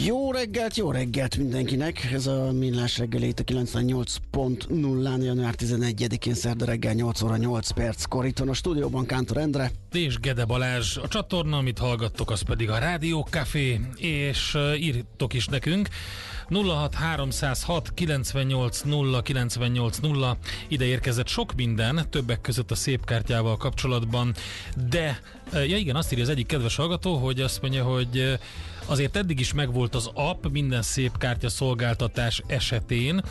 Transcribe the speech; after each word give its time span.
Jó 0.00 0.32
reggelt, 0.32 0.76
jó 0.76 0.90
reggelt 0.90 1.36
mindenkinek! 1.36 2.08
Ez 2.12 2.26
a 2.26 2.52
Millás 2.52 2.98
reggel 2.98 3.22
a 3.22 3.42
98.0-án, 3.42 5.22
január 5.22 5.54
11-én 5.58 6.34
szerda 6.34 6.64
reggel 6.64 6.92
8 6.92 7.22
óra 7.22 7.36
8 7.36 7.70
perc. 7.70 8.04
Itt 8.22 8.40
a 8.40 8.52
stúdióban 8.52 9.06
Kántor 9.06 9.36
Endre. 9.36 9.70
És 9.92 10.18
Gede 10.18 10.44
Balázs. 10.44 10.96
A 10.96 11.08
csatorna, 11.08 11.56
amit 11.56 11.78
hallgattok, 11.78 12.30
az 12.30 12.40
pedig 12.40 12.70
a 12.70 12.78
Rádió 12.78 13.26
Café, 13.30 13.80
és 13.96 14.54
uh, 14.54 14.82
írtok 14.82 15.32
is 15.32 15.46
nekünk. 15.46 15.88
06306 16.48 17.94
98 17.94 18.80
0 18.80 19.22
98 19.22 19.98
0 19.98 20.36
ide 20.68 20.84
érkezett 20.84 21.28
sok 21.28 21.54
minden, 21.54 22.06
többek 22.10 22.40
között 22.40 22.70
a 22.70 22.74
szép 22.74 23.04
kártyával 23.04 23.56
kapcsolatban, 23.56 24.34
de 24.88 25.20
ja 25.52 25.76
igen, 25.76 25.96
azt 25.96 26.12
írja 26.12 26.24
az 26.24 26.30
egyik 26.30 26.46
kedves 26.46 26.76
hallgató, 26.76 27.16
hogy 27.16 27.40
azt 27.40 27.62
mondja, 27.62 27.84
hogy 27.84 28.38
azért 28.86 29.16
eddig 29.16 29.40
is 29.40 29.52
megvolt 29.52 29.94
az 29.94 30.10
app 30.14 30.46
minden 30.50 30.82
szép 30.82 31.18
kártya 31.18 31.48
szolgáltatás 31.48 32.42
esetén, 32.46 33.22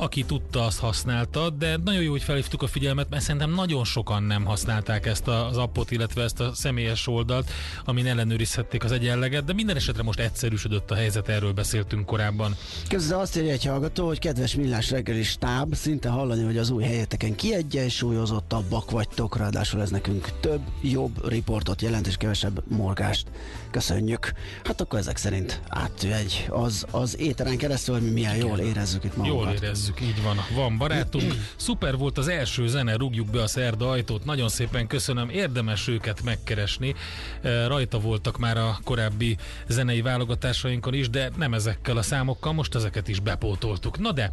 aki 0.00 0.24
tudta, 0.24 0.64
azt 0.64 0.78
használta, 0.78 1.50
de 1.50 1.76
nagyon 1.84 2.02
jó, 2.02 2.10
hogy 2.10 2.22
felhívtuk 2.22 2.62
a 2.62 2.66
figyelmet, 2.66 3.08
mert 3.10 3.22
szerintem 3.22 3.50
nagyon 3.54 3.84
sokan 3.84 4.22
nem 4.22 4.44
használták 4.44 5.06
ezt 5.06 5.28
az 5.28 5.56
appot, 5.56 5.90
illetve 5.90 6.22
ezt 6.22 6.40
a 6.40 6.54
személyes 6.54 7.06
oldalt, 7.06 7.50
amin 7.84 8.06
ellenőrizhették 8.06 8.84
az 8.84 8.92
egyenleget, 8.92 9.44
de 9.44 9.52
minden 9.52 9.76
esetre 9.76 10.02
most 10.02 10.18
egyszerűsödött 10.18 10.90
a 10.90 10.94
helyzet, 10.94 11.28
erről 11.28 11.52
beszéltünk 11.52 12.06
korábban. 12.06 12.56
Közben 12.88 13.18
azt 13.18 13.36
írja 13.36 13.52
egy 13.52 13.64
hallgató, 13.64 14.06
hogy 14.06 14.18
kedves 14.18 14.54
millás 14.54 14.90
reggeli 14.90 15.22
stáb, 15.22 15.74
szinte 15.74 16.08
hallani, 16.08 16.44
hogy 16.44 16.58
az 16.58 16.70
új 16.70 16.84
helyeteken 16.84 17.34
kiegyensúlyozottabbak 17.34 18.90
vagytok, 18.90 19.36
ráadásul 19.36 19.80
ez 19.80 19.90
nekünk 19.90 20.28
több, 20.40 20.60
jobb 20.82 21.28
riportot 21.28 21.82
jelent 21.82 22.06
és 22.06 22.16
kevesebb 22.16 22.62
morgást. 22.68 23.26
Köszönjük. 23.70 24.32
Hát 24.64 24.80
akkor 24.80 24.98
ezek 24.98 25.16
szerint 25.16 25.60
átvegy 25.68 26.46
az, 26.48 26.86
az 26.90 27.18
éteren 27.18 27.56
keresztül, 27.56 27.94
hogy 27.94 28.04
mi 28.04 28.10
milyen 28.10 28.36
jól 28.36 28.58
érezzük 28.58 29.04
itt 29.04 29.16
magunkat. 29.16 29.44
Jól 29.44 29.55
érezzük, 29.62 30.00
így 30.00 30.22
van. 30.22 30.36
Van 30.54 30.78
barátunk. 30.78 31.34
Szuper 31.56 31.96
volt 31.96 32.18
az 32.18 32.28
első 32.28 32.68
zene, 32.68 32.96
rúgjuk 32.96 33.30
be 33.30 33.42
a 33.42 33.46
szerda 33.46 33.90
ajtót. 33.90 34.24
Nagyon 34.24 34.48
szépen 34.48 34.86
köszönöm. 34.86 35.28
Érdemes 35.28 35.88
őket 35.88 36.22
megkeresni. 36.22 36.94
E, 37.42 37.66
rajta 37.66 37.98
voltak 37.98 38.38
már 38.38 38.56
a 38.56 38.78
korábbi 38.84 39.36
zenei 39.68 40.02
válogatásainkon 40.02 40.94
is, 40.94 41.10
de 41.10 41.30
nem 41.36 41.54
ezekkel 41.54 41.96
a 41.96 42.02
számokkal, 42.02 42.52
most 42.52 42.74
ezeket 42.74 43.08
is 43.08 43.20
bepótoltuk. 43.20 43.98
Na 43.98 44.12
de, 44.12 44.32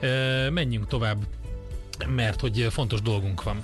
e, 0.00 0.50
menjünk 0.50 0.86
tovább, 0.86 1.18
mert 2.06 2.40
hogy 2.40 2.66
fontos 2.70 3.02
dolgunk 3.02 3.42
van. 3.42 3.62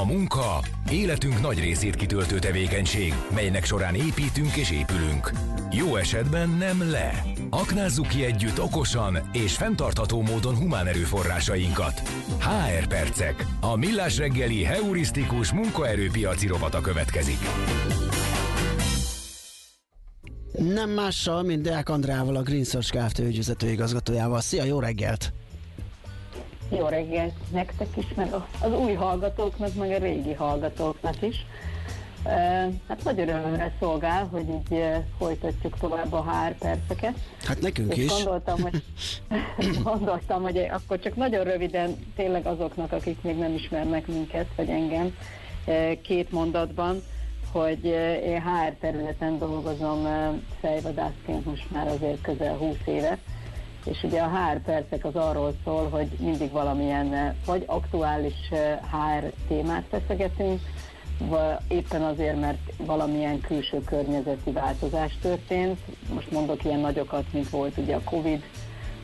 A 0.00 0.04
munka 0.04 0.60
életünk 0.90 1.40
nagy 1.40 1.58
részét 1.58 1.96
kitöltő 1.96 2.38
tevékenység, 2.38 3.14
melynek 3.34 3.64
során 3.64 3.94
építünk 3.94 4.56
és 4.56 4.70
épülünk. 4.70 5.32
Jó 5.70 5.96
esetben 5.96 6.48
nem 6.48 6.90
le. 6.90 7.24
Aknázzuk 7.50 8.06
ki 8.06 8.24
együtt 8.24 8.60
okosan 8.60 9.18
és 9.32 9.56
fenntartható 9.56 10.22
módon 10.22 10.56
humán 10.56 10.86
erőforrásainkat. 10.86 12.00
HR 12.38 12.86
Percek. 12.86 13.46
A 13.60 13.76
millás 13.76 14.18
reggeli 14.18 14.64
heurisztikus 14.64 15.52
munkaerőpiaci 15.52 16.46
robata 16.46 16.80
következik. 16.80 17.38
Nem 20.52 20.90
mással, 20.90 21.42
mint 21.42 21.62
Deák 21.62 21.88
Andrával, 21.88 22.36
a 22.36 22.42
Green 22.42 22.64
Search 22.64 22.96
Kft. 22.96 23.18
ügyvezető 23.18 23.70
igazgatójával. 23.70 24.40
Szia, 24.40 24.64
jó 24.64 24.80
reggelt! 24.80 25.32
Jó 26.68 26.86
reggelt 26.86 27.34
nektek 27.52 27.96
is, 27.96 28.06
meg 28.14 28.32
az 28.62 28.72
új 28.72 28.92
hallgatóknak, 28.92 29.74
meg 29.74 29.90
a 29.90 29.98
régi 29.98 30.32
hallgatóknak 30.32 31.22
is. 31.22 31.46
Hát 32.88 33.04
nagy 33.04 33.20
örömömre 33.20 33.72
szolgál, 33.80 34.26
hogy 34.26 34.48
így 34.48 34.84
folytatjuk 35.18 35.78
tovább 35.78 36.12
a 36.12 36.22
HR 36.22 36.54
perceket. 36.58 37.14
Hát 37.44 37.60
nekünk 37.60 37.96
és 37.96 38.04
is. 38.04 38.10
Gondoltam, 38.10 38.60
hogy, 38.60 38.82
gondoltam, 39.84 40.42
hogy 40.42 40.58
akkor 40.58 40.98
csak 40.98 41.16
nagyon 41.16 41.44
röviden 41.44 41.96
tényleg 42.16 42.46
azoknak, 42.46 42.92
akik 42.92 43.22
még 43.22 43.36
nem 43.36 43.54
ismernek 43.54 44.06
minket, 44.06 44.46
vagy 44.56 44.68
engem, 44.68 45.16
két 46.02 46.30
mondatban, 46.32 47.02
hogy 47.52 47.84
én 48.24 48.42
HR 48.42 48.74
területen 48.80 49.38
dolgozom 49.38 50.06
fejvadászként 50.60 51.44
most 51.44 51.70
már 51.70 51.88
azért 51.88 52.20
közel 52.20 52.56
20 52.56 52.76
éve, 52.84 53.18
és 53.84 54.02
ugye 54.02 54.20
a 54.20 54.28
HR 54.28 54.60
percek 54.60 55.04
az 55.04 55.14
arról 55.14 55.54
szól, 55.64 55.88
hogy 55.88 56.08
mindig 56.18 56.50
valamilyen 56.50 57.12
eh, 57.14 57.34
vagy 57.46 57.62
aktuális 57.66 58.48
HR 58.90 59.24
eh, 59.24 59.30
témát 59.48 59.84
feszegetünk, 59.90 60.60
éppen 61.68 62.02
azért, 62.02 62.40
mert 62.40 62.58
valamilyen 62.76 63.40
külső 63.40 63.80
környezeti 63.84 64.50
változás 64.50 65.18
történt. 65.20 65.78
Most 66.14 66.30
mondok 66.30 66.64
ilyen 66.64 66.80
nagyokat, 66.80 67.24
mint 67.32 67.50
volt 67.50 67.76
ugye 67.76 67.94
a 67.94 68.02
Covid, 68.04 68.42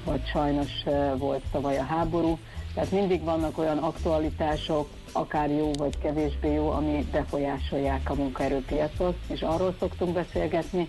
vagy 0.05 0.27
sajnos 0.27 0.71
eh, 0.85 1.12
volt 1.19 1.43
tavaly 1.53 1.79
a 1.79 1.83
háború. 1.83 2.39
Tehát 2.75 2.91
mindig 2.91 3.25
vannak 3.25 3.59
olyan 3.59 3.79
aktualitások, 3.79 4.89
akár 5.12 5.51
jó 5.51 5.71
vagy 5.73 5.99
kevésbé 5.99 6.53
jó, 6.53 6.71
ami 6.71 7.06
befolyásolják 7.12 8.11
a 8.11 8.15
munkaerőpiacot, 8.15 9.17
és 9.27 9.43
arról 9.43 9.75
szoktunk 9.79 10.12
beszélgetni, 10.15 10.89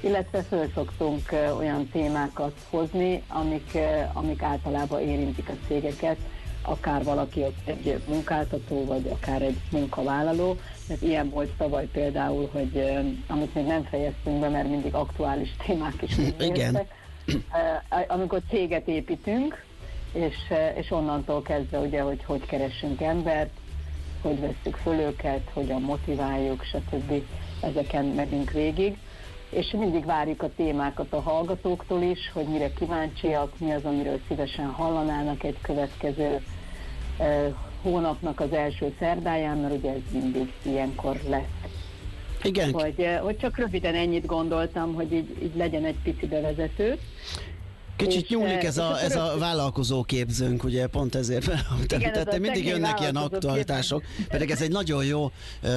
illetve 0.00 0.42
föl 0.42 0.70
szoktunk 0.74 1.32
olyan 1.58 1.88
témákat 1.88 2.52
hozni, 2.70 3.22
amik, 3.28 3.78
amik 4.12 4.42
általában 4.42 5.00
érintik 5.00 5.48
a 5.48 5.66
cégeket, 5.66 6.16
akár 6.62 7.04
valaki 7.04 7.44
egy 7.64 8.00
munkáltató, 8.08 8.84
vagy 8.84 9.08
akár 9.12 9.42
egy 9.42 9.58
munkavállaló. 9.70 10.56
mert 10.88 11.02
ilyen 11.02 11.30
volt 11.30 11.50
tavaly 11.56 11.86
például, 11.86 12.48
hogy 12.52 12.98
amit 13.26 13.54
még 13.54 13.64
nem 13.64 13.84
fejeztünk 13.84 14.40
be, 14.40 14.48
mert 14.48 14.68
mindig 14.68 14.94
aktuális 14.94 15.56
témák 15.66 16.02
is 16.02 16.18
Igen. 16.38 16.78
amikor 18.06 18.42
céget 18.50 18.88
építünk, 18.88 19.64
és, 20.12 20.36
és 20.74 20.90
onnantól 20.90 21.42
kezdve 21.42 21.78
ugye, 21.78 22.00
hogy 22.00 22.24
hogy 22.24 22.46
keressünk 22.46 23.00
embert, 23.00 23.50
hogy 24.22 24.40
veszük 24.40 24.76
föl 24.76 24.94
őket, 24.94 25.50
hogyan 25.52 25.80
motiváljuk, 25.82 26.64
stb. 26.64 27.22
Ezeken 27.60 28.04
megyünk 28.04 28.50
végig 28.50 28.96
és 29.50 29.70
mindig 29.70 30.04
várjuk 30.04 30.42
a 30.42 30.50
témákat 30.56 31.12
a 31.12 31.20
hallgatóktól 31.20 32.02
is, 32.02 32.30
hogy 32.32 32.46
mire 32.46 32.72
kíváncsiak, 32.72 33.58
mi 33.58 33.72
az, 33.72 33.84
amiről 33.84 34.20
szívesen 34.28 34.66
hallanának 34.66 35.42
egy 35.42 35.56
következő 35.62 36.40
eh, 37.18 37.52
hónapnak 37.82 38.40
az 38.40 38.52
első 38.52 38.94
szerdáján, 38.98 39.58
mert 39.58 39.74
ugye 39.74 39.90
ez 39.90 40.12
mindig 40.12 40.52
ilyenkor 40.62 41.20
lesz. 41.28 41.66
Igen. 42.42 42.72
Hogy, 42.72 43.08
hogy 43.22 43.36
csak 43.36 43.58
röviden 43.58 43.94
ennyit 43.94 44.26
gondoltam, 44.26 44.94
hogy 44.94 45.12
így, 45.12 45.42
így 45.42 45.56
legyen 45.56 45.84
egy 45.84 45.96
pici 46.02 46.26
bevezető. 46.26 46.98
Kicsit 47.96 48.28
nyúlik 48.28 48.62
ez 48.62 48.78
a, 48.78 49.00
ez 49.00 49.16
a 49.16 49.34
vállalkozó 49.38 50.02
képzőnk, 50.02 50.64
ugye 50.64 50.86
pont 50.86 51.14
ezért 51.14 51.44
tehát 51.86 52.38
mindig 52.38 52.66
jönnek 52.66 53.00
ilyen 53.00 53.16
aktualitások, 53.16 54.02
képzőnk. 54.02 54.28
pedig 54.28 54.50
ez 54.50 54.62
egy 54.62 54.70
nagyon 54.70 55.04
jó, 55.04 55.30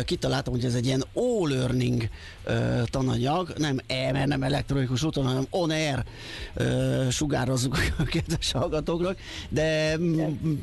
kitaláltam, 0.05 0.53
hogy 0.53 0.65
ez 0.65 0.73
egy 0.73 0.85
ilyen 0.85 1.03
all-learning 1.13 2.09
tananyag, 2.85 3.53
nem 3.57 3.79
e, 3.87 4.11
mert 4.11 4.27
nem 4.27 4.43
elektronikus 4.43 5.03
úton, 5.03 5.25
hanem 5.25 5.45
on-air 5.49 6.03
sugározzuk 7.09 7.77
a 7.97 8.03
kedves 8.13 8.51
hallgatóknak, 8.51 9.17
de 9.49 9.97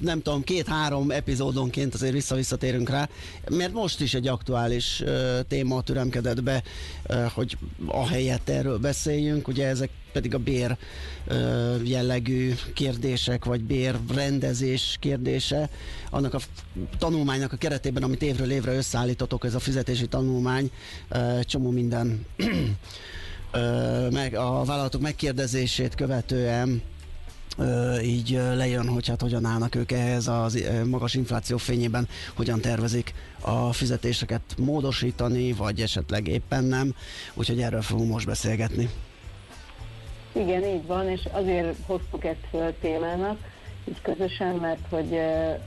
nem 0.00 0.22
tudom, 0.22 0.42
két-három 0.42 1.10
epizódonként 1.10 1.94
azért 1.94 2.12
vissza-visszatérünk 2.12 2.88
rá, 2.88 3.08
mert 3.50 3.72
most 3.72 4.00
is 4.00 4.14
egy 4.14 4.28
aktuális 4.28 5.02
téma 5.48 5.82
türemkedett 5.82 6.42
be, 6.42 6.62
hogy 7.34 7.58
ahelyett 7.86 8.48
erről 8.48 8.78
beszéljünk, 8.78 9.48
ugye 9.48 9.66
ezek 9.66 9.90
pedig 10.12 10.35
a 10.35 10.38
bér 10.38 10.76
jellegű 11.82 12.55
kérdések, 12.75 13.44
vagy 13.44 13.62
bérrendezés 13.64 14.97
kérdése. 15.00 15.70
Annak 16.11 16.35
a 16.35 16.41
tanulmánynak 16.99 17.53
a 17.53 17.56
keretében, 17.56 18.03
amit 18.03 18.23
évről 18.23 18.50
évre 18.50 18.75
összeállítotok, 18.75 19.44
ez 19.44 19.55
a 19.55 19.58
fizetési 19.58 20.06
tanulmány, 20.06 20.70
csomó 21.43 21.70
minden 21.70 22.26
meg 24.11 24.35
a 24.35 24.64
vállalatok 24.64 25.00
megkérdezését 25.00 25.94
követően 25.94 26.82
így 28.03 28.31
lejön, 28.31 28.88
hogy 28.88 29.08
hát 29.08 29.20
hogyan 29.20 29.44
állnak 29.44 29.75
ők 29.75 29.93
ehhez 29.93 30.29
az 30.29 30.62
magas 30.85 31.14
infláció 31.14 31.56
fényében, 31.56 32.08
hogyan 32.35 32.61
tervezik 32.61 33.14
a 33.41 33.73
fizetéseket 33.73 34.43
módosítani, 34.58 35.53
vagy 35.53 35.81
esetleg 35.81 36.26
éppen 36.26 36.64
nem. 36.64 36.94
Úgyhogy 37.35 37.61
erről 37.61 37.82
fogunk 37.82 38.11
most 38.11 38.26
beszélgetni. 38.26 38.88
Igen, 40.36 40.64
így 40.64 40.86
van, 40.86 41.08
és 41.08 41.20
azért 41.32 41.76
hoztuk 41.86 42.24
ezt 42.24 42.46
föl 42.50 42.74
témának, 42.80 43.38
így 43.88 44.00
közösen, 44.02 44.54
mert 44.54 44.86
hogy, 44.90 45.20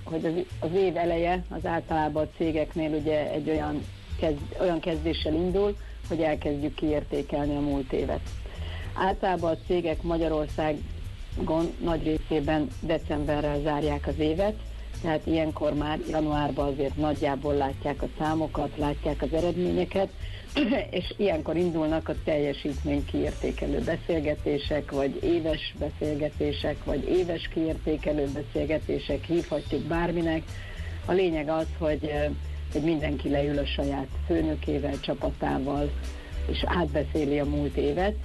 hogy 0.03 0.45
az, 0.59 0.71
év 0.75 0.97
eleje 0.97 1.43
az 1.49 1.65
általában 1.65 2.23
a 2.23 2.35
cégeknél 2.37 2.91
ugye 2.91 3.31
egy 3.31 3.49
olyan, 3.49 3.83
kezd, 4.19 4.39
olyan 4.59 4.79
kezdéssel 4.79 5.33
indul, 5.33 5.77
hogy 6.07 6.21
elkezdjük 6.21 6.75
kiértékelni 6.75 7.55
a 7.55 7.59
múlt 7.59 7.93
évet. 7.93 8.21
Általában 8.93 9.51
a 9.51 9.65
cégek 9.67 10.01
Magyarországon 10.01 11.73
nagy 11.83 12.03
részében 12.03 12.67
decemberrel 12.79 13.61
zárják 13.61 14.07
az 14.07 14.19
évet, 14.19 14.55
tehát 15.01 15.25
ilyenkor 15.25 15.73
már 15.73 15.99
januárban 16.09 16.67
azért 16.67 16.95
nagyjából 16.95 17.53
látják 17.53 18.01
a 18.01 18.07
számokat, 18.17 18.77
látják 18.77 19.21
az 19.21 19.33
eredményeket, 19.33 20.09
és 20.99 21.13
ilyenkor 21.17 21.57
indulnak 21.57 22.09
a 22.09 22.15
teljesítmény 22.23 23.05
kiértékelő 23.05 23.79
beszélgetések, 23.79 24.91
vagy 24.91 25.23
éves 25.23 25.73
beszélgetések, 25.79 26.83
vagy 26.83 27.07
éves 27.09 27.49
kiértékelő 27.53 28.27
beszélgetések, 28.33 29.23
hívhatjuk 29.23 29.81
bárminek. 29.81 30.43
A 31.05 31.11
lényeg 31.11 31.49
az, 31.49 31.67
hogy, 31.77 32.11
hogy 32.71 32.81
mindenki 32.81 33.29
leül 33.29 33.57
a 33.57 33.65
saját 33.65 34.07
főnökével, 34.27 34.99
csapatával, 34.99 35.91
és 36.47 36.63
átbeszéli 36.65 37.39
a 37.39 37.45
múlt 37.45 37.77
évet. 37.77 38.15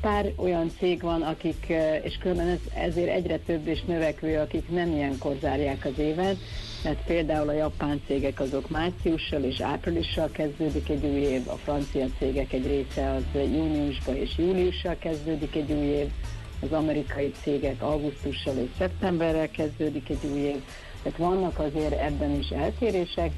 Pár 0.00 0.32
olyan 0.36 0.70
cég 0.78 1.02
van, 1.02 1.22
akik, 1.22 1.66
és 2.02 2.18
különben 2.20 2.48
ez, 2.48 2.58
ezért 2.74 3.08
egyre 3.08 3.38
több 3.38 3.66
és 3.66 3.82
növekvő, 3.82 4.38
akik 4.38 4.68
nem 4.68 4.92
ilyenkor 4.92 5.36
zárják 5.40 5.84
az 5.84 5.98
évet, 5.98 6.36
mert 6.84 7.04
például 7.04 7.48
a 7.48 7.52
japán 7.52 8.00
cégek 8.06 8.40
azok 8.40 8.70
márciussal 8.70 9.42
és 9.42 9.60
áprilissal 9.60 10.30
kezdődik 10.30 10.88
egy 10.88 11.04
új 11.04 11.20
év, 11.20 11.48
a 11.48 11.56
francia 11.56 12.06
cégek 12.18 12.52
egy 12.52 12.66
része 12.66 13.10
az 13.10 13.22
júniusban 13.34 14.16
és 14.16 14.38
júliussal 14.38 14.96
kezdődik 14.98 15.54
egy 15.54 15.72
új 15.72 15.86
év, 15.86 16.08
az 16.60 16.72
amerikai 16.72 17.32
cégek 17.42 17.82
augusztussal 17.82 18.56
és 18.56 18.68
szeptemberrel 18.78 19.50
kezdődik 19.50 20.08
egy 20.08 20.30
új 20.32 20.38
év. 20.38 20.62
Tehát 21.02 21.18
vannak 21.18 21.58
azért 21.58 22.00
ebben 22.00 22.38
is 22.38 22.48
eltérések, 22.48 23.32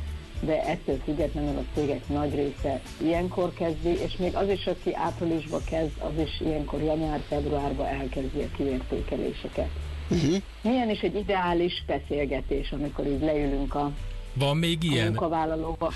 de 0.45 0.65
ettől 0.65 1.01
függetlenül 1.05 1.59
a 1.59 1.65
cégek 1.75 2.09
nagy 2.09 2.35
része 2.35 2.81
ilyenkor 3.03 3.55
kezdi, 3.55 3.89
és 3.89 4.17
még 4.17 4.35
az 4.35 4.49
is, 4.49 4.67
aki 4.67 4.95
áprilisban 4.95 5.61
kezd, 5.65 5.91
az 5.99 6.23
is 6.25 6.41
ilyenkor 6.41 6.83
január-februárban 6.83 7.87
elkezdi 7.87 8.41
a 8.41 8.57
kiértékeléseket. 8.57 9.69
Uh-huh. 10.11 10.37
Milyen 10.63 10.91
is 10.91 11.01
egy 11.01 11.15
ideális 11.15 11.85
beszélgetés, 11.87 12.73
amikor 12.73 13.07
így 13.07 13.21
leülünk 13.21 13.75
a 13.75 13.93
van 14.35 14.57
még 14.57 14.83
ilyen? 14.83 15.07
A 15.07 15.09
munkavállalóba. 15.09 15.93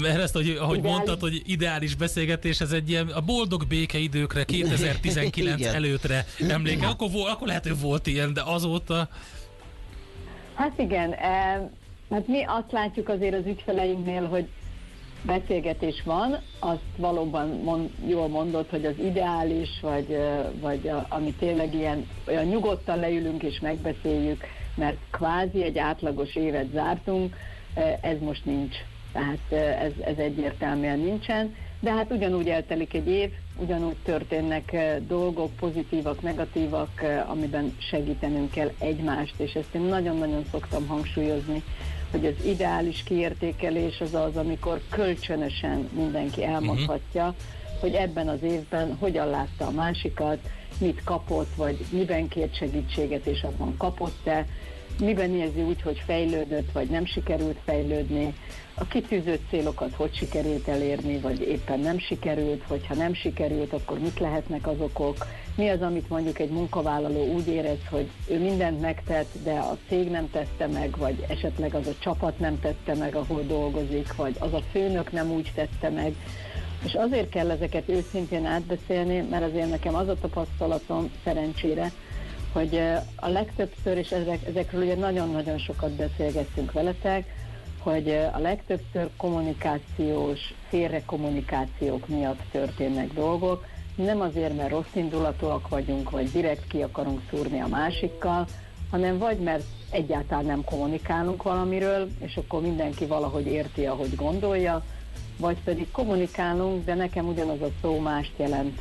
Mert 0.00 0.20
ezt, 0.20 0.34
hogy, 0.34 0.56
ahogy 0.60 0.78
ideális... 0.78 0.96
mondtad, 0.96 1.20
hogy 1.20 1.42
ideális 1.46 1.94
beszélgetés, 1.94 2.60
ez 2.60 2.72
egy 2.72 2.90
ilyen 2.90 3.08
a 3.08 3.20
boldog 3.20 3.66
békeidőkre, 3.66 4.44
2019 4.44 5.64
előtre 5.64 6.26
emléke. 6.48 6.86
Akkor, 6.86 7.08
akkor 7.28 7.46
lehet, 7.46 7.66
hogy 7.66 7.80
volt 7.80 8.06
ilyen, 8.06 8.32
de 8.32 8.42
azóta... 8.44 9.08
Hát 10.54 10.78
igen, 10.78 11.12
e, 11.12 11.70
hát 12.14 12.26
mi 12.26 12.42
azt 12.42 12.72
látjuk 12.72 13.08
azért 13.08 13.34
az 13.34 13.46
ügyfeleinknél, 13.46 14.26
hogy 14.26 14.48
beszélgetés 15.22 16.02
van, 16.04 16.36
azt 16.58 16.96
valóban 16.96 17.48
mond, 17.48 17.90
jól 18.06 18.28
mondott, 18.28 18.70
hogy 18.70 18.84
az 18.84 18.98
ideális, 18.98 19.68
vagy, 19.80 20.18
vagy 20.60 20.88
a, 20.88 21.06
ami 21.08 21.32
tényleg 21.32 21.74
ilyen, 21.74 22.06
olyan 22.28 22.44
nyugodtan 22.44 22.98
leülünk 22.98 23.42
és 23.42 23.60
megbeszéljük, 23.60 24.44
mert 24.74 24.96
kvázi 25.10 25.62
egy 25.62 25.78
átlagos 25.78 26.34
évet 26.34 26.70
zártunk, 26.72 27.36
ez 28.00 28.16
most 28.20 28.44
nincs. 28.44 28.76
Tehát 29.12 29.52
ez, 29.80 29.92
ez 30.04 30.16
egyértelműen 30.16 30.98
nincsen, 30.98 31.54
de 31.80 31.92
hát 31.92 32.10
ugyanúgy 32.10 32.48
eltelik 32.48 32.94
egy 32.94 33.08
év, 33.08 33.30
ugyanúgy 33.56 33.96
történnek 34.04 34.76
dolgok, 35.06 35.56
pozitívak, 35.56 36.22
negatívak, 36.22 37.02
amiben 37.26 37.76
segítenünk 37.78 38.50
kell 38.50 38.70
egymást, 38.78 39.34
és 39.36 39.54
ezt 39.54 39.74
én 39.74 39.80
nagyon-nagyon 39.80 40.44
szoktam 40.50 40.86
hangsúlyozni, 40.86 41.62
hogy 42.14 42.26
az 42.26 42.44
ideális 42.44 43.02
kiértékelés 43.02 44.00
az 44.00 44.14
az, 44.14 44.36
amikor 44.36 44.80
kölcsönösen 44.90 45.88
mindenki 45.92 46.44
elmondhatja, 46.44 47.22
uh-huh. 47.22 47.80
hogy 47.80 47.94
ebben 47.94 48.28
az 48.28 48.42
évben 48.42 48.96
hogyan 49.00 49.28
látta 49.28 49.66
a 49.66 49.70
másikat, 49.70 50.38
mit 50.78 51.04
kapott, 51.04 51.54
vagy 51.56 51.84
miben 51.90 52.28
kért 52.28 52.56
segítséget, 52.56 53.26
és 53.26 53.42
abban 53.42 53.76
kapott-e, 53.76 54.46
miben 55.00 55.34
érzi 55.34 55.62
úgy, 55.62 55.82
hogy 55.82 56.02
fejlődött, 56.06 56.72
vagy 56.72 56.88
nem 56.88 57.06
sikerült 57.06 57.58
fejlődni, 57.64 58.34
a 58.76 58.84
kitűzött 58.84 59.42
célokat 59.50 59.94
hogy 59.94 60.14
sikerült 60.14 60.68
elérni, 60.68 61.18
vagy 61.18 61.40
éppen 61.40 61.80
nem 61.80 61.98
sikerült, 61.98 62.62
hogyha 62.68 62.94
nem 62.94 63.14
sikerült, 63.14 63.72
akkor 63.72 63.98
mik 63.98 64.18
lehetnek 64.18 64.66
az 64.66 64.80
okok, 64.80 65.26
mi 65.56 65.68
az, 65.68 65.82
amit 65.82 66.08
mondjuk 66.08 66.38
egy 66.38 66.50
munkavállaló 66.50 67.32
úgy 67.32 67.48
érez, 67.48 67.78
hogy 67.90 68.10
ő 68.26 68.38
mindent 68.38 68.80
megtett, 68.80 69.30
de 69.44 69.52
a 69.52 69.76
cég 69.88 70.10
nem 70.10 70.30
tette 70.30 70.66
meg, 70.66 70.96
vagy 70.98 71.24
esetleg 71.28 71.74
az 71.74 71.86
a 71.86 71.94
csapat 71.98 72.38
nem 72.38 72.60
tette 72.60 72.94
meg, 72.94 73.14
ahol 73.14 73.42
dolgozik, 73.46 74.14
vagy 74.14 74.36
az 74.38 74.52
a 74.52 74.62
főnök 74.70 75.12
nem 75.12 75.30
úgy 75.30 75.52
tette 75.54 75.88
meg. 75.88 76.14
És 76.84 76.94
azért 76.94 77.28
kell 77.28 77.50
ezeket 77.50 77.88
őszintén 77.88 78.46
átbeszélni, 78.46 79.20
mert 79.30 79.44
azért 79.44 79.70
nekem 79.70 79.94
az 79.94 80.08
a 80.08 80.18
tapasztalatom 80.20 81.10
szerencsére, 81.24 81.92
hogy 82.54 82.80
a 83.16 83.28
legtöbbször, 83.28 83.96
és 83.96 84.10
ezek, 84.10 84.46
ezekről 84.46 84.82
ugye 84.82 84.94
nagyon-nagyon 84.94 85.58
sokat 85.58 85.90
beszélgettünk 85.90 86.72
veletek, 86.72 87.24
hogy 87.78 88.08
a 88.32 88.38
legtöbbször 88.38 89.10
kommunikációs, 89.16 90.54
félrekommunikációk 90.68 92.08
miatt 92.08 92.40
történnek 92.50 93.12
dolgok, 93.12 93.64
nem 93.96 94.20
azért, 94.20 94.56
mert 94.56 94.70
rossz 94.70 94.94
indulatúak 94.94 95.68
vagyunk, 95.68 96.10
vagy 96.10 96.30
direkt 96.30 96.66
ki 96.66 96.82
akarunk 96.82 97.20
szúrni 97.30 97.60
a 97.60 97.66
másikkal, 97.66 98.46
hanem 98.90 99.18
vagy 99.18 99.38
mert 99.38 99.64
egyáltalán 99.90 100.44
nem 100.44 100.64
kommunikálunk 100.64 101.42
valamiről, 101.42 102.08
és 102.18 102.36
akkor 102.36 102.60
mindenki 102.60 103.06
valahogy 103.06 103.46
érti, 103.46 103.86
ahogy 103.86 104.14
gondolja, 104.14 104.84
vagy 105.38 105.56
pedig 105.64 105.90
kommunikálunk, 105.90 106.84
de 106.84 106.94
nekem 106.94 107.26
ugyanaz 107.26 107.60
a 107.60 107.70
szó 107.82 107.98
mást 107.98 108.32
jelent 108.36 108.80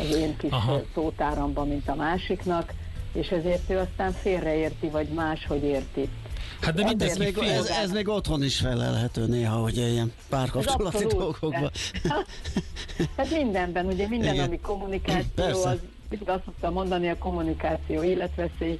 az 0.00 0.16
én 0.16 0.36
kis 0.36 0.50
Aha. 0.50 0.80
szótáramban, 0.94 1.68
mint 1.68 1.88
a 1.88 1.94
másiknak, 1.94 2.72
és 3.14 3.28
ezért 3.28 3.70
ő 3.70 3.78
aztán 3.78 4.12
félreérti, 4.12 4.88
vagy 4.88 5.08
máshogy 5.08 5.62
érti. 5.62 6.08
Hát 6.60 6.74
de 6.74 6.84
mindez 6.84 7.16
még, 7.16 7.38
ez, 7.38 7.66
ez 7.66 7.90
még 7.90 8.08
otthon 8.08 8.42
is 8.42 8.58
felelhető 8.58 9.26
néha, 9.26 9.56
hogy 9.56 9.76
ilyen 9.76 10.12
párkapcsolati 10.28 11.04
dolgokban. 11.04 11.70
hát 13.16 13.30
mindenben, 13.30 13.86
ugye 13.86 14.08
minden, 14.08 14.34
Igen. 14.34 14.46
ami 14.46 14.60
kommunikáció, 14.60 15.30
Persze. 15.34 15.68
az 15.68 15.78
mindig 16.10 16.28
azt 16.28 16.44
szoktam 16.44 16.72
mondani, 16.72 17.08
a 17.08 17.18
kommunikáció 17.18 18.02
életveszély, 18.02 18.78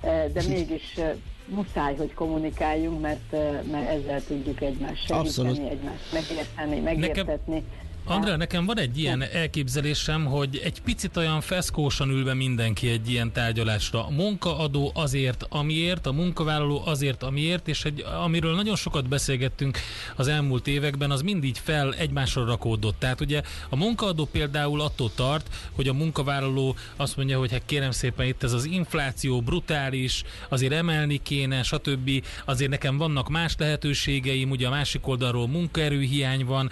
eh, 0.00 0.24
de 0.32 0.42
mégis 0.48 0.96
eh, 0.96 1.12
muszáj, 1.46 1.96
hogy 1.96 2.14
kommunikáljunk, 2.14 3.00
mert, 3.00 3.32
eh, 3.32 3.60
mert 3.70 3.88
ezzel 3.88 4.22
tudjuk 4.24 4.60
egymást 4.60 5.06
segíteni, 5.06 5.26
Abszolút. 5.26 5.58
egymást 5.58 6.12
megérteni, 6.12 6.80
megértetni. 6.80 7.54
Nekem 7.54 7.89
Andrea, 8.04 8.36
nekem 8.36 8.66
van 8.66 8.78
egy 8.78 8.98
ilyen 8.98 9.22
elképzelésem, 9.22 10.24
hogy 10.24 10.60
egy 10.64 10.80
picit 10.82 11.16
olyan 11.16 11.40
feszkósan 11.40 12.08
ül 12.10 12.24
be 12.24 12.34
mindenki 12.34 12.88
egy 12.88 13.10
ilyen 13.10 13.32
tárgyalásra. 13.32 14.06
A 14.06 14.10
munkaadó 14.10 14.90
azért, 14.94 15.46
amiért, 15.48 16.06
a 16.06 16.12
munkavállaló 16.12 16.82
azért, 16.84 17.22
amiért, 17.22 17.68
és 17.68 17.84
egy, 17.84 18.04
amiről 18.22 18.54
nagyon 18.54 18.76
sokat 18.76 19.08
beszélgettünk 19.08 19.78
az 20.16 20.28
elmúlt 20.28 20.66
években, 20.66 21.10
az 21.10 21.22
mindig 21.22 21.56
fel 21.56 21.94
egymásra 21.94 22.44
rakódott. 22.44 22.98
Tehát 22.98 23.20
ugye 23.20 23.42
a 23.68 23.76
munkaadó 23.76 24.24
például 24.24 24.80
attól 24.80 25.10
tart, 25.14 25.48
hogy 25.72 25.88
a 25.88 25.92
munkavállaló 25.92 26.76
azt 26.96 27.16
mondja, 27.16 27.38
hogy 27.38 27.52
hát 27.52 27.62
kérem 27.66 27.90
szépen 27.90 28.26
itt 28.26 28.42
ez 28.42 28.52
az 28.52 28.64
infláció 28.64 29.40
brutális, 29.40 30.22
azért 30.48 30.72
emelni 30.72 31.20
kéne, 31.22 31.62
stb. 31.62 32.24
Azért 32.44 32.70
nekem 32.70 32.96
vannak 32.96 33.28
más 33.28 33.54
lehetőségeim, 33.58 34.50
ugye 34.50 34.66
a 34.66 34.70
másik 34.70 35.06
oldalról 35.06 35.48
munkaerőhiány 35.48 36.44
van. 36.44 36.70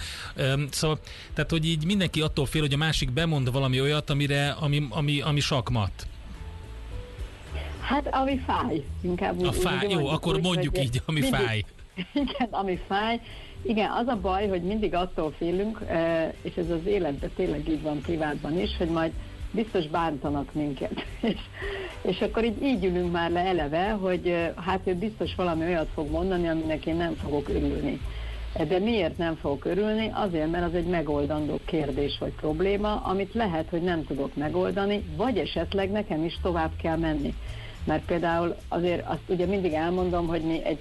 Szóval 0.70 0.98
tehát, 1.34 1.50
hogy 1.50 1.66
így 1.66 1.84
mindenki 1.84 2.20
attól 2.20 2.46
fél, 2.46 2.60
hogy 2.60 2.72
a 2.72 2.76
másik 2.76 3.12
bemond 3.12 3.52
valami 3.52 3.80
olyat, 3.80 4.10
amire, 4.10 4.50
ami, 4.50 4.86
ami, 4.90 5.20
ami 5.20 5.40
sakmat. 5.40 6.06
Hát, 7.80 8.08
ami 8.10 8.40
fáj. 8.46 8.84
Inkább 9.02 9.38
úgy, 9.38 9.46
a 9.46 9.52
fáj, 9.52 9.76
úgy, 9.76 9.82
jó, 9.82 9.98
mondjuk, 9.98 10.12
akkor 10.12 10.34
úgy, 10.34 10.42
mondjuk 10.42 10.78
így, 10.78 11.02
ami 11.06 11.20
mindig, 11.20 11.40
fáj. 11.40 11.64
Igen, 12.24 12.48
ami 12.50 12.80
fáj. 12.86 13.20
Igen, 13.62 13.90
az 13.90 14.06
a 14.06 14.16
baj, 14.20 14.48
hogy 14.48 14.62
mindig 14.62 14.94
attól 14.94 15.34
félünk, 15.38 15.80
eh, 15.86 16.32
és 16.42 16.54
ez 16.56 16.70
az 16.70 16.86
életben 16.86 17.30
tényleg 17.36 17.68
így 17.68 17.82
van 17.82 18.00
privátban 18.00 18.60
is, 18.60 18.76
hogy 18.76 18.88
majd 18.88 19.12
biztos 19.50 19.86
bántanak 19.86 20.54
minket. 20.54 21.06
és, 21.20 21.38
és 22.02 22.20
akkor 22.20 22.44
így, 22.44 22.62
így 22.62 22.84
ülünk 22.84 23.12
már 23.12 23.30
le 23.30 23.40
eleve, 23.40 23.90
hogy 23.90 24.28
eh, 24.28 24.52
hát 24.56 24.80
ő 24.84 24.94
biztos 24.94 25.34
valami 25.34 25.64
olyat 25.64 25.88
fog 25.94 26.10
mondani, 26.10 26.48
aminek 26.48 26.86
én 26.86 26.96
nem 26.96 27.14
fogok 27.14 27.48
örülni. 27.48 28.00
De 28.68 28.78
miért 28.78 29.18
nem 29.18 29.36
fogok 29.36 29.64
örülni? 29.64 30.10
Azért, 30.14 30.50
mert 30.50 30.64
az 30.64 30.74
egy 30.74 30.86
megoldandó 30.86 31.58
kérdés 31.64 32.18
vagy 32.18 32.32
probléma, 32.32 33.00
amit 33.04 33.34
lehet, 33.34 33.68
hogy 33.68 33.82
nem 33.82 34.04
tudok 34.04 34.34
megoldani, 34.34 35.04
vagy 35.16 35.38
esetleg 35.38 35.90
nekem 35.90 36.24
is 36.24 36.38
tovább 36.42 36.70
kell 36.82 36.96
menni. 36.96 37.34
Mert 37.84 38.04
például 38.04 38.56
azért 38.68 39.06
azt 39.06 39.22
ugye 39.26 39.46
mindig 39.46 39.72
elmondom, 39.72 40.26
hogy 40.26 40.40
mi 40.40 40.64
egy 40.64 40.80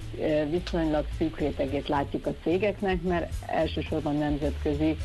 viszonylag 0.50 1.04
szűk 1.18 1.38
rétegét 1.38 1.88
látjuk 1.88 2.26
a 2.26 2.34
cégeknek, 2.42 3.02
mert 3.02 3.32
elsősorban 3.46 4.16
nemzetközi 4.16 4.96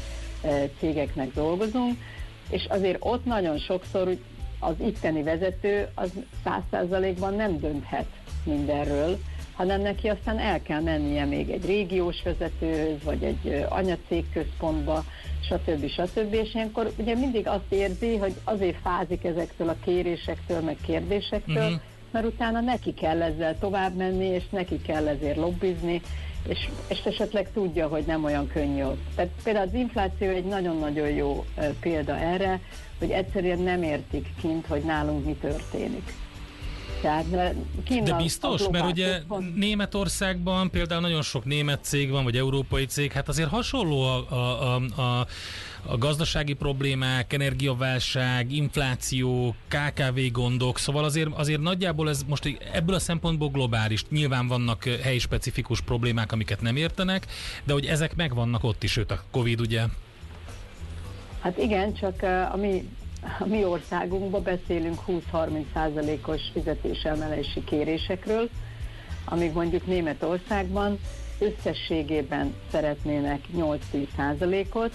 cégeknek 0.80 1.34
dolgozunk, 1.34 1.98
és 2.50 2.66
azért 2.70 2.98
ott 3.00 3.26
nagyon 3.26 3.58
sokszor 3.58 4.18
az 4.60 4.76
itteni 4.86 5.24
vezető 5.24 5.88
az 5.96 6.12
száz 6.44 6.62
százalékban 6.72 7.34
nem 7.34 7.60
dönthet 7.60 8.08
mindenről, 8.44 9.20
hanem 9.56 9.82
neki 9.82 10.08
aztán 10.08 10.40
el 10.40 10.62
kell 10.62 10.82
mennie 10.82 11.26
még 11.26 11.50
egy 11.50 11.66
régiós 11.66 12.24
vezetőhöz, 12.24 13.04
vagy 13.04 13.24
egy 13.24 13.66
anyacégközpontba, 13.70 15.04
stb. 15.42 15.88
stb. 15.90 16.34
És 16.34 16.54
ilyenkor 16.54 16.92
ugye 16.98 17.16
mindig 17.16 17.48
azt 17.48 17.72
érzi, 17.72 18.16
hogy 18.16 18.34
azért 18.44 18.78
fázik 18.82 19.24
ezektől 19.24 19.70
a 19.70 19.76
kérésektől, 19.84 20.62
meg 20.62 20.78
kérdésektől, 20.86 21.64
uh-huh. 21.64 21.80
mert 22.12 22.26
utána 22.26 22.60
neki 22.60 22.94
kell 22.94 23.22
ezzel 23.22 23.58
tovább 23.60 23.96
menni, 23.96 24.26
és 24.26 24.44
neki 24.50 24.82
kell 24.82 25.08
ezért 25.08 25.38
lobbizni, 25.38 26.02
és, 26.48 26.70
és 26.88 27.00
esetleg 27.06 27.52
tudja, 27.54 27.88
hogy 27.88 28.04
nem 28.08 28.24
olyan 28.24 28.48
könnyű. 28.48 28.84
Tehát 29.16 29.32
például 29.44 29.68
az 29.68 29.74
infláció 29.74 30.30
egy 30.30 30.46
nagyon-nagyon 30.46 31.10
jó 31.10 31.46
példa 31.80 32.18
erre, 32.18 32.60
hogy 33.00 33.10
egyszerűen 33.10 33.60
nem 33.60 33.84
értik 33.84 34.28
kint, 34.42 34.66
hogy 34.66 34.82
nálunk 34.82 35.26
mi 35.26 35.34
történik. 35.34 36.14
Tehát 37.04 37.54
De 38.04 38.14
biztos, 38.14 38.62
mert 38.72 38.86
ugye 38.86 39.22
pont... 39.28 39.56
Németországban 39.56 40.70
például 40.70 41.02
nagyon 41.02 41.22
sok 41.22 41.46
német 41.46 41.84
cég 41.84 42.10
van, 42.10 42.24
vagy 42.24 42.38
európai 42.38 42.86
cég, 42.86 43.12
hát 43.12 43.28
azért 43.28 43.50
hasonló 43.50 44.02
a, 44.02 44.32
a, 44.32 44.76
a, 44.76 45.02
a 45.02 45.28
a 45.86 45.98
gazdasági 45.98 46.54
problémák, 46.54 47.34
energiaválság, 47.34 48.52
infláció, 48.52 49.56
KKV 49.68 50.20
gondok, 50.32 50.80
szóval 50.80 51.04
azért, 51.04 51.30
azért 51.34 51.62
nagyjából 51.62 52.10
ez 52.10 52.24
most 52.28 52.58
ebből 52.74 52.96
a 52.96 53.00
szempontból 53.00 53.50
globális. 53.50 54.06
Nyilván 54.10 54.48
vannak 54.48 54.84
helyi 54.84 55.20
specifikus 55.20 55.82
problémák, 55.82 56.32
amiket 56.32 56.62
nem 56.62 56.76
értenek, 56.76 57.26
de 57.64 57.74
hogy 57.74 57.86
ezek 57.86 58.16
megvannak 58.16 58.64
ott 58.64 58.84
is, 58.84 58.92
sőt 58.92 59.12
a 59.12 59.24
Covid 59.32 59.60
ugye. 59.60 59.84
Hát 61.40 61.58
igen, 61.58 61.94
csak 61.94 62.22
a 62.52 62.58
mi 62.58 62.90
a 63.40 63.46
mi 63.46 63.66
országunkban 63.66 64.44
beszélünk 64.44 65.00
20-30 65.08 65.64
százalékos 65.74 66.42
fizetésemelési 66.54 67.64
kérésekről, 67.64 68.50
amíg 69.26 69.54
mondjuk 69.54 69.88
Németországban 69.88 71.00
összességében 71.40 72.56
szeretnének 72.72 73.40
8-10 73.58 73.78
százalékot, 74.16 74.94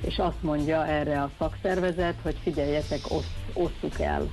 és 0.00 0.18
azt 0.18 0.42
mondja 0.42 0.86
erre 0.86 1.22
a 1.22 1.30
szakszervezet, 1.38 2.14
hogy 2.22 2.36
figyeljetek, 2.42 3.00
osz, 3.08 3.34
osszuk 3.52 4.00
el. 4.00 4.30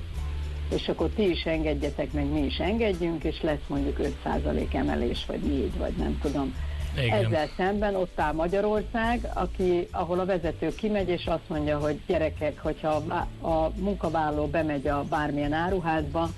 És 0.75 0.87
akkor 0.87 1.09
ti 1.09 1.29
is 1.29 1.43
engedjetek, 1.43 2.11
meg 2.11 2.31
mi 2.31 2.39
is 2.39 2.57
engedjünk, 2.57 3.23
és 3.23 3.41
lesz 3.41 3.67
mondjuk 3.67 3.99
5% 4.25 4.73
emelés, 4.73 5.25
vagy 5.25 5.39
4, 5.39 5.77
vagy 5.77 5.93
nem 5.93 6.19
tudom. 6.21 6.55
Igen. 6.97 7.25
Ezzel 7.25 7.47
szemben 7.57 7.95
ott 7.95 8.19
áll 8.19 8.33
Magyarország, 8.33 9.29
aki, 9.33 9.87
ahol 9.91 10.19
a 10.19 10.25
vezető 10.25 10.75
kimegy, 10.75 11.09
és 11.09 11.25
azt 11.25 11.49
mondja, 11.49 11.79
hogy 11.79 11.99
gyerekek, 12.07 12.59
hogyha 12.59 13.03
a, 13.07 13.47
a 13.47 13.71
munkavállaló 13.75 14.47
bemegy 14.47 14.87
a 14.87 15.03
bármilyen 15.03 15.53
áruházba, 15.53 16.29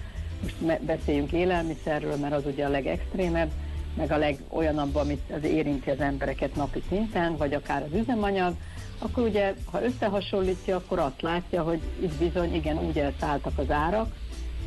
most 0.42 0.82
beszéljünk 0.82 1.32
élelmiszerről, 1.32 2.16
mert 2.16 2.34
az 2.34 2.46
ugye 2.46 2.66
a 2.66 2.70
legextrémebb, 2.70 3.50
meg 3.98 4.12
a 4.12 4.18
legolyanabb, 4.18 4.96
amit 4.96 5.32
az 5.32 5.44
érinti 5.44 5.90
az 5.90 6.00
embereket 6.00 6.56
napi 6.56 6.84
szinten, 6.90 7.38
vagy 7.38 7.54
akár 7.54 7.84
az 7.84 8.00
üzemanyag, 8.00 8.54
akkor 9.00 9.24
ugye, 9.24 9.54
ha 9.72 9.84
összehasonlítja, 9.84 10.76
akkor 10.76 11.00
azt 11.00 11.22
látja, 11.22 11.64
hogy 11.64 11.80
itt 12.00 12.14
bizony 12.14 12.56
igen 12.56 12.78
úgy 12.86 13.00
elszálltak 13.00 13.58
az 13.58 13.72
árak, 13.72 14.16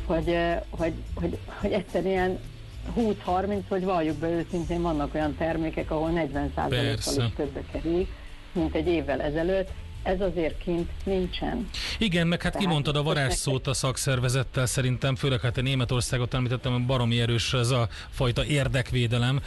hogy, 0.05 0.37
hogy, 0.69 0.93
hogy, 1.15 1.37
hogy 1.61 1.71
egyszerűen 1.71 2.39
20-30, 2.97 3.61
hogy 3.67 3.83
valljuk 3.83 4.17
be 4.17 4.29
őszintén, 4.29 4.81
vannak 4.81 5.13
olyan 5.13 5.35
termékek, 5.35 5.91
ahol 5.91 6.11
40%-kal 6.13 7.25
is 7.25 7.33
többe 7.35 7.61
kerül, 7.71 8.07
mint 8.51 8.75
egy 8.75 8.87
évvel 8.87 9.21
ezelőtt, 9.21 9.69
ez 10.03 10.21
azért 10.21 10.57
kint 10.57 10.89
nincsen. 11.03 11.69
Igen, 11.97 12.27
meg 12.27 12.41
hát 12.41 12.51
Tehát 12.51 12.67
kimondtad 12.67 12.95
a 12.95 13.03
varázsszót 13.03 13.67
a 13.67 13.73
szakszervezettel 13.73 14.65
szerintem, 14.65 15.15
főleg 15.15 15.41
hát 15.41 15.57
a 15.57 15.61
Németországot 15.61 16.33
említettem, 16.33 16.85
baromi 16.85 17.19
erős 17.21 17.53
ez 17.53 17.69
a 17.69 17.87
fajta 18.09 18.45
érdekvédelem. 18.45 19.41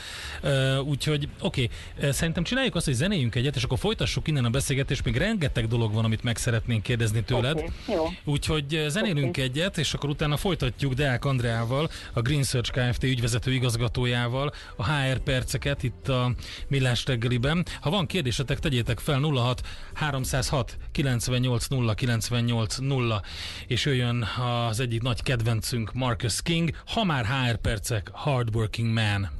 Úgyhogy 0.84 1.28
oké, 1.40 1.68
okay, 1.96 2.12
szerintem 2.12 2.42
csináljuk 2.42 2.74
azt, 2.74 2.84
hogy 2.84 2.94
zenéjünk 2.94 3.34
egyet, 3.34 3.56
és 3.56 3.62
akkor 3.62 3.78
folytassuk 3.78 4.28
innen 4.28 4.44
a 4.44 4.50
beszélgetést, 4.50 5.04
még 5.04 5.16
rengeteg 5.16 5.66
dolog 5.66 5.92
van, 5.92 6.04
amit 6.04 6.22
meg 6.22 6.36
szeretnénk 6.36 6.82
kérdezni 6.82 7.22
tőled. 7.22 7.56
Okay, 7.56 7.70
jó. 7.88 8.04
Úgyhogy 8.24 8.84
zenélünk 8.88 9.28
okay. 9.28 9.44
egyet, 9.44 9.78
és 9.78 9.94
akkor 9.94 10.08
utána 10.08 10.36
folytatjuk 10.36 10.92
Deák 10.92 11.24
Andreával, 11.24 11.90
a 12.12 12.20
Green 12.20 12.42
Search 12.42 12.72
Kft. 12.72 13.04
ügyvezető 13.04 13.52
igazgatójával 13.52 14.52
a 14.76 14.92
HR 14.92 15.18
perceket 15.18 15.82
itt 15.82 16.08
a 16.08 16.34
Millás 16.68 17.04
reggeliben. 17.06 17.66
Ha 17.80 17.90
van 17.90 18.06
kérdésetek, 18.06 18.58
tegyétek 18.58 18.98
fel 18.98 19.20
06 19.20 19.60
300 19.94 20.43
06 20.48 20.76
98 20.92 21.66
0 21.66 21.94
98 21.94 22.76
0 22.78 23.22
és 23.66 23.84
jöjjön 23.84 24.22
az 24.68 24.80
egyik 24.80 25.02
nagy 25.02 25.22
kedvencünk 25.22 25.92
Marcus 25.92 26.42
King, 26.42 26.70
ha 26.86 27.04
már 27.04 27.24
HR 27.26 27.56
percek, 27.56 28.10
Hardworking 28.12 28.92
Man. 28.92 29.30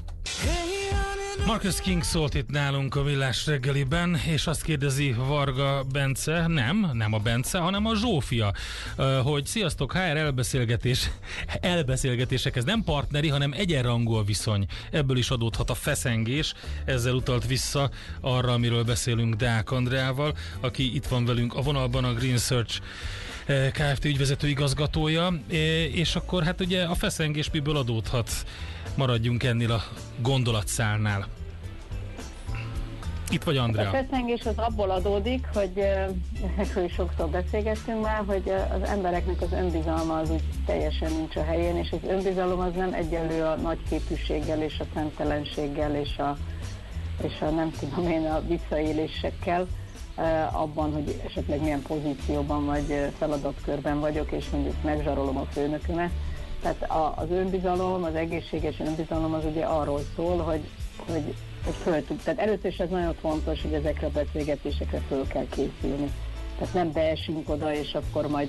Marcus 1.47 1.81
King 1.81 2.03
szólt 2.03 2.35
itt 2.35 2.51
nálunk 2.51 2.95
a 2.95 3.03
Villás 3.03 3.47
reggeliben, 3.47 4.17
és 4.27 4.47
azt 4.47 4.63
kérdezi 4.63 5.13
Varga 5.13 5.85
Bence, 5.93 6.47
nem, 6.47 6.91
nem 6.93 7.13
a 7.13 7.19
Bence, 7.19 7.59
hanem 7.59 7.87
a 7.87 7.95
Zsófia, 7.95 8.53
hogy 9.23 9.47
sziasztok, 9.47 9.93
HR 9.93 9.99
elbeszélgetés, 9.99 11.11
elbeszélgetések, 11.61 12.57
ez 12.57 12.65
nem 12.65 12.83
partneri, 12.85 13.29
hanem 13.29 13.53
egyenrangú 13.53 14.13
a 14.13 14.23
viszony. 14.23 14.67
Ebből 14.91 15.17
is 15.17 15.31
adódhat 15.31 15.71
a 15.71 15.75
feszengés, 15.75 16.55
ezzel 16.85 17.15
utalt 17.15 17.47
vissza 17.47 17.91
arra, 18.21 18.53
amiről 18.53 18.85
beszélünk 18.85 19.35
Deák 19.35 19.71
Andreával, 19.71 20.37
aki 20.61 20.95
itt 20.95 21.07
van 21.07 21.25
velünk 21.25 21.55
a 21.55 21.63
vonalban 21.63 22.05
a 22.05 22.13
Green 22.13 22.39
Search 22.39 22.81
Kft. 23.73 24.05
ügyvezető 24.05 24.49
igazgatója, 24.49 25.33
és 25.93 26.17
akkor 26.17 26.43
hát 26.43 26.61
ugye 26.61 26.83
a 26.85 26.95
feszengés 26.95 27.51
miből 27.51 27.77
adódhat? 27.77 28.31
maradjunk 28.97 29.43
ennél 29.43 29.73
a 29.73 29.83
gondolatszálnál. 30.19 31.27
Itt 33.31 33.43
vagy 33.43 33.57
Andrea. 33.57 33.89
A 33.89 33.93
feszengés 33.93 34.41
az 34.45 34.57
abból 34.57 34.91
adódik, 34.91 35.47
hogy 35.53 35.79
erről 36.57 36.85
is 36.85 36.93
sokszor 36.93 37.29
beszélgettünk 37.29 38.03
már, 38.03 38.23
hogy 38.27 38.53
az 38.73 38.89
embereknek 38.89 39.41
az 39.41 39.53
önbizalma 39.53 40.19
az 40.19 40.31
úgy 40.31 40.43
teljesen 40.67 41.13
nincs 41.13 41.37
a 41.37 41.45
helyén, 41.45 41.77
és 41.77 41.91
az 41.91 42.09
önbizalom 42.09 42.61
az 42.61 42.73
nem 42.77 42.93
egyenlő 42.93 43.43
a 43.43 43.57
nagy 43.57 43.79
képűséggel 43.89 44.63
és 44.63 44.79
a 44.79 44.85
szemtelenséggel 44.95 45.97
és 45.97 46.17
a, 46.19 46.37
és 47.23 47.41
a 47.41 47.51
nem 47.51 47.73
tudom 47.79 48.11
én 48.11 48.27
a 48.27 48.43
visszaélésekkel 48.47 49.67
abban, 50.53 50.93
hogy 50.93 51.21
esetleg 51.27 51.61
milyen 51.61 51.83
pozícióban 51.83 52.65
vagy 52.67 53.13
feladatkörben 53.19 54.01
vagyok, 54.01 54.33
és 54.33 54.51
mondjuk 54.51 54.83
megzsarolom 54.83 55.37
a 55.37 55.45
főnökömet 55.45 56.11
tehát 56.65 57.17
az 57.19 57.31
önbizalom, 57.31 58.05
az 58.05 58.15
egészséges 58.15 58.81
önbizalom 58.81 59.35
az 59.35 59.45
ugye 59.45 59.65
arról 59.65 60.01
szól, 60.17 60.37
hogy, 60.37 60.61
hogy, 60.97 61.35
hogy 61.65 61.75
föl 61.75 62.05
tud. 62.05 62.21
Tehát 62.25 62.41
először 62.41 62.71
is 62.71 62.79
ez 62.79 62.89
nagyon 62.89 63.15
fontos, 63.15 63.63
hogy 63.63 63.73
ezekre 63.73 64.07
a 64.07 64.11
beszélgetésekre 64.11 65.01
föl 65.09 65.27
kell 65.27 65.47
készülni. 65.49 66.11
Tehát 66.59 66.75
nem 66.75 66.93
beesünk 66.93 67.49
oda, 67.49 67.75
és 67.75 67.95
akkor 67.95 68.27
majd, 68.27 68.49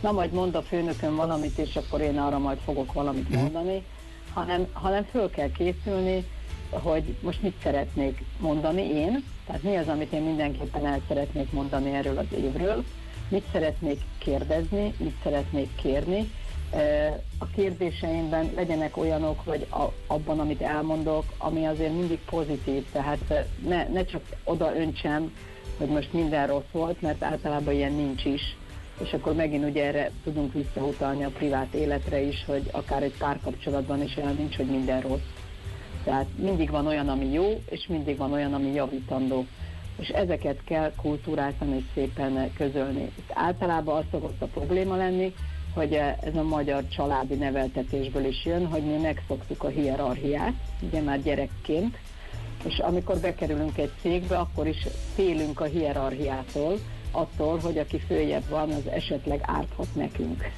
na 0.00 0.12
majd 0.12 0.32
mond 0.32 0.54
a 0.54 0.62
főnökön 0.62 1.16
valamit, 1.16 1.58
és 1.58 1.76
akkor 1.76 2.00
én 2.00 2.18
arra 2.18 2.38
majd 2.38 2.58
fogok 2.64 2.92
valamit 2.92 3.28
mhm. 3.28 3.40
mondani, 3.40 3.84
hanem, 4.34 4.66
hanem 4.72 5.04
föl 5.04 5.30
kell 5.30 5.50
készülni, 5.50 6.24
hogy 6.70 7.14
most 7.20 7.42
mit 7.42 7.54
szeretnék 7.62 8.24
mondani 8.38 8.82
én, 8.82 9.24
tehát 9.46 9.62
mi 9.62 9.76
az, 9.76 9.88
amit 9.88 10.12
én 10.12 10.22
mindenképpen 10.22 10.86
el 10.86 11.00
szeretnék 11.08 11.52
mondani 11.52 11.94
erről 11.94 12.18
az 12.18 12.38
évről, 12.38 12.84
mit 13.28 13.44
szeretnék 13.52 14.00
kérdezni, 14.18 14.94
mit 14.98 15.16
szeretnék 15.22 15.74
kérni, 15.74 16.30
a 17.38 17.46
kérdéseimben 17.54 18.50
legyenek 18.54 18.96
olyanok, 18.96 19.40
hogy 19.44 19.66
a, 19.70 19.84
abban, 20.06 20.40
amit 20.40 20.60
elmondok, 20.60 21.24
ami 21.38 21.66
azért 21.66 21.92
mindig 21.92 22.18
pozitív, 22.30 22.86
tehát 22.92 23.48
ne, 23.66 23.88
ne 23.88 24.04
csak 24.04 24.22
oda 24.44 24.76
öntsem, 24.76 25.36
hogy 25.78 25.88
most 25.88 26.12
minden 26.12 26.46
rossz 26.46 26.70
volt, 26.72 27.00
mert 27.00 27.22
általában 27.22 27.74
ilyen 27.74 27.92
nincs 27.92 28.24
is, 28.24 28.56
és 29.02 29.12
akkor 29.12 29.34
megint 29.34 29.64
ugye 29.64 29.84
erre 29.84 30.10
tudunk 30.24 30.52
visszautalni 30.52 31.24
a 31.24 31.28
privát 31.30 31.74
életre 31.74 32.20
is, 32.20 32.44
hogy 32.46 32.68
akár 32.70 33.02
egy 33.02 33.16
párkapcsolatban 33.18 34.02
is 34.02 34.16
olyan 34.16 34.34
nincs, 34.34 34.56
hogy 34.56 34.66
minden 34.66 35.00
rossz. 35.00 35.39
Tehát 36.04 36.26
mindig 36.36 36.70
van 36.70 36.86
olyan, 36.86 37.08
ami 37.08 37.32
jó, 37.32 37.62
és 37.70 37.86
mindig 37.86 38.16
van 38.16 38.32
olyan, 38.32 38.54
ami 38.54 38.72
javítandó. 38.72 39.46
És 39.98 40.08
ezeket 40.08 40.64
kell 40.64 40.92
kultúráltan 41.02 41.74
és 41.74 41.82
szépen 41.94 42.52
közölni. 42.54 43.02
Itt 43.02 43.30
általában 43.34 43.96
az 43.96 44.04
szokott 44.10 44.42
a 44.42 44.46
probléma 44.46 44.96
lenni, 44.96 45.34
hogy 45.74 45.92
ez 46.20 46.36
a 46.36 46.42
magyar 46.42 46.88
családi 46.88 47.34
neveltetésből 47.34 48.24
is 48.24 48.44
jön, 48.44 48.66
hogy 48.66 48.82
mi 48.82 48.96
megszoktuk 48.96 49.64
a 49.64 49.68
hierarchiát, 49.68 50.52
ugye 50.80 51.00
már 51.00 51.22
gyerekként, 51.22 51.98
és 52.64 52.78
amikor 52.78 53.18
bekerülünk 53.18 53.78
egy 53.78 53.92
cégbe, 54.00 54.38
akkor 54.38 54.66
is 54.66 54.86
félünk 55.14 55.60
a 55.60 55.64
hierarchiától, 55.64 56.78
attól, 57.10 57.58
hogy 57.58 57.78
aki 57.78 57.98
följebb 57.98 58.48
van, 58.48 58.70
az 58.70 58.86
esetleg 58.86 59.40
árthat 59.42 59.94
nekünk. 59.94 60.50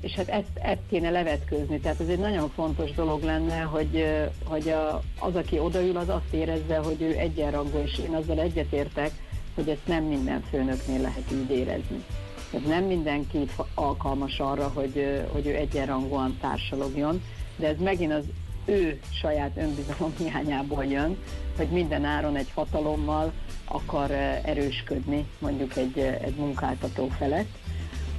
És 0.00 0.12
hát 0.12 0.28
ezt, 0.28 0.58
ezt 0.62 0.80
kéne 0.90 1.10
levetkőzni. 1.10 1.80
Tehát 1.80 2.00
ez 2.00 2.08
egy 2.08 2.18
nagyon 2.18 2.50
fontos 2.50 2.92
dolog 2.92 3.22
lenne, 3.22 3.60
hogy, 3.60 4.06
hogy 4.44 4.68
a, 4.68 5.02
az, 5.18 5.34
aki 5.34 5.58
odaül, 5.58 5.96
az 5.96 6.08
azt 6.08 6.32
érezze, 6.32 6.76
hogy 6.76 7.02
ő 7.02 7.16
egyenrangú, 7.18 7.78
és 7.78 7.98
én 7.98 8.14
azzal 8.14 8.40
egyetértek, 8.40 9.10
hogy 9.54 9.68
ezt 9.68 9.86
nem 9.86 10.04
minden 10.04 10.42
főnöknél 10.50 11.00
lehet 11.00 11.32
így 11.32 11.50
érezni. 11.50 12.04
Tehát 12.50 12.66
nem 12.66 12.84
mindenki 12.84 13.48
alkalmas 13.74 14.38
arra, 14.38 14.70
hogy, 14.74 15.24
hogy 15.32 15.46
ő 15.46 15.54
egyenrangúan 15.54 16.38
társalogjon, 16.40 17.22
de 17.56 17.66
ez 17.66 17.78
megint 17.78 18.12
az 18.12 18.24
ő 18.64 19.00
saját 19.20 19.56
önbizalom 19.56 20.14
hiányából 20.18 20.84
jön, 20.84 21.16
hogy 21.56 21.68
minden 21.68 22.04
áron 22.04 22.36
egy 22.36 22.50
hatalommal 22.54 23.32
akar 23.64 24.10
erősködni 24.44 25.26
mondjuk 25.38 25.76
egy, 25.76 25.98
egy 25.98 26.34
munkáltató 26.34 27.08
felett. 27.08 27.48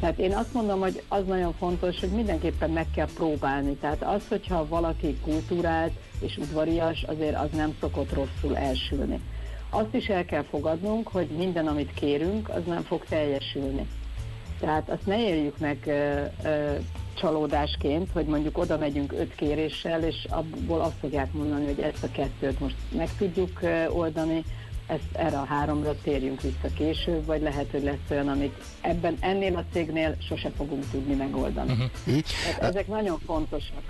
Tehát 0.04 0.20
én 0.20 0.34
azt 0.34 0.54
mondom, 0.54 0.80
hogy 0.80 1.04
az 1.08 1.26
nagyon 1.26 1.54
fontos, 1.54 2.00
hogy 2.00 2.10
mindenképpen 2.10 2.70
meg 2.70 2.86
kell 2.96 3.08
próbálni. 3.16 3.76
Tehát 3.76 4.04
az, 4.04 4.22
hogyha 4.30 4.68
valaki 4.68 5.18
kultúrált 5.24 5.92
és 6.20 6.38
udvarias, 6.38 7.04
azért 7.04 7.36
az 7.36 7.50
nem 7.56 7.76
szokott 7.80 8.14
rosszul 8.14 8.58
elsülni. 8.58 9.20
Azt 9.70 9.94
is 9.94 10.08
el 10.08 10.26
kell 10.26 10.44
fogadnunk, 10.44 11.08
hogy 11.08 11.28
minden, 11.28 11.68
amit 11.68 11.94
kérünk, 11.94 12.50
az 12.50 12.62
nem 12.66 12.82
fog 12.82 13.06
teljesülni. 13.06 13.88
Tehát 14.60 14.90
azt 14.90 15.06
ne 15.06 15.28
éljük 15.28 15.58
meg 15.58 15.78
ö, 15.86 16.22
ö, 16.44 16.74
csalódásként, 17.14 18.10
hogy 18.14 18.26
mondjuk 18.26 18.58
oda 18.58 18.78
megyünk 18.78 19.14
öt 19.14 19.36
kéréssel, 19.36 20.04
és 20.04 20.26
abból 20.30 20.82
azt 20.82 20.98
fogják 21.00 21.34
mondani, 21.34 21.66
hogy 21.66 21.80
ezt 21.80 22.04
a 22.04 22.12
kettőt 22.12 22.60
most 22.60 22.76
meg 22.96 23.10
tudjuk 23.18 23.60
oldani, 23.90 24.44
ezt 24.88 25.14
erre 25.14 25.38
a 25.38 25.44
háromra 25.44 25.96
térjünk 26.04 26.42
vissza 26.42 26.74
később, 26.78 27.26
vagy 27.26 27.42
lehet, 27.42 27.72
hogy 27.72 27.84
lesz 27.84 28.10
olyan, 28.10 28.28
amit 28.28 28.54
ebben 28.82 29.18
ennél 29.20 29.56
a 29.56 29.64
cégnél 29.74 30.16
sose 30.28 30.52
fogunk 30.58 30.84
tudni 30.92 31.14
megoldani. 31.14 31.72
Uh-huh. 31.72 31.90
Tehát 32.46 32.64
ezek 32.64 32.88
nagyon 32.88 33.20
fontosak. 33.26 33.84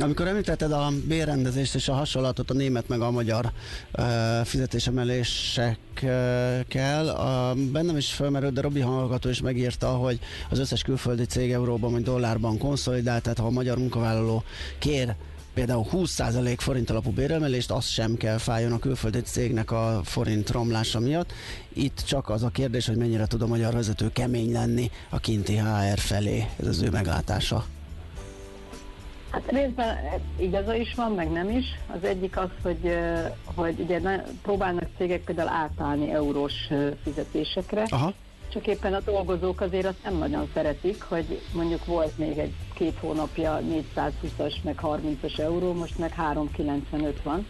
Amikor 0.00 0.28
említetted 0.28 0.72
a 0.72 0.90
bérrendezést 1.06 1.74
és 1.74 1.88
a 1.88 1.94
hasonlatot 1.94 2.50
a 2.50 2.54
német 2.54 2.88
meg 2.88 3.00
a 3.00 3.10
magyar 3.10 3.52
uh, 3.98 4.04
fizetésemelésekkel, 4.44 7.06
uh, 7.06 7.56
bennem 7.72 7.96
is 7.96 8.12
felmerült, 8.12 8.52
de 8.52 8.60
Robi 8.60 8.80
hallgató 8.80 9.28
is 9.28 9.40
megírta, 9.40 9.88
hogy 9.88 10.18
az 10.50 10.58
összes 10.58 10.82
külföldi 10.82 11.24
cég 11.24 11.52
euróban 11.52 11.92
vagy 11.92 12.02
dollárban 12.02 12.58
konszolidált, 12.58 13.22
tehát 13.22 13.38
ha 13.38 13.46
a 13.46 13.50
magyar 13.50 13.78
munkavállaló 13.78 14.42
kér 14.78 15.14
például 15.58 15.84
20% 15.92 16.56
forint 16.58 16.90
alapú 16.90 17.10
béremelést, 17.10 17.70
az 17.70 17.86
sem 17.86 18.16
kell 18.16 18.38
fájjon 18.38 18.72
a 18.72 18.78
külföldi 18.78 19.20
cégnek 19.20 19.70
a 19.70 20.00
forint 20.04 20.50
romlása 20.50 21.00
miatt. 21.00 21.32
Itt 21.72 22.02
csak 22.06 22.28
az 22.28 22.42
a 22.42 22.48
kérdés, 22.48 22.86
hogy 22.86 22.96
mennyire 22.96 23.26
tud 23.26 23.42
a 23.42 23.46
magyar 23.46 23.72
vezető 23.72 24.10
kemény 24.12 24.52
lenni 24.52 24.90
a 25.08 25.18
kinti 25.18 25.56
HR 25.56 25.98
felé, 25.98 26.44
ez 26.60 26.66
az 26.66 26.82
ő 26.82 26.90
meglátása. 26.90 27.64
Hát 29.30 29.50
részben 29.50 29.96
igaza 30.40 30.74
is 30.74 30.94
van, 30.94 31.12
meg 31.12 31.30
nem 31.30 31.50
is. 31.50 31.64
Az 31.86 32.04
egyik 32.04 32.38
az, 32.38 32.50
hogy, 32.62 32.98
hogy 33.54 33.80
ugye 33.80 34.00
próbálnak 34.42 34.86
cégek 34.96 35.20
például 35.24 35.48
átállni 35.48 36.10
eurós 36.10 36.68
fizetésekre. 37.02 37.86
Aha. 37.88 38.12
Csak 38.48 38.66
éppen 38.66 38.94
a 38.94 39.00
dolgozók 39.00 39.60
azért 39.60 39.86
azt 39.86 40.02
nem 40.04 40.18
nagyon 40.18 40.50
szeretik, 40.54 41.02
hogy 41.02 41.40
mondjuk 41.52 41.84
volt 41.84 42.18
még 42.18 42.38
egy 42.38 42.52
két 42.74 42.98
hónapja 43.00 43.60
420-as, 43.94 44.54
meg 44.62 44.78
30-as 44.82 45.38
euró, 45.38 45.72
most 45.72 45.98
meg 45.98 46.12
395 46.12 47.22
van 47.22 47.46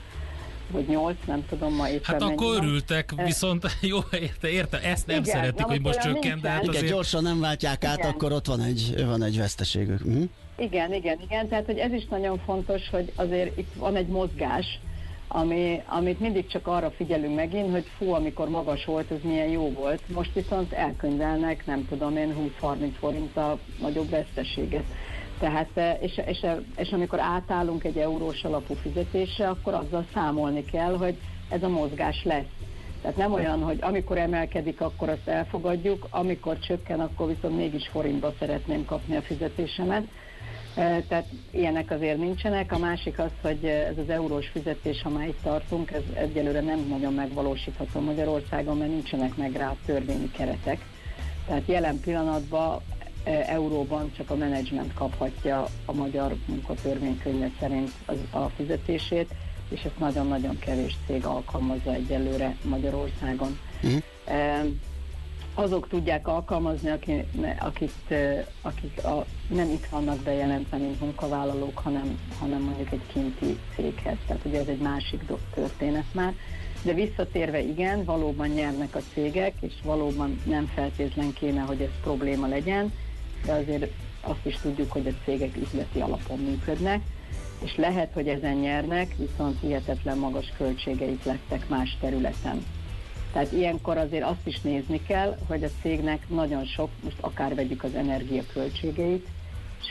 vagy 0.71 0.87
8, 0.87 1.17
nem 1.27 1.47
tudom 1.49 1.75
ma 1.75 1.89
éppen 1.89 2.03
Hát 2.05 2.23
akkor 2.23 2.55
van. 2.55 2.65
örültek, 2.65 3.13
viszont 3.25 3.67
jó, 3.81 3.99
érte, 4.13 4.49
érte, 4.49 4.81
ezt 4.83 5.07
nem 5.07 5.21
Igen, 5.21 5.35
szeretik, 5.35 5.65
hogy 5.67 5.81
most 5.81 5.99
csökkent, 5.99 6.41
de 6.41 6.49
hát 6.49 6.61
azért... 6.61 6.77
Igen, 6.77 6.95
gyorsan 6.95 7.23
nem 7.23 7.41
váltják 7.41 7.85
át, 7.85 7.99
Igen. 7.99 8.11
akkor 8.11 8.33
ott 8.33 8.47
van 8.47 8.61
egy, 8.61 9.05
van 9.07 9.23
egy 9.23 9.39
veszteségük. 9.39 10.01
Uh-huh. 10.05 10.29
Igen, 10.59 10.93
igen, 10.93 11.21
igen, 11.21 11.49
tehát 11.49 11.65
hogy 11.67 11.79
ez 11.79 11.93
is 11.93 12.07
nagyon 12.11 12.39
fontos, 12.45 12.89
hogy 12.91 13.13
azért 13.15 13.59
itt 13.59 13.73
van 13.77 13.97
egy 13.97 14.07
mozgás, 14.07 14.79
ami, 15.29 15.83
amit 15.87 16.21
mindig 16.21 16.47
csak 16.47 16.67
arra 16.67 16.91
figyelünk 16.91 17.35
megint, 17.35 17.71
hogy 17.71 17.85
fú, 17.97 18.13
amikor 18.13 18.49
magas 18.49 18.85
volt, 18.85 19.11
ez 19.11 19.19
milyen 19.23 19.49
jó 19.49 19.73
volt. 19.73 20.03
Most 20.15 20.35
viszont 20.35 20.73
elkönyvelnek, 20.73 21.67
nem 21.67 21.87
tudom 21.89 22.17
én, 22.17 22.53
20-30 22.63 22.91
forint 22.99 23.37
a 23.37 23.59
nagyobb 23.81 24.11
veszteséget. 24.11 24.85
Tehát, 25.39 25.69
e, 25.75 25.99
és, 26.01 26.21
és, 26.27 26.47
és 26.77 26.93
amikor 26.93 27.21
átállunk 27.21 27.85
egy 27.85 27.99
eurós 27.99 28.45
alapú 28.45 28.75
fizetésre, 28.75 29.49
akkor 29.49 29.75
azzal 29.75 30.07
számolni 30.15 30.65
kell, 30.65 30.97
hogy 30.97 31.19
ez 31.49 31.63
a 31.63 31.69
mozgás 31.69 32.25
lesz. 32.25 32.59
Tehát 33.03 33.17
nem 33.17 33.33
olyan, 33.33 33.63
hogy 33.63 33.79
amikor 33.81 34.19
emelkedik, 34.19 34.81
akkor 34.81 35.09
azt 35.09 35.29
elfogadjuk, 35.29 36.07
amikor 36.11 36.59
csökken, 36.59 37.01
akkor 37.01 37.27
viszont 37.27 37.57
mégis 37.57 37.89
forintba 37.89 38.35
szeretném 38.39 38.85
kapni 38.85 39.17
a 39.17 39.23
fizetésemet. 39.23 40.07
Tehát 41.09 41.27
ilyenek 41.51 41.91
azért 41.91 42.19
nincsenek. 42.19 42.73
A 42.73 42.79
másik 42.79 43.19
az, 43.19 43.31
hogy 43.43 43.65
ez 43.65 43.99
az 43.99 44.09
eurós 44.11 44.47
fizetés, 44.47 45.03
ha 45.03 45.09
már 45.09 45.27
itt 45.27 45.43
tartunk, 45.43 45.91
ez 45.91 46.03
egyelőre 46.15 46.61
nem 46.61 46.87
nagyon 46.89 47.15
megvalósítható 47.15 48.01
Magyarországon, 48.01 48.77
mert 48.77 48.91
nincsenek 48.91 49.37
meg 49.37 49.53
rá 49.53 49.77
törvényi 49.87 50.31
keretek. 50.31 50.85
Tehát 51.47 51.63
jelen 51.67 52.01
pillanatban 52.01 52.81
euróban 53.47 54.13
csak 54.17 54.31
a 54.31 54.37
menedzsment 54.37 54.95
kaphatja 54.95 55.67
a 55.85 55.93
magyar 55.93 56.35
munkatörvénykönyve 56.47 57.51
szerint 57.61 57.91
az, 58.07 58.17
a 58.31 58.49
fizetését, 58.49 59.35
és 59.69 59.83
ezt 59.83 59.99
nagyon-nagyon 59.99 60.59
kevés 60.59 60.97
cég 61.07 61.25
alkalmazza 61.25 61.93
egyelőre 61.93 62.57
Magyarországon. 62.65 63.59
Uh-huh 63.83 64.03
azok 65.59 65.89
tudják 65.89 66.29
alkalmazni, 66.29 66.91
akik, 66.91 67.25
akik, 67.59 68.15
akik 68.63 69.05
a, 69.05 69.25
nem 69.49 69.69
itt 69.69 69.87
vannak 69.87 70.19
bejelentve, 70.19 70.77
mint 70.77 71.01
munkavállalók, 71.01 71.79
hanem, 71.79 72.19
hanem 72.39 72.63
mondjuk 72.63 72.93
egy 72.93 73.07
kinti 73.13 73.59
céghez. 73.75 74.17
Tehát 74.27 74.45
ugye 74.45 74.61
ez 74.61 74.67
egy 74.67 74.81
másik 74.81 75.23
történet 75.55 76.15
már. 76.15 76.35
De 76.83 76.93
visszatérve 76.93 77.61
igen, 77.61 78.05
valóban 78.05 78.49
nyernek 78.49 78.95
a 78.95 79.01
cégek, 79.13 79.53
és 79.61 79.73
valóban 79.83 80.41
nem 80.45 80.67
feltétlen 80.75 81.33
kéne, 81.33 81.61
hogy 81.61 81.81
ez 81.81 82.01
probléma 82.03 82.47
legyen, 82.47 82.93
de 83.45 83.53
azért 83.53 83.93
azt 84.21 84.47
is 84.47 84.57
tudjuk, 84.63 84.93
hogy 84.93 85.07
a 85.07 85.25
cégek 85.25 85.57
üzleti 85.57 86.01
alapon 86.01 86.39
működnek, 86.39 87.03
és 87.65 87.77
lehet, 87.77 88.13
hogy 88.13 88.29
ezen 88.29 88.57
nyernek, 88.57 89.15
viszont 89.17 89.61
hihetetlen 89.61 90.19
magas 90.19 90.53
költségeik 90.57 91.25
lettek 91.25 91.69
más 91.69 91.97
területen. 92.01 92.65
Tehát 93.33 93.53
ilyenkor 93.53 93.97
azért 93.97 94.25
azt 94.25 94.47
is 94.47 94.61
nézni 94.61 95.03
kell, 95.03 95.39
hogy 95.47 95.65
a 95.65 95.69
cégnek 95.83 96.29
nagyon 96.29 96.65
sok, 96.65 96.91
most 97.05 97.17
akár 97.21 97.55
vegyük 97.55 97.85
az 97.85 97.95
energiaköltségeit, 97.95 99.27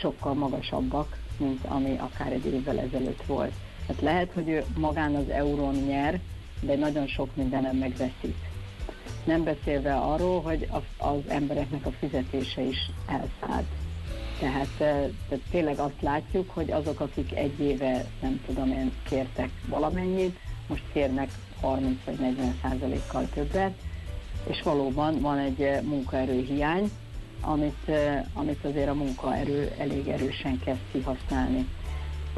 sokkal 0.00 0.34
magasabbak, 0.34 1.18
mint 1.36 1.64
ami 1.64 1.96
akár 1.98 2.32
egy 2.32 2.46
évvel 2.46 2.78
ezelőtt 2.78 3.22
volt. 3.26 3.52
Tehát 3.86 4.02
lehet, 4.02 4.30
hogy 4.34 4.48
ő 4.48 4.64
magán 4.76 5.14
az 5.14 5.28
eurón 5.28 5.74
nyer, 5.74 6.20
de 6.60 6.76
nagyon 6.76 7.06
sok 7.06 7.28
mindenem 7.34 7.76
megveszít. 7.76 8.36
Nem 9.24 9.44
beszélve 9.44 9.94
arról, 9.94 10.40
hogy 10.40 10.68
az 10.96 11.18
embereknek 11.28 11.86
a 11.86 11.90
fizetése 11.90 12.62
is 12.62 12.90
elszállt. 13.06 13.66
Tehát, 14.38 14.68
eh, 14.78 15.08
tehát 15.28 15.44
tényleg 15.50 15.78
azt 15.78 16.00
látjuk, 16.02 16.50
hogy 16.50 16.70
azok, 16.70 17.00
akik 17.00 17.36
egy 17.36 17.60
éve, 17.60 18.04
nem 18.20 18.40
tudom 18.46 18.72
én, 18.72 18.92
kértek 19.08 19.50
valamennyit, 19.66 20.38
most 20.66 20.82
kérnek 20.92 21.30
30 21.60 22.04
vagy 22.04 22.18
40 22.18 22.58
százalékkal 22.62 23.28
többet, 23.34 23.72
és 24.46 24.62
valóban 24.62 25.20
van 25.20 25.38
egy 25.38 25.62
eh, 25.62 25.82
munkaerőhiány, 25.82 26.90
amit, 27.40 27.88
eh, 27.88 28.24
amit 28.34 28.64
azért 28.64 28.88
a 28.88 28.94
munkaerő 28.94 29.72
elég 29.78 30.08
erősen 30.08 30.60
kezd 30.64 30.80
kihasználni. 30.92 31.68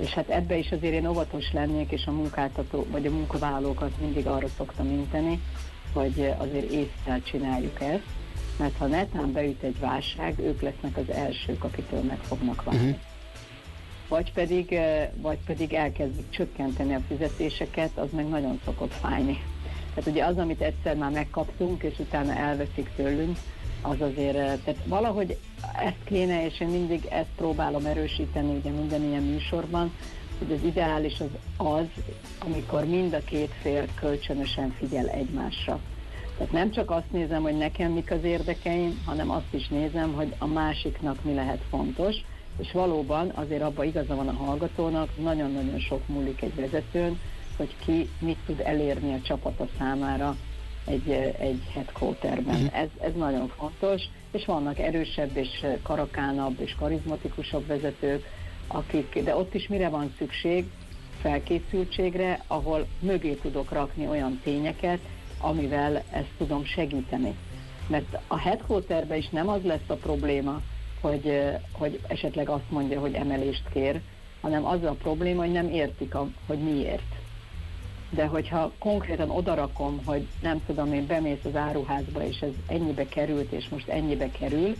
És 0.00 0.10
hát 0.10 0.28
ebbe 0.28 0.56
is 0.56 0.70
azért 0.72 0.94
én 0.94 1.06
óvatos 1.06 1.52
lennék, 1.52 1.90
és 1.90 2.06
a 2.06 2.12
munkáltató, 2.12 2.86
vagy 2.90 3.06
a 3.06 3.10
munkavállalókat 3.10 4.00
mindig 4.00 4.26
arra 4.26 4.48
szoktam 4.56 4.86
inteni, 4.86 5.42
hogy 5.92 6.34
azért 6.38 6.70
észre 6.70 7.20
csináljuk 7.22 7.80
ezt, 7.80 8.04
mert 8.58 8.76
ha 8.76 8.86
netán 8.86 9.32
beüt 9.32 9.62
egy 9.62 9.78
válság, 9.78 10.38
ők 10.38 10.60
lesznek 10.60 10.96
az 10.96 11.10
elsők, 11.10 11.64
akitől 11.64 12.02
meg 12.02 12.18
fognak 12.18 12.64
válni. 12.64 12.88
Uh-huh 12.88 13.09
vagy 14.10 14.32
pedig, 14.32 14.78
vagy 15.20 15.38
pedig 15.46 15.72
elkezdik 15.72 16.30
csökkenteni 16.30 16.94
a 16.94 17.00
fizetéseket, 17.08 17.90
az 17.94 18.08
meg 18.12 18.28
nagyon 18.28 18.60
szokott 18.64 18.92
fájni. 18.92 19.42
Tehát 19.94 20.10
ugye 20.10 20.24
az, 20.24 20.38
amit 20.38 20.60
egyszer 20.60 20.96
már 20.96 21.10
megkaptunk, 21.10 21.82
és 21.82 21.98
utána 21.98 22.32
elveszik 22.32 22.90
tőlünk, 22.96 23.38
az 23.82 24.00
azért, 24.00 24.34
tehát 24.36 24.80
valahogy 24.84 25.38
ezt 25.84 26.04
kéne, 26.04 26.44
és 26.46 26.60
én 26.60 26.68
mindig 26.68 27.06
ezt 27.10 27.30
próbálom 27.36 27.86
erősíteni 27.86 28.56
ugye 28.56 28.70
minden 28.70 29.02
ilyen 29.02 29.22
műsorban, 29.22 29.92
hogy 30.38 30.52
az 30.52 30.62
ideális 30.64 31.20
az 31.20 31.66
az, 31.66 31.86
amikor 32.38 32.84
mind 32.84 33.12
a 33.12 33.24
két 33.24 33.52
fél 33.62 33.86
kölcsönösen 34.00 34.74
figyel 34.78 35.08
egymásra. 35.08 35.80
Tehát 36.36 36.52
nem 36.52 36.70
csak 36.70 36.90
azt 36.90 37.12
nézem, 37.12 37.42
hogy 37.42 37.56
nekem 37.56 37.92
mik 37.92 38.10
az 38.10 38.24
érdekeim, 38.24 39.02
hanem 39.04 39.30
azt 39.30 39.54
is 39.54 39.68
nézem, 39.68 40.12
hogy 40.12 40.34
a 40.38 40.46
másiknak 40.46 41.24
mi 41.24 41.34
lehet 41.34 41.60
fontos, 41.70 42.16
és 42.60 42.72
valóban 42.72 43.32
azért 43.34 43.62
abban 43.62 43.86
igaza 43.86 44.14
van 44.14 44.28
a 44.28 44.32
hallgatónak, 44.32 45.08
nagyon-nagyon 45.16 45.78
sok 45.78 46.08
múlik 46.08 46.42
egy 46.42 46.54
vezetőn, 46.54 47.20
hogy 47.56 47.74
ki 47.84 48.08
mit 48.18 48.38
tud 48.46 48.60
elérni 48.64 49.14
a 49.14 49.20
csapata 49.22 49.68
számára 49.78 50.36
egy, 50.86 51.10
egy 51.38 51.62
headquarterben. 51.74 52.54
Uh-huh. 52.54 52.78
Ez, 52.78 52.88
ez 53.00 53.12
nagyon 53.14 53.48
fontos, 53.48 54.02
és 54.32 54.44
vannak 54.44 54.78
erősebb 54.78 55.36
és 55.36 55.66
karakánabb 55.82 56.60
és 56.60 56.74
karizmatikusabb 56.78 57.66
vezetők, 57.66 58.24
akik, 58.66 59.22
de 59.24 59.36
ott 59.36 59.54
is 59.54 59.68
mire 59.68 59.88
van 59.88 60.14
szükség? 60.18 60.64
Felkészültségre, 61.20 62.44
ahol 62.46 62.86
mögé 63.00 63.32
tudok 63.32 63.72
rakni 63.72 64.06
olyan 64.06 64.40
tényeket, 64.44 64.98
amivel 65.40 66.02
ezt 66.10 66.30
tudom 66.38 66.64
segíteni. 66.64 67.34
Mert 67.86 68.18
a 68.26 68.38
headquarterben 68.38 69.18
is 69.18 69.28
nem 69.28 69.48
az 69.48 69.62
lesz 69.62 69.88
a 69.88 69.94
probléma, 69.94 70.60
hogy, 71.00 71.32
hogy 71.72 72.00
esetleg 72.08 72.48
azt 72.48 72.70
mondja, 72.70 73.00
hogy 73.00 73.14
emelést 73.14 73.62
kér, 73.72 74.00
hanem 74.40 74.66
az 74.66 74.82
a 74.82 74.96
probléma, 75.02 75.40
hogy 75.40 75.52
nem 75.52 75.68
értik, 75.68 76.14
a, 76.14 76.28
hogy 76.46 76.58
miért. 76.58 77.14
De 78.10 78.26
hogyha 78.26 78.72
konkrétan 78.78 79.30
odarakom, 79.30 80.00
hogy 80.04 80.26
nem 80.42 80.62
tudom, 80.66 80.92
én 80.92 81.06
bemész 81.06 81.44
az 81.44 81.56
áruházba, 81.56 82.24
és 82.24 82.40
ez 82.40 82.52
ennyibe 82.66 83.08
került, 83.08 83.52
és 83.52 83.68
most 83.68 83.88
ennyibe 83.88 84.30
kerül, 84.30 84.76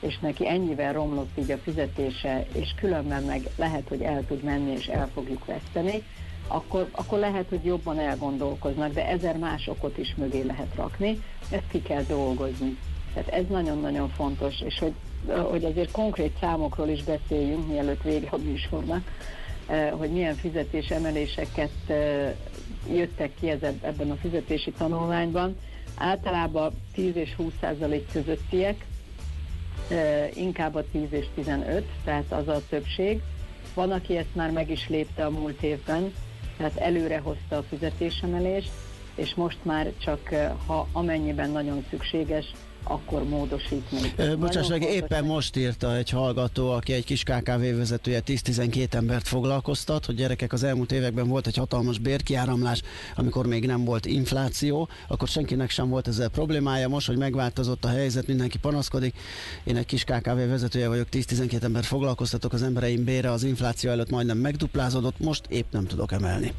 és 0.00 0.18
neki 0.18 0.48
ennyivel 0.48 0.92
romlott 0.92 1.38
így 1.38 1.50
a 1.50 1.58
fizetése, 1.58 2.46
és 2.52 2.74
különben 2.76 3.22
meg 3.22 3.48
lehet, 3.56 3.88
hogy 3.88 4.00
el 4.00 4.24
tud 4.26 4.42
menni, 4.42 4.72
és 4.72 4.86
el 4.86 5.08
fogjuk 5.14 5.44
veszteni, 5.44 6.02
akkor, 6.46 6.88
akkor 6.92 7.18
lehet, 7.18 7.48
hogy 7.48 7.64
jobban 7.64 7.98
elgondolkoznak, 7.98 8.92
de 8.92 9.08
ezer 9.08 9.36
más 9.36 9.68
okot 9.68 9.98
is 9.98 10.14
mögé 10.16 10.42
lehet 10.42 10.74
rakni, 10.74 11.22
ezt 11.50 11.68
ki 11.70 11.82
kell 11.82 12.02
dolgozni. 12.02 12.78
Tehát 13.14 13.28
ez 13.28 13.44
nagyon-nagyon 13.48 14.08
fontos, 14.08 14.60
és 14.60 14.78
hogy, 14.78 14.92
hogy 15.26 15.64
azért 15.64 15.90
konkrét 15.90 16.36
számokról 16.40 16.88
is 16.88 17.04
beszéljünk, 17.04 17.68
mielőtt 17.68 18.02
vége 18.02 18.28
a 18.30 18.36
műsornak, 18.36 19.10
eh, 19.66 19.90
hogy 19.90 20.10
milyen 20.10 20.34
fizetésemeléseket 20.34 21.70
eh, 21.86 22.34
jöttek 22.92 23.30
ki 23.40 23.50
ebben 23.80 24.10
a 24.10 24.16
fizetési 24.16 24.70
tanulmányban. 24.70 25.56
Általában 25.96 26.72
10 26.94 27.16
és 27.16 27.34
20 27.34 27.52
százalék 27.60 28.12
közöttiek, 28.12 28.84
eh, 29.88 30.28
inkább 30.36 30.74
a 30.74 30.84
10 30.92 31.06
és 31.10 31.26
15, 31.34 31.84
tehát 32.04 32.32
az 32.32 32.48
a 32.48 32.62
többség. 32.68 33.20
Van, 33.74 33.90
aki 33.90 34.16
ezt 34.16 34.34
már 34.34 34.50
meg 34.50 34.70
is 34.70 34.88
lépte 34.88 35.24
a 35.24 35.30
múlt 35.30 35.62
évben, 35.62 36.12
tehát 36.56 36.76
előre 36.76 37.18
hozta 37.18 37.56
a 37.56 37.62
fizetésemelést, 37.62 38.70
és 39.14 39.34
most 39.34 39.58
már 39.62 39.92
csak 39.98 40.28
ha 40.66 40.88
amennyiben 40.92 41.50
nagyon 41.50 41.84
szükséges, 41.90 42.52
akkor 42.84 43.24
módosítni. 43.28 44.14
Bocsáss 44.38 44.68
meg, 44.68 44.82
éppen 44.82 45.24
most 45.24 45.56
írta 45.56 45.96
egy 45.96 46.10
hallgató, 46.10 46.70
aki 46.70 46.92
egy 46.92 47.04
kis 47.04 47.22
KKV 47.22 47.60
vezetője 47.76 48.22
10-12 48.26 48.94
embert 48.94 49.28
foglalkoztat, 49.28 50.06
hogy 50.06 50.14
gyerekek 50.14 50.52
az 50.52 50.62
elmúlt 50.62 50.92
években 50.92 51.28
volt 51.28 51.46
egy 51.46 51.56
hatalmas 51.56 51.98
bérkiáramlás, 51.98 52.82
amikor 53.16 53.46
még 53.46 53.66
nem 53.66 53.84
volt 53.84 54.06
infláció, 54.06 54.88
akkor 55.08 55.28
senkinek 55.28 55.70
sem 55.70 55.88
volt 55.88 56.08
ezzel 56.08 56.28
problémája. 56.28 56.88
Most, 56.88 57.06
hogy 57.06 57.16
megváltozott 57.16 57.84
a 57.84 57.88
helyzet, 57.88 58.26
mindenki 58.26 58.58
panaszkodik. 58.58 59.14
Én 59.64 59.76
egy 59.76 59.86
kis 59.86 60.04
KKV 60.04 60.36
vezetője 60.36 60.88
vagyok, 60.88 61.08
10-12 61.12 61.62
embert 61.62 61.86
foglalkoztatok, 61.86 62.52
az 62.52 62.62
embereim 62.62 63.04
bére 63.04 63.30
az 63.30 63.42
infláció 63.42 63.90
előtt 63.90 64.10
majdnem 64.10 64.38
megduplázódott, 64.38 65.18
most 65.18 65.46
épp 65.48 65.72
nem 65.72 65.86
tudok 65.86 66.12
emelni. 66.12 66.52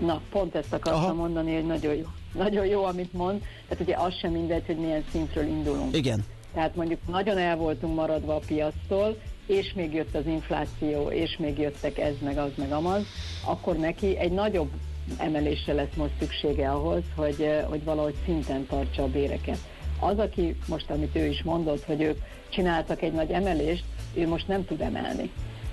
Na, 0.00 0.20
pont 0.30 0.54
ezt 0.54 0.72
akartam 0.72 1.02
Aha. 1.02 1.14
mondani, 1.14 1.54
hogy 1.54 1.66
nagyon 1.66 1.94
jó 1.94 2.06
nagyon 2.34 2.66
jó, 2.66 2.84
amit 2.84 3.12
mond, 3.12 3.42
tehát 3.68 3.84
ugye 3.84 3.96
az 3.96 4.14
sem 4.14 4.32
mindegy, 4.32 4.66
hogy 4.66 4.76
milyen 4.76 5.04
szintről 5.10 5.46
indulunk. 5.46 5.96
Igen. 5.96 6.24
Tehát 6.54 6.76
mondjuk 6.76 6.98
nagyon 7.08 7.38
el 7.38 7.56
voltunk 7.56 7.94
maradva 7.94 8.34
a 8.34 8.40
piactól, 8.46 9.16
és 9.46 9.72
még 9.72 9.94
jött 9.94 10.14
az 10.14 10.26
infláció, 10.26 11.10
és 11.10 11.36
még 11.38 11.58
jöttek 11.58 11.98
ez, 11.98 12.14
meg 12.22 12.38
az, 12.38 12.50
meg 12.56 12.72
amaz, 12.72 13.02
akkor 13.46 13.76
neki 13.76 14.16
egy 14.16 14.32
nagyobb 14.32 14.70
emelésre 15.16 15.72
lesz 15.72 15.94
most 15.96 16.12
szüksége 16.18 16.70
ahhoz, 16.70 17.02
hogy, 17.16 17.42
eh, 17.42 17.64
hogy 17.68 17.84
valahogy 17.84 18.14
szinten 18.24 18.66
tartsa 18.66 19.02
a 19.02 19.08
béreket. 19.08 19.58
Az, 20.00 20.18
aki 20.18 20.56
most, 20.68 20.90
amit 20.90 21.16
ő 21.16 21.26
is 21.26 21.42
mondott, 21.42 21.84
hogy 21.84 22.02
ők 22.02 22.18
csináltak 22.48 23.02
egy 23.02 23.12
nagy 23.12 23.30
emelést, 23.30 23.84
ő 24.14 24.28
most 24.28 24.48
nem 24.48 24.64
tud 24.64 24.80
emelni. 24.80 25.30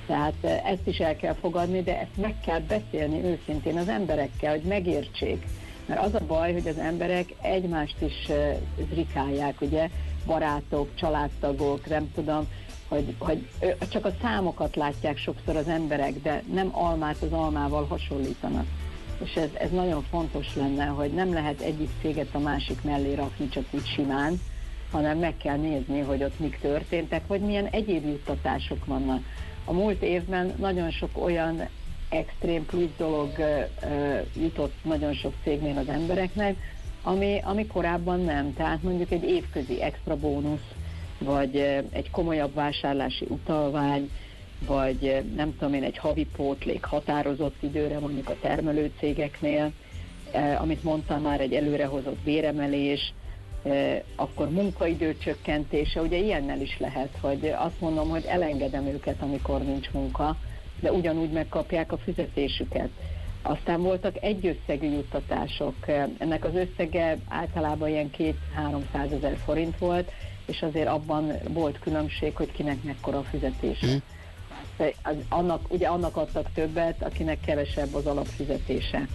Tehát 0.07 0.33
eh, 0.41 0.71
ezt 0.71 0.87
is 0.87 0.97
el 0.97 1.15
kell 1.15 1.33
fogadni, 1.33 1.81
de 1.81 1.99
ezt 1.99 2.17
meg 2.21 2.35
kell 2.45 2.59
beszélni 2.59 3.23
őszintén 3.23 3.77
az 3.77 3.87
emberekkel, 3.87 4.51
hogy 4.51 4.63
megértsék 4.63 5.45
mert 5.87 6.05
az 6.05 6.13
a 6.13 6.25
baj, 6.27 6.53
hogy 6.53 6.67
az 6.67 6.77
emberek 6.77 7.33
egymást 7.41 8.01
is 8.01 8.31
zrikálják, 8.91 9.61
ugye, 9.61 9.89
barátok, 10.25 10.95
családtagok, 10.95 11.89
nem 11.89 12.11
tudom, 12.15 12.47
hogy, 12.87 13.15
hogy 13.17 13.47
csak 13.89 14.05
a 14.05 14.15
számokat 14.21 14.75
látják 14.75 15.17
sokszor 15.17 15.55
az 15.55 15.67
emberek, 15.67 16.21
de 16.21 16.43
nem 16.53 16.69
almát 16.71 17.21
az 17.21 17.31
almával 17.31 17.85
hasonlítanak. 17.85 18.65
És 19.23 19.35
ez, 19.35 19.49
ez 19.53 19.71
nagyon 19.71 20.03
fontos 20.09 20.55
lenne, 20.55 20.85
hogy 20.85 21.11
nem 21.11 21.33
lehet 21.33 21.61
egyik 21.61 21.89
céget 22.01 22.35
a 22.35 22.39
másik 22.39 22.81
mellé 22.83 23.13
rakni 23.13 23.49
csak 23.49 23.65
úgy 23.71 23.85
simán, 23.85 24.41
hanem 24.91 25.17
meg 25.17 25.37
kell 25.37 25.57
nézni, 25.57 25.99
hogy 25.99 26.23
ott 26.23 26.39
mik 26.39 26.59
történtek, 26.61 27.27
vagy 27.27 27.41
milyen 27.41 27.65
egyéb 27.65 28.05
juttatások 28.05 28.85
vannak. 28.85 29.23
A 29.69 29.73
múlt 29.73 30.01
évben 30.01 30.53
nagyon 30.57 30.91
sok 30.91 31.09
olyan 31.23 31.67
extrém 32.09 32.65
plusz 32.65 32.95
dolog 32.97 33.29
jutott 34.35 34.73
nagyon 34.83 35.13
sok 35.13 35.33
cégnél 35.43 35.77
az 35.77 35.87
embereknek, 35.87 36.57
ami, 37.01 37.39
ami 37.43 37.67
korábban 37.67 38.21
nem. 38.21 38.53
Tehát 38.53 38.83
mondjuk 38.83 39.11
egy 39.11 39.23
évközi 39.23 39.81
extra 39.81 40.15
bónusz, 40.15 40.73
vagy 41.19 41.55
egy 41.89 42.09
komolyabb 42.11 42.53
vásárlási 42.53 43.25
utalvány, 43.29 44.11
vagy 44.65 45.23
nem 45.35 45.55
tudom 45.57 45.73
én, 45.73 45.83
egy 45.83 45.97
havi 45.97 46.25
pótlék 46.25 46.83
határozott 46.83 47.55
időre 47.59 47.99
mondjuk 47.99 48.29
a 48.29 48.37
termelő 48.41 48.91
cégeknél, 48.99 49.71
uh, 50.33 50.61
amit 50.61 50.83
mondtam 50.83 51.21
már, 51.21 51.41
egy 51.41 51.53
előrehozott 51.53 52.19
béremelés, 52.23 53.13
akkor 54.15 54.49
munkaidő 54.49 55.17
csökkentése, 55.17 56.01
ugye 56.01 56.17
ilyennel 56.17 56.61
is 56.61 56.77
lehet, 56.79 57.17
hogy 57.21 57.53
azt 57.57 57.79
mondom, 57.79 58.09
hogy 58.09 58.25
elengedem 58.25 58.85
őket, 58.85 59.21
amikor 59.21 59.61
nincs 59.61 59.91
munka, 59.91 60.37
de 60.79 60.91
ugyanúgy 60.91 61.31
megkapják 61.31 61.91
a 61.91 61.97
fizetésüket. 61.97 62.89
Aztán 63.41 63.81
voltak 63.81 64.23
egyösszegű 64.23 64.89
juttatások. 64.89 65.75
Ennek 66.17 66.45
az 66.45 66.55
összege 66.55 67.17
általában 67.27 67.89
ilyen 67.89 68.09
2-300 68.17 68.33
ezer 69.11 69.37
forint 69.45 69.77
volt, 69.77 70.11
és 70.45 70.61
azért 70.61 70.87
abban 70.87 71.31
volt 71.47 71.79
különbség, 71.79 72.35
hogy 72.35 72.51
kinek 72.51 72.83
mekkora 72.83 73.17
a 73.17 73.23
fizetése. 73.23 73.87
Mm. 73.87 73.97
Az, 75.03 75.15
annak, 75.29 75.71
ugye 75.71 75.87
annak 75.87 76.17
adtak 76.17 76.53
többet, 76.53 77.03
akinek 77.03 77.39
kevesebb 77.39 77.93
az 77.93 78.05
alapfizetése 78.05 79.07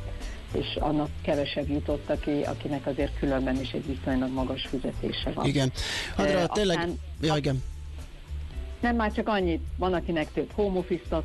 és 0.53 0.77
annak 0.81 1.09
kevesebb 1.23 1.69
jutott, 1.69 2.11
aki, 2.11 2.31
akinek 2.45 2.87
azért 2.87 3.19
különben 3.19 3.61
is 3.61 3.73
egy 3.73 3.87
viszonylag 3.87 4.33
magas 4.33 4.67
fizetése 4.67 5.31
van. 5.35 5.47
Igen. 5.47 5.73
Adra, 6.17 6.39
e, 6.39 6.47
tényleg... 6.47 6.77
Aztán, 6.77 6.99
ja, 7.21 7.37
igen. 7.37 7.63
Nem 8.81 8.97
már 8.97 9.13
csak 9.13 9.29
annyit, 9.29 9.61
van 9.77 9.93
akinek 9.93 10.33
több 10.33 10.51
home 10.53 10.79
office 10.79 11.23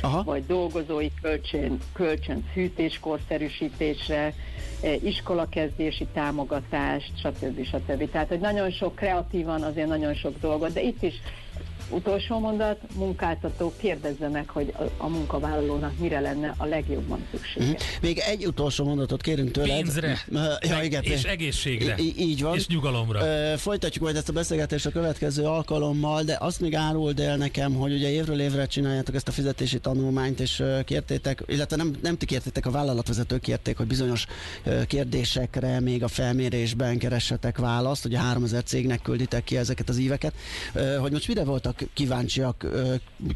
Aha. 0.00 0.22
vagy 0.22 0.46
dolgozói 0.46 1.08
kölcsön, 1.22 1.78
kölcsön 1.92 2.44
fűtéskorszerűsítésre, 2.52 4.34
iskolakezdési 5.02 6.06
támogatást, 6.12 7.12
stb. 7.18 7.64
stb. 7.64 8.10
Tehát, 8.10 8.28
hogy 8.28 8.40
nagyon 8.40 8.70
sok 8.70 8.94
kreatívan, 8.94 9.62
azért 9.62 9.88
nagyon 9.88 10.14
sok 10.14 10.40
dolgot, 10.40 10.72
de 10.72 10.82
itt 10.82 11.02
is 11.02 11.14
Utolsó 11.90 12.38
mondat, 12.38 12.78
munkáltató 12.94 13.72
kérdezze 13.76 14.28
meg, 14.28 14.48
hogy 14.48 14.74
a, 14.78 15.04
a 15.04 15.08
munkavállalónak 15.08 15.98
mire 15.98 16.20
lenne 16.20 16.54
a 16.56 16.64
legjobban 16.64 17.26
szüksége. 17.30 17.66
Mm. 17.66 17.72
Még 18.00 18.18
egy 18.18 18.46
utolsó 18.46 18.84
mondatot 18.84 19.22
kérünk 19.22 19.50
tőled. 19.50 19.76
Pénzre, 19.76 20.18
ja, 20.60 20.82
igen, 20.82 21.02
és 21.02 21.22
egészségre, 21.22 21.94
í- 21.98 22.18
így 22.18 22.42
van. 22.42 22.56
és 22.56 22.66
nyugalomra. 22.66 23.26
Ö, 23.26 23.56
folytatjuk 23.56 24.04
majd 24.04 24.16
ezt 24.16 24.28
a 24.28 24.32
beszélgetést 24.32 24.86
a 24.86 24.90
következő 24.90 25.44
alkalommal, 25.44 26.22
de 26.22 26.36
azt 26.40 26.60
még 26.60 26.74
áruld 26.74 27.20
el 27.20 27.36
nekem, 27.36 27.74
hogy 27.74 27.92
ugye 27.92 28.10
évről 28.10 28.40
évre 28.40 28.66
csináljátok 28.66 29.14
ezt 29.14 29.28
a 29.28 29.32
fizetési 29.32 29.78
tanulmányt, 29.78 30.40
és 30.40 30.62
kértétek, 30.84 31.42
illetve 31.46 31.76
nem, 31.76 31.94
nem 32.02 32.16
ti 32.16 32.26
kértétek, 32.26 32.66
a 32.66 32.70
vállalatvezetők 32.70 33.40
kérték, 33.40 33.76
hogy 33.76 33.86
bizonyos 33.86 34.26
kérdésekre 34.86 35.80
még 35.80 36.02
a 36.02 36.08
felmérésben 36.08 36.98
keressetek 36.98 37.58
választ, 37.58 38.04
ugye 38.04 38.18
3000 38.18 38.62
cégnek 38.62 39.02
külditek 39.02 39.44
ki 39.44 39.56
ezeket 39.56 39.88
az 39.88 39.98
éveket, 39.98 40.34
hogy 41.00 41.12
most 41.12 41.28
mire 41.28 41.44
voltak 41.44 41.77
kíváncsiak 41.94 42.66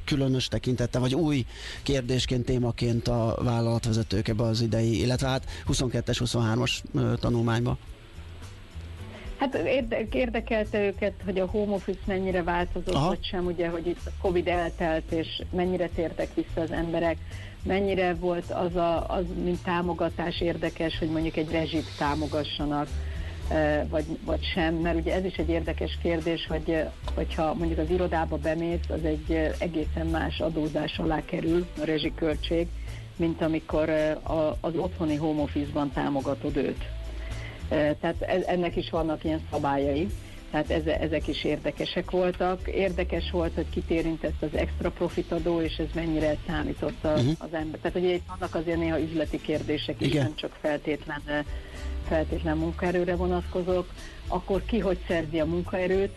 különös 0.05 0.49
tekintette, 0.49 0.99
vagy 0.99 1.15
új 1.15 1.47
kérdésként, 1.83 2.45
témaként 2.45 3.09
a 3.09 3.37
vállalatvezetők 3.43 4.29
ebbe 4.29 4.43
az 4.43 4.61
idei, 4.61 5.01
illetve 5.01 5.29
hát 5.29 5.45
22-es, 5.69 6.17
23-as 6.25 6.79
tanulmányba? 7.21 7.79
Hát 9.43 9.55
érdekelte 10.13 10.85
őket, 10.87 11.13
hogy 11.25 11.39
a 11.39 11.47
home 11.47 11.75
office 11.75 11.99
mennyire 12.05 12.43
változott, 12.43 12.95
Aha. 12.95 13.09
vagy 13.09 13.25
sem, 13.25 13.47
ugye, 13.47 13.69
hogy 13.69 13.87
itt 13.87 14.01
a 14.05 14.11
Covid 14.21 14.49
eltelt, 14.49 15.13
és 15.13 15.43
mennyire 15.51 15.89
tértek 15.89 16.35
vissza 16.35 16.61
az 16.61 16.71
emberek, 16.71 17.17
mennyire 17.63 18.15
volt 18.15 18.51
az, 18.51 18.77
a, 18.77 19.07
az 19.09 19.25
mint 19.45 19.63
támogatás 19.63 20.41
érdekes, 20.41 20.99
hogy 20.99 21.09
mondjuk 21.09 21.37
egy 21.37 21.51
rezsit 21.51 21.87
támogassanak, 21.99 22.89
vagy, 23.89 24.05
vagy 24.25 24.45
sem, 24.55 24.75
mert 24.75 24.97
ugye 24.97 25.15
ez 25.15 25.25
is 25.25 25.37
egy 25.37 25.49
érdekes 25.49 25.99
kérdés, 26.03 26.47
hogy 26.47 26.83
hogyha 27.15 27.55
mondjuk 27.55 27.79
az 27.79 27.91
irodába 27.91 28.37
bemész, 28.37 28.89
az 28.89 29.05
egy 29.05 29.55
egészen 29.59 30.07
más 30.07 30.41
adózás 30.41 30.99
alá 30.99 31.25
kerül, 31.25 31.67
a 31.81 31.85
rezsiköltség, 31.85 32.67
mint 33.17 33.43
amikor 33.43 33.91
az 34.61 34.77
otthoni 34.77 35.17
home 35.17 35.43
office-ban 35.43 35.93
támogatod 35.93 36.57
őt. 36.57 36.85
Tehát 37.69 38.17
e, 38.21 38.43
ennek 38.47 38.77
is 38.77 38.91
vannak 38.91 39.25
ilyen 39.25 39.41
szabályai. 39.51 40.09
Tehát 40.51 40.71
ezek 41.01 41.29
is 41.29 41.45
érdekesek 41.45 42.11
voltak. 42.11 42.69
Érdekes 42.69 43.31
volt, 43.31 43.55
hogy 43.55 43.69
kitérintett 43.71 44.43
az 44.43 44.55
extra 44.55 44.91
profitadó, 44.91 45.61
és 45.61 45.77
ez 45.77 45.87
mennyire 45.95 46.37
számított 46.47 47.05
uh-huh. 47.05 47.33
az 47.39 47.49
ember. 47.53 47.81
Tehát 47.81 47.99
ugye 47.99 48.15
itt 48.15 48.27
vannak 48.29 48.55
azért 48.55 48.79
néha 48.79 49.01
üzleti 49.01 49.41
kérdések 49.41 50.01
is, 50.01 50.07
Igen. 50.07 50.23
nem 50.23 50.35
csak 50.35 50.57
feltétlen, 50.61 51.23
feltétlen 52.13 52.57
munkaerőre 52.57 53.17
vonatkozók. 53.17 53.87
Akkor 54.27 54.65
ki 54.65 54.79
hogy 54.79 54.99
szerzi 55.09 55.41
a 55.41 55.45
munkaerőt, 55.45 56.17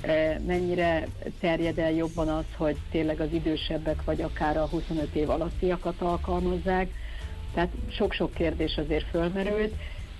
e, 0.00 0.40
mennyire 0.46 1.06
terjed 1.40 1.78
el 1.78 1.92
jobban 1.92 2.28
az, 2.28 2.44
hogy 2.56 2.76
tényleg 2.90 3.20
az 3.20 3.32
idősebbek, 3.32 4.04
vagy 4.04 4.22
akár 4.22 4.56
a 4.56 4.66
25 4.66 5.14
év 5.14 5.30
alattiakat 5.30 6.00
alkalmazzák. 6.00 6.88
Tehát 7.54 7.70
sok-sok 7.90 8.34
kérdés 8.34 8.76
azért 8.76 9.08
fölmerült 9.10 9.74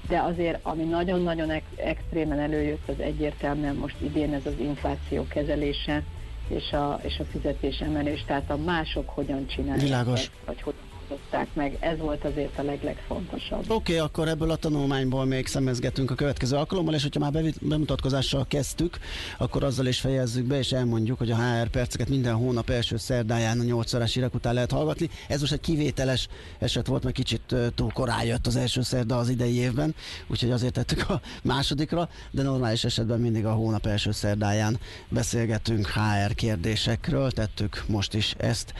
de 0.08 0.18
azért, 0.18 0.58
ami 0.62 0.82
nagyon-nagyon 0.82 1.50
extrémen 1.76 2.38
előjött, 2.38 2.88
az 2.88 3.00
egyértelműen 3.00 3.74
most 3.74 3.96
idén 4.00 4.34
ez 4.34 4.46
az 4.46 4.58
infláció 4.58 5.26
kezelése 5.28 6.02
és 6.48 6.72
a, 6.72 7.00
és 7.02 7.18
a 7.18 7.24
fizetésemelés, 7.24 8.24
tehát 8.26 8.50
a 8.50 8.56
mások 8.56 9.08
hogyan 9.08 9.46
csinálják 9.46 9.82
Világos. 9.82 10.20
Ezt, 10.20 10.30
vagy 10.44 10.62
hogyan 10.62 10.83
oldották 11.14 11.54
meg. 11.54 11.76
Ez 11.80 11.98
volt 11.98 12.24
azért 12.24 12.58
a 12.58 12.62
leglegfontosabb. 12.62 13.60
Oké, 13.60 13.72
okay, 13.72 13.96
akkor 13.96 14.28
ebből 14.28 14.50
a 14.50 14.56
tanulmányból 14.56 15.24
még 15.24 15.46
szemezgetünk 15.46 16.10
a 16.10 16.14
következő 16.14 16.56
alkalommal, 16.56 16.94
és 16.94 17.02
hogyha 17.02 17.20
már 17.20 17.44
bemutatkozással 17.60 18.46
kezdtük, 18.48 18.98
akkor 19.38 19.64
azzal 19.64 19.86
is 19.86 20.00
fejezzük 20.00 20.44
be, 20.44 20.58
és 20.58 20.72
elmondjuk, 20.72 21.18
hogy 21.18 21.30
a 21.30 21.36
HR 21.36 21.68
perceket 21.68 22.08
minden 22.08 22.34
hónap 22.34 22.70
első 22.70 22.96
szerdáján 22.96 23.60
a 23.60 23.62
8 23.62 23.94
órás 23.94 24.16
után 24.16 24.54
lehet 24.54 24.70
hallgatni. 24.70 25.10
Ez 25.28 25.40
most 25.40 25.52
egy 25.52 25.60
kivételes 25.60 26.28
eset 26.58 26.86
volt, 26.86 27.02
mert 27.02 27.14
kicsit 27.14 27.54
túl 27.74 27.92
korán 27.92 28.24
jött 28.24 28.46
az 28.46 28.56
első 28.56 28.82
szerda 28.82 29.16
az 29.16 29.28
idei 29.28 29.54
évben, 29.54 29.94
úgyhogy 30.26 30.50
azért 30.50 30.72
tettük 30.72 31.10
a 31.10 31.20
másodikra, 31.42 32.08
de 32.30 32.42
normális 32.42 32.84
esetben 32.84 33.20
mindig 33.20 33.46
a 33.46 33.52
hónap 33.52 33.86
első 33.86 34.12
szerdáján 34.12 34.78
beszélgetünk 35.08 35.86
HR 35.86 36.34
kérdésekről, 36.34 37.30
tettük 37.30 37.84
most 37.86 38.14
is 38.14 38.34
ezt, 38.38 38.74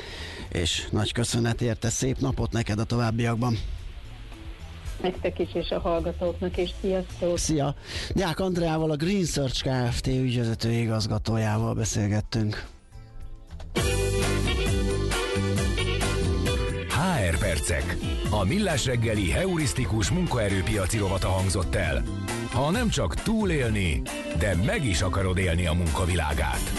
és 0.49 0.89
nagy 0.91 1.13
köszönet 1.13 1.61
érte, 1.61 1.89
szép 1.89 2.19
napot 2.25 2.53
neked 2.53 2.79
a 2.79 2.85
továbbiakban! 2.85 3.59
Nektek 5.03 5.39
is, 5.39 5.55
és 5.55 5.71
a 5.71 5.81
hallgatóknak 5.81 6.57
is. 6.57 6.71
Sziasztok! 6.81 7.39
Szia! 7.39 7.75
Nyák 8.13 8.41
Andreával, 8.41 8.91
a 8.91 8.97
Green 8.97 9.25
Search 9.25 9.65
Kft. 9.65 10.07
ügyvezető 10.07 10.71
igazgatójával 10.71 11.75
beszélgettünk. 11.75 12.67
HR 16.89 17.39
Percek. 17.39 17.97
A 18.31 18.45
millás 18.45 18.87
reggeli 18.87 19.31
heurisztikus 19.31 20.11
munkaerőpiaci 20.11 20.99
rovata 20.99 21.29
hangzott 21.29 21.75
el. 21.75 22.03
Ha 22.53 22.71
nem 22.71 22.89
csak 22.89 23.15
túlélni, 23.15 24.03
de 24.39 24.57
meg 24.67 24.85
is 24.85 25.03
akarod 25.03 25.39
élni 25.39 25.67
a 25.67 25.73
munkavilágát. 25.73 26.73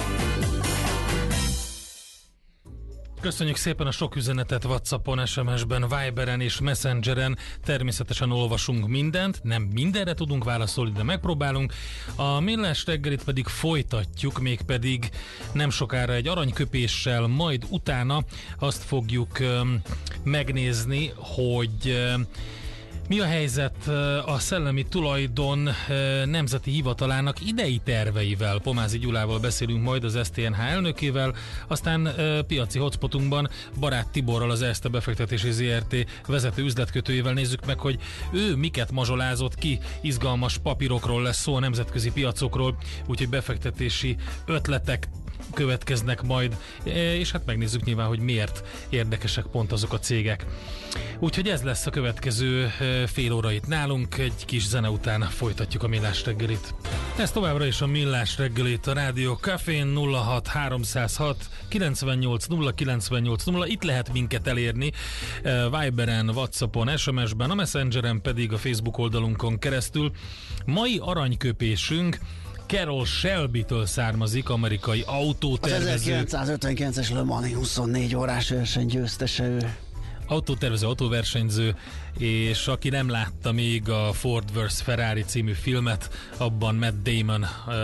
Köszönjük 3.26 3.56
szépen 3.56 3.88
a 3.88 3.92
sok 3.92 4.16
üzenetet 4.16 4.66
Whatsappon, 4.66 5.26
SMS-ben, 5.26 5.86
Viberen 5.88 6.42
és 6.42 6.60
Messengeren. 6.60 7.38
Természetesen 7.64 8.32
olvasunk 8.32 8.88
mindent, 8.88 9.40
nem 9.44 9.62
mindenre 9.62 10.14
tudunk 10.14 10.44
válaszolni, 10.44 10.92
de 10.92 11.04
megpróbálunk. 11.04 11.74
A 12.16 12.40
millás 12.40 12.86
reggelit 12.86 13.24
pedig 13.24 13.48
folytatjuk, 13.48 14.40
mégpedig 14.40 15.10
nem 15.52 15.70
sokára 15.70 16.14
egy 16.14 16.28
aranyköpéssel, 16.28 17.28
majd 17.28 17.66
utána 17.70 18.24
azt 18.60 18.84
fogjuk 18.84 19.40
um, 19.40 19.82
megnézni, 20.24 21.12
hogy 21.16 21.96
um, 22.16 22.26
mi 23.08 23.20
a 23.20 23.26
helyzet 23.26 23.88
a 24.26 24.40
Szellemi 24.40 24.86
Tulajdon 24.86 25.70
Nemzeti 26.26 26.72
Hivatalának 26.72 27.48
idei 27.48 27.82
terveivel? 27.84 28.60
Pomázi 28.60 29.00
Gyulával 29.00 29.40
beszélünk 29.40 29.84
majd 29.84 30.04
az 30.04 30.20
STNH 30.24 30.60
elnökével, 30.60 31.36
aztán 31.68 32.10
piaci 32.48 32.80
hotspotunkban 32.80 33.50
Barát 33.80 34.08
Tiborral 34.12 34.52
az 34.52 34.62
Erste 34.62 34.90
befektetési 34.90 35.52
ZRT 35.52 35.96
vezető 36.28 36.64
üzletkötőjével 36.64 37.34
nézzük 37.34 37.66
meg, 37.66 37.80
hogy 37.80 38.00
ő 38.34 38.56
miket 38.56 38.92
mazsolázott 38.92 39.56
ki, 39.56 39.80
izgalmas 40.02 40.58
papírokról 40.58 41.22
lesz 41.22 41.42
szó 41.42 41.56
a 41.56 41.60
nemzetközi 41.60 42.12
piacokról, 42.12 42.78
úgyhogy 43.08 43.30
befektetési 43.30 44.16
ötletek, 44.46 45.08
következnek 45.56 46.22
majd, 46.22 46.58
e, 46.86 47.16
és 47.16 47.32
hát 47.32 47.46
megnézzük 47.46 47.84
nyilván, 47.84 48.08
hogy 48.08 48.20
miért 48.20 48.64
érdekesek 48.90 49.46
pont 49.46 49.72
azok 49.72 49.94
a 49.94 50.00
cégek. 50.00 50.46
Úgyhogy 51.20 51.48
ez 51.48 51.62
lesz 51.62 51.86
a 51.86 51.90
következő 51.90 52.64
e, 52.80 53.08
fél 53.08 53.32
óra 53.34 53.52
itt 53.52 53.68
nálunk, 53.68 54.18
egy 54.18 54.46
kis 54.46 54.68
zene 54.68 54.90
után 54.90 55.22
folytatjuk 55.22 55.84
a 55.84 55.88
Millás 55.88 56.26
reggelit. 56.26 56.74
Ez 57.18 57.32
továbbra 57.32 57.66
is 57.66 57.82
a 57.82 57.88
Millás 57.88 58.38
reggelit, 58.38 58.88
a 58.88 58.94
Rádió 58.94 59.34
Cafén 59.34 59.96
06 59.96 60.48
306 60.48 61.50
98 61.68 62.46
0 62.46 62.72
98 62.72 63.44
0. 63.44 63.68
Itt 63.68 63.84
lehet 63.84 64.14
minket 64.14 64.48
elérni 64.48 64.92
e, 65.44 65.70
Viberen, 65.70 66.30
Whatsappon, 66.30 66.98
SMS-ben, 66.98 67.50
a 67.50 67.56
Messengeren 67.56 68.22
pedig 68.22 68.54
a 68.54 68.58
Facebook 68.58 68.98
oldalunkon 68.98 69.60
keresztül. 69.60 70.12
Mai 70.66 70.98
aranyköpésünk 71.02 72.20
Carol 72.68 73.06
Shelby-től 73.06 73.86
származik, 73.86 74.50
amerikai 74.50 75.04
autótervező. 75.06 76.14
Az 76.14 76.32
1959-es 76.32 77.14
Le 77.14 77.24
Mans 77.24 77.54
24 77.54 78.16
órás 78.16 78.50
verseny 78.50 78.86
győztese 78.86 79.48
ő. 79.48 79.76
Autótervező, 80.28 80.86
autóversenyző, 80.88 81.76
és 82.18 82.68
aki 82.68 82.90
nem 82.90 83.10
látta 83.10 83.52
még 83.52 83.90
a 83.90 84.14
Ford 84.14 84.60
vs. 84.60 84.82
Ferrari 84.82 85.24
című 85.24 85.52
filmet, 85.52 86.10
abban 86.38 86.76
Matt 86.76 87.04
Damon 87.04 87.46
uh, 87.68 87.76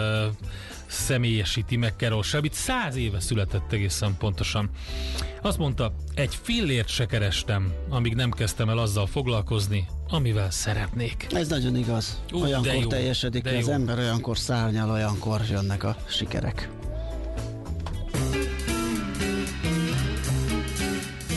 személyesíti 0.91 1.75
meg 1.75 1.93
Carol 1.97 2.23
Shelby-t. 2.23 2.53
Száz 2.53 2.95
éve 2.95 3.19
született 3.19 3.71
egészen 3.71 4.15
pontosan. 4.17 4.69
Azt 5.41 5.57
mondta, 5.57 5.93
egy 6.15 6.39
fillért 6.41 6.87
se 6.87 7.05
kerestem, 7.05 7.73
amíg 7.89 8.15
nem 8.15 8.31
kezdtem 8.31 8.69
el 8.69 8.77
azzal 8.77 9.07
foglalkozni, 9.07 9.87
amivel 10.09 10.51
szeretnék. 10.51 11.27
Ez 11.31 11.47
nagyon 11.47 11.75
igaz. 11.75 12.21
Uh, 12.31 12.41
olyankor 12.41 12.73
jó, 12.73 12.87
teljesedik 12.87 13.45
az 13.45 13.67
jó. 13.67 13.73
ember, 13.73 13.97
olyankor 13.97 14.37
szárnyal, 14.37 14.89
olyankor 14.89 15.41
jönnek 15.49 15.83
a 15.83 15.95
sikerek. 16.07 16.69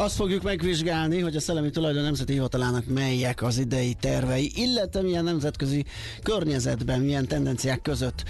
Azt 0.00 0.14
fogjuk 0.14 0.42
megvizsgálni, 0.42 1.20
hogy 1.20 1.36
a 1.36 1.40
Szellemi 1.40 1.70
Tulajdon 1.70 2.02
Nemzeti 2.02 2.32
Hivatalának 2.32 2.84
melyek 2.86 3.42
az 3.42 3.58
idei 3.58 3.94
tervei, 4.00 4.52
illetve 4.54 5.02
milyen 5.02 5.24
nemzetközi 5.24 5.84
környezetben, 6.22 7.00
milyen 7.00 7.26
tendenciák 7.26 7.82
között 7.82 8.24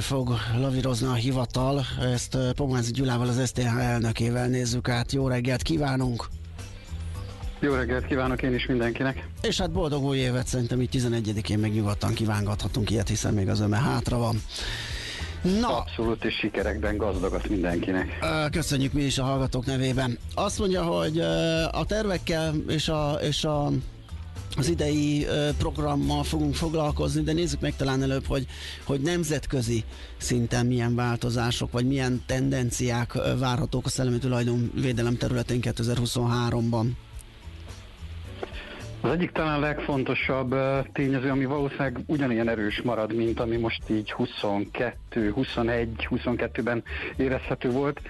fog 0.00 0.32
lavírozni 0.56 1.06
a 1.06 1.12
hivatal. 1.12 1.84
Ezt 2.00 2.34
uh, 2.34 2.50
Pomázi 2.50 2.92
Gyulával, 2.92 3.28
az 3.28 3.46
STH 3.46 3.78
elnökével 3.78 4.48
nézzük 4.48 4.88
át. 4.88 5.12
Jó 5.12 5.28
reggelt 5.28 5.62
kívánunk! 5.62 6.28
Jó 7.60 7.74
reggelt 7.74 8.06
kívánok 8.06 8.42
én 8.42 8.54
is 8.54 8.66
mindenkinek. 8.66 9.28
És 9.42 9.58
hát 9.58 9.70
boldog 9.70 10.04
új 10.04 10.18
évet 10.18 10.46
szerintem 10.46 10.80
így 10.80 10.88
11-én 10.92 11.58
meg 11.58 11.72
nyugodtan 11.72 12.14
kívángathatunk 12.14 12.90
ilyet, 12.90 13.08
hiszen 13.08 13.34
még 13.34 13.48
az 13.48 13.60
öme 13.60 13.76
hátra 13.76 14.18
van. 14.18 14.42
Na. 15.42 15.76
Abszolút, 15.76 16.24
és 16.24 16.34
sikerekben 16.34 16.96
gazdagat 16.96 17.48
mindenkinek. 17.48 18.18
Köszönjük 18.50 18.92
mi 18.92 19.02
is 19.02 19.18
a 19.18 19.24
hallgatók 19.24 19.66
nevében. 19.66 20.18
Azt 20.34 20.58
mondja, 20.58 20.82
hogy 20.82 21.18
a 21.70 21.84
tervekkel 21.84 22.54
és 22.68 22.88
a, 22.88 23.18
és 23.22 23.44
a 23.44 23.70
az 24.56 24.68
idei 24.68 25.26
programmal 25.58 26.22
fogunk 26.24 26.54
foglalkozni, 26.54 27.22
de 27.22 27.32
nézzük 27.32 27.60
meg 27.60 27.76
talán 27.76 28.02
előbb, 28.02 28.26
hogy, 28.26 28.46
hogy 28.84 29.00
nemzetközi 29.00 29.84
szinten 30.16 30.66
milyen 30.66 30.94
változások, 30.94 31.72
vagy 31.72 31.86
milyen 31.86 32.22
tendenciák 32.26 33.12
várhatók 33.38 33.86
a 33.86 33.88
szellemi 33.88 34.18
tulajdonvédelem 34.18 35.16
területén 35.16 35.60
2023-ban. 35.62 36.86
Az 39.02 39.10
egyik 39.10 39.30
talán 39.30 39.60
legfontosabb 39.60 40.54
tényező, 40.92 41.30
ami 41.30 41.44
valószínűleg 41.44 41.98
ugyanilyen 42.06 42.48
erős 42.48 42.82
marad, 42.82 43.14
mint 43.14 43.40
ami 43.40 43.56
most 43.56 43.82
így 43.90 44.12
22, 44.12 45.30
21, 45.30 46.08
22-ben 46.10 46.82
érezhető 47.16 47.70
volt, 47.70 48.00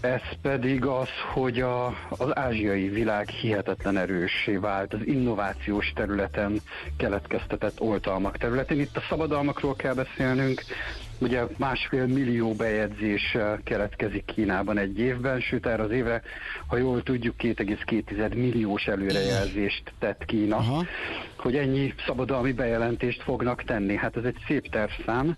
Ez 0.00 0.20
pedig 0.42 0.84
az, 0.84 1.08
hogy 1.32 1.60
a, 1.60 1.86
az 2.08 2.36
ázsiai 2.36 2.88
világ 2.88 3.28
hihetetlen 3.28 3.96
erőssé 3.96 4.56
vált 4.56 4.94
az 4.94 5.00
innovációs 5.04 5.92
területen 5.94 6.60
keletkeztetett 6.96 7.80
oltalmak 7.80 8.36
területén. 8.36 8.80
Itt 8.80 8.96
a 8.96 9.02
szabadalmakról 9.08 9.76
kell 9.76 9.94
beszélnünk, 9.94 10.62
Ugye 11.20 11.42
másfél 11.56 12.06
millió 12.06 12.52
bejegyzés 12.52 13.34
eh, 13.34 13.58
keletkezik 13.64 14.24
Kínában 14.24 14.78
egy 14.78 14.98
évben, 14.98 15.40
sőt 15.40 15.66
erre 15.66 15.82
az 15.82 15.90
évre, 15.90 16.22
ha 16.66 16.76
jól 16.76 17.02
tudjuk, 17.02 17.34
2,2 17.38 18.34
milliós 18.34 18.86
előrejelzést 18.86 19.92
tett 19.98 20.24
Kína, 20.24 20.56
Aha. 20.56 20.84
hogy 21.36 21.56
ennyi 21.56 21.94
szabadalmi 22.06 22.52
bejelentést 22.52 23.22
fognak 23.22 23.62
tenni. 23.64 23.96
Hát 23.96 24.16
ez 24.16 24.24
egy 24.24 24.36
szép 24.46 24.70
tervszám, 24.70 25.36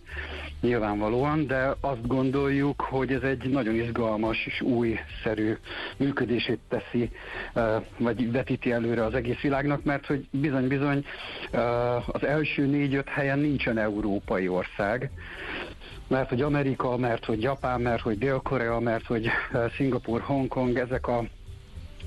nyilvánvalóan, 0.60 1.46
de 1.46 1.74
azt 1.80 2.06
gondoljuk, 2.06 2.80
hogy 2.80 3.12
ez 3.12 3.22
egy 3.22 3.50
nagyon 3.50 3.74
izgalmas 3.74 4.46
és 4.46 4.60
újszerű 4.60 5.56
működését 5.96 6.60
teszi, 6.68 7.10
eh, 7.54 7.82
vagy 7.98 8.32
vetíti 8.32 8.72
előre 8.72 9.04
az 9.04 9.14
egész 9.14 9.40
világnak, 9.40 9.84
mert 9.84 10.06
hogy 10.06 10.26
bizony-bizony 10.30 11.04
eh, 11.50 12.08
az 12.08 12.24
első 12.24 12.66
négy-öt 12.66 13.08
helyen 13.08 13.38
nincsen 13.38 13.78
európai 13.78 14.48
ország, 14.48 15.10
mert 16.12 16.28
hogy 16.28 16.42
Amerika, 16.42 16.96
mert 16.96 17.24
hogy 17.24 17.42
Japán, 17.42 17.80
mert 17.80 18.02
hogy 18.02 18.18
Dél-Korea, 18.18 18.80
mert 18.80 19.06
hogy 19.06 19.26
eh, 19.26 19.70
Szingapur, 19.76 20.20
Hongkong, 20.20 20.76
ezek 20.78 21.06
a 21.08 21.24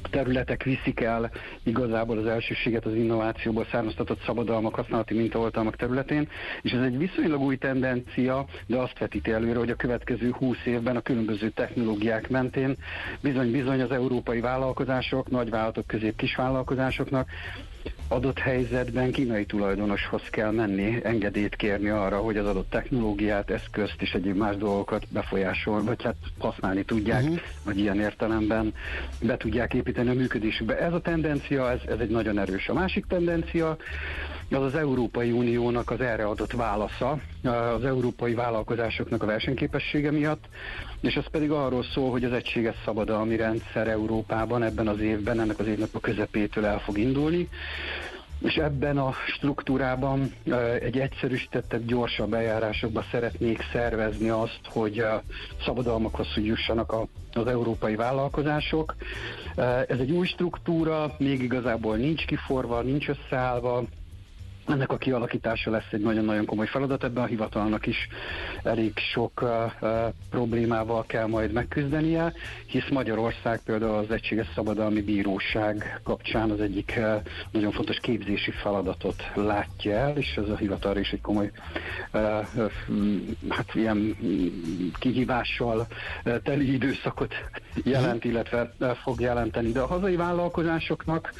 területek 0.09 0.63
viszik 0.63 0.99
el 0.99 1.31
igazából 1.63 2.17
az 2.17 2.25
elsőséget 2.25 2.85
az 2.85 2.93
innovációból 2.93 3.67
származtatott 3.71 4.21
szabadalmak, 4.25 4.75
használati 4.75 5.13
mintaoltalmak 5.13 5.75
területén, 5.75 6.27
és 6.61 6.71
ez 6.71 6.81
egy 6.81 6.97
viszonylag 6.97 7.41
új 7.41 7.57
tendencia, 7.57 8.45
de 8.67 8.77
azt 8.77 8.99
vetíti 8.99 9.31
előre, 9.31 9.59
hogy 9.59 9.69
a 9.69 9.75
következő 9.75 10.31
20 10.31 10.57
évben 10.65 10.95
a 10.95 11.01
különböző 11.01 11.49
technológiák 11.49 12.29
mentén 12.29 12.75
bizony-bizony 13.21 13.81
az 13.81 13.91
európai 13.91 14.39
vállalkozások, 14.39 15.29
nagyvállalatok 15.29 15.87
közé 15.87 16.13
kisvállalkozásoknak 16.15 17.27
adott 18.07 18.39
helyzetben 18.39 19.11
kínai 19.11 19.45
tulajdonoshoz 19.45 20.21
kell 20.29 20.51
menni, 20.51 20.99
engedélyt 21.03 21.55
kérni 21.55 21.89
arra, 21.89 22.17
hogy 22.17 22.37
az 22.37 22.45
adott 22.45 22.69
technológiát, 22.69 23.49
eszközt 23.49 24.01
és 24.01 24.13
egyéb 24.13 24.37
más 24.37 24.57
dolgokat 24.57 25.05
befolyásol, 25.09 25.83
vagy 25.83 26.03
hát 26.03 26.15
használni 26.39 26.83
tudják, 26.83 27.23
uh-huh. 27.23 27.39
vagy 27.63 27.79
ilyen 27.79 27.99
értelemben 27.99 28.73
be 29.21 29.37
tudják 29.37 29.73
építeni 29.73 30.09
a 30.09 30.13
működésükbe. 30.13 30.77
Ez 30.77 30.93
a 30.93 31.01
tendencia, 31.01 31.71
ez, 31.71 31.79
ez 31.87 31.99
egy 31.99 32.09
nagyon 32.09 32.39
erős. 32.39 32.69
A 32.69 32.73
másik 32.73 33.05
tendencia, 33.05 33.77
az 34.49 34.61
az 34.61 34.75
Európai 34.75 35.31
Uniónak 35.31 35.89
az 35.91 36.01
erre 36.01 36.25
adott 36.25 36.51
válasza, 36.51 37.19
az 37.43 37.85
európai 37.85 38.33
vállalkozásoknak 38.33 39.23
a 39.23 39.25
versenyképessége 39.25 40.11
miatt, 40.11 40.45
és 41.01 41.15
ez 41.15 41.27
pedig 41.31 41.51
arról 41.51 41.83
szól, 41.83 42.11
hogy 42.11 42.23
az 42.23 42.31
egységes 42.31 42.75
szabadalmi 42.85 43.35
rendszer 43.35 43.87
Európában 43.87 44.63
ebben 44.63 44.87
az 44.87 44.99
évben, 44.99 45.39
ennek 45.39 45.59
az 45.59 45.67
évnek 45.67 45.89
a 45.93 45.99
közepétől 45.99 46.65
el 46.65 46.79
fog 46.79 46.97
indulni, 46.97 47.49
és 48.39 48.55
ebben 48.55 48.97
a 48.97 49.11
struktúrában 49.27 50.33
egy 50.79 50.99
egyszerűsítettebb, 50.99 51.85
gyorsabb 51.85 52.33
eljárásokba 52.33 53.03
szeretnék 53.11 53.59
szervezni 53.71 54.29
azt, 54.29 54.59
hogy 54.69 55.03
szabadalmakhoz 55.65 56.27
jussanak 56.35 56.93
az 57.33 57.47
európai 57.47 57.95
vállalkozások. 57.95 58.95
Ez 59.87 59.99
egy 59.99 60.11
új 60.11 60.25
struktúra, 60.27 61.15
még 61.17 61.41
igazából 61.41 61.95
nincs 61.95 62.25
kiforva, 62.25 62.81
nincs 62.81 63.09
összeállva, 63.09 63.83
ennek 64.67 64.91
a 64.91 64.97
kialakítása 64.97 65.71
lesz 65.71 65.91
egy 65.91 66.01
nagyon-nagyon 66.01 66.45
komoly 66.45 66.65
feladat, 66.65 67.03
ebben 67.03 67.23
a 67.23 67.27
hivatalnak 67.27 67.85
is 67.85 68.07
elég 68.63 68.97
sok 68.97 69.41
uh, 69.41 69.49
uh, 69.81 70.13
problémával 70.29 71.03
kell 71.07 71.25
majd 71.27 71.51
megküzdenie, 71.51 72.33
hisz 72.65 72.89
Magyarország 72.89 73.61
például 73.65 73.95
az 73.95 74.11
Egységes 74.11 74.47
Szabadalmi 74.55 75.01
Bíróság 75.01 75.99
kapcsán 76.03 76.51
az 76.51 76.59
egyik 76.59 76.93
uh, 76.97 77.21
nagyon 77.51 77.71
fontos 77.71 77.97
képzési 77.97 78.51
feladatot 78.51 79.23
látja 79.35 79.93
el, 79.93 80.17
és 80.17 80.33
ez 80.35 80.49
a 80.49 80.55
hivatal 80.55 80.97
is 80.97 81.11
egy 81.11 81.21
komoly 81.21 81.51
uh, 82.13 82.21
hát 83.49 83.75
ilyen 83.75 84.17
kihívással 84.99 85.87
uh, 86.25 86.41
teli 86.41 86.73
időszakot 86.73 87.33
jelent, 87.83 88.23
illetve 88.23 88.73
uh, 88.79 88.95
fog 88.95 89.19
jelenteni. 89.19 89.71
De 89.71 89.79
a 89.79 89.87
hazai 89.87 90.15
vállalkozásoknak 90.15 91.33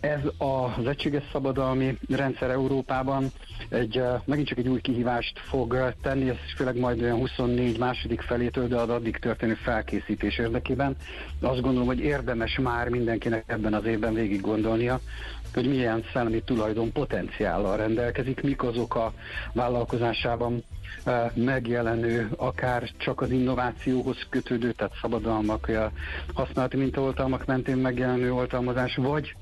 ez 0.00 0.20
az 0.38 0.86
egységes 0.86 1.22
szabadalmi 1.32 1.98
rendszer 2.08 2.50
Európában 2.50 3.32
egy, 3.68 4.02
megint 4.24 4.48
csak 4.48 4.58
egy 4.58 4.68
új 4.68 4.80
kihívást 4.80 5.38
fog 5.38 5.94
tenni, 6.02 6.28
ez 6.28 6.36
főleg 6.56 6.78
majd 6.78 7.02
olyan 7.02 7.18
24 7.18 7.78
második 7.78 8.20
felétől, 8.20 8.68
de 8.68 8.76
az 8.76 8.88
addig 8.88 9.16
történő 9.16 9.54
felkészítés 9.54 10.38
érdekében. 10.38 10.96
Azt 11.40 11.60
gondolom, 11.60 11.86
hogy 11.86 12.00
érdemes 12.00 12.58
már 12.58 12.88
mindenkinek 12.88 13.44
ebben 13.46 13.74
az 13.74 13.84
évben 13.84 14.14
végig 14.14 14.40
gondolnia, 14.40 15.00
hogy 15.54 15.68
milyen 15.68 16.04
szellemi 16.12 16.42
tulajdon 16.42 16.92
potenciállal 16.92 17.76
rendelkezik, 17.76 18.42
mik 18.42 18.62
azok 18.62 18.94
a 18.94 19.12
vállalkozásában 19.52 20.64
megjelenő, 21.34 22.30
akár 22.36 22.90
csak 22.96 23.20
az 23.20 23.30
innovációhoz 23.30 24.16
kötődő, 24.28 24.72
tehát 24.72 24.92
szabadalmak, 25.00 25.70
használati 26.34 26.76
mintaoltalmak 26.76 27.46
mentén 27.46 27.76
megjelenő 27.76 28.32
oltalmazás, 28.32 28.96
vagy 28.96 29.34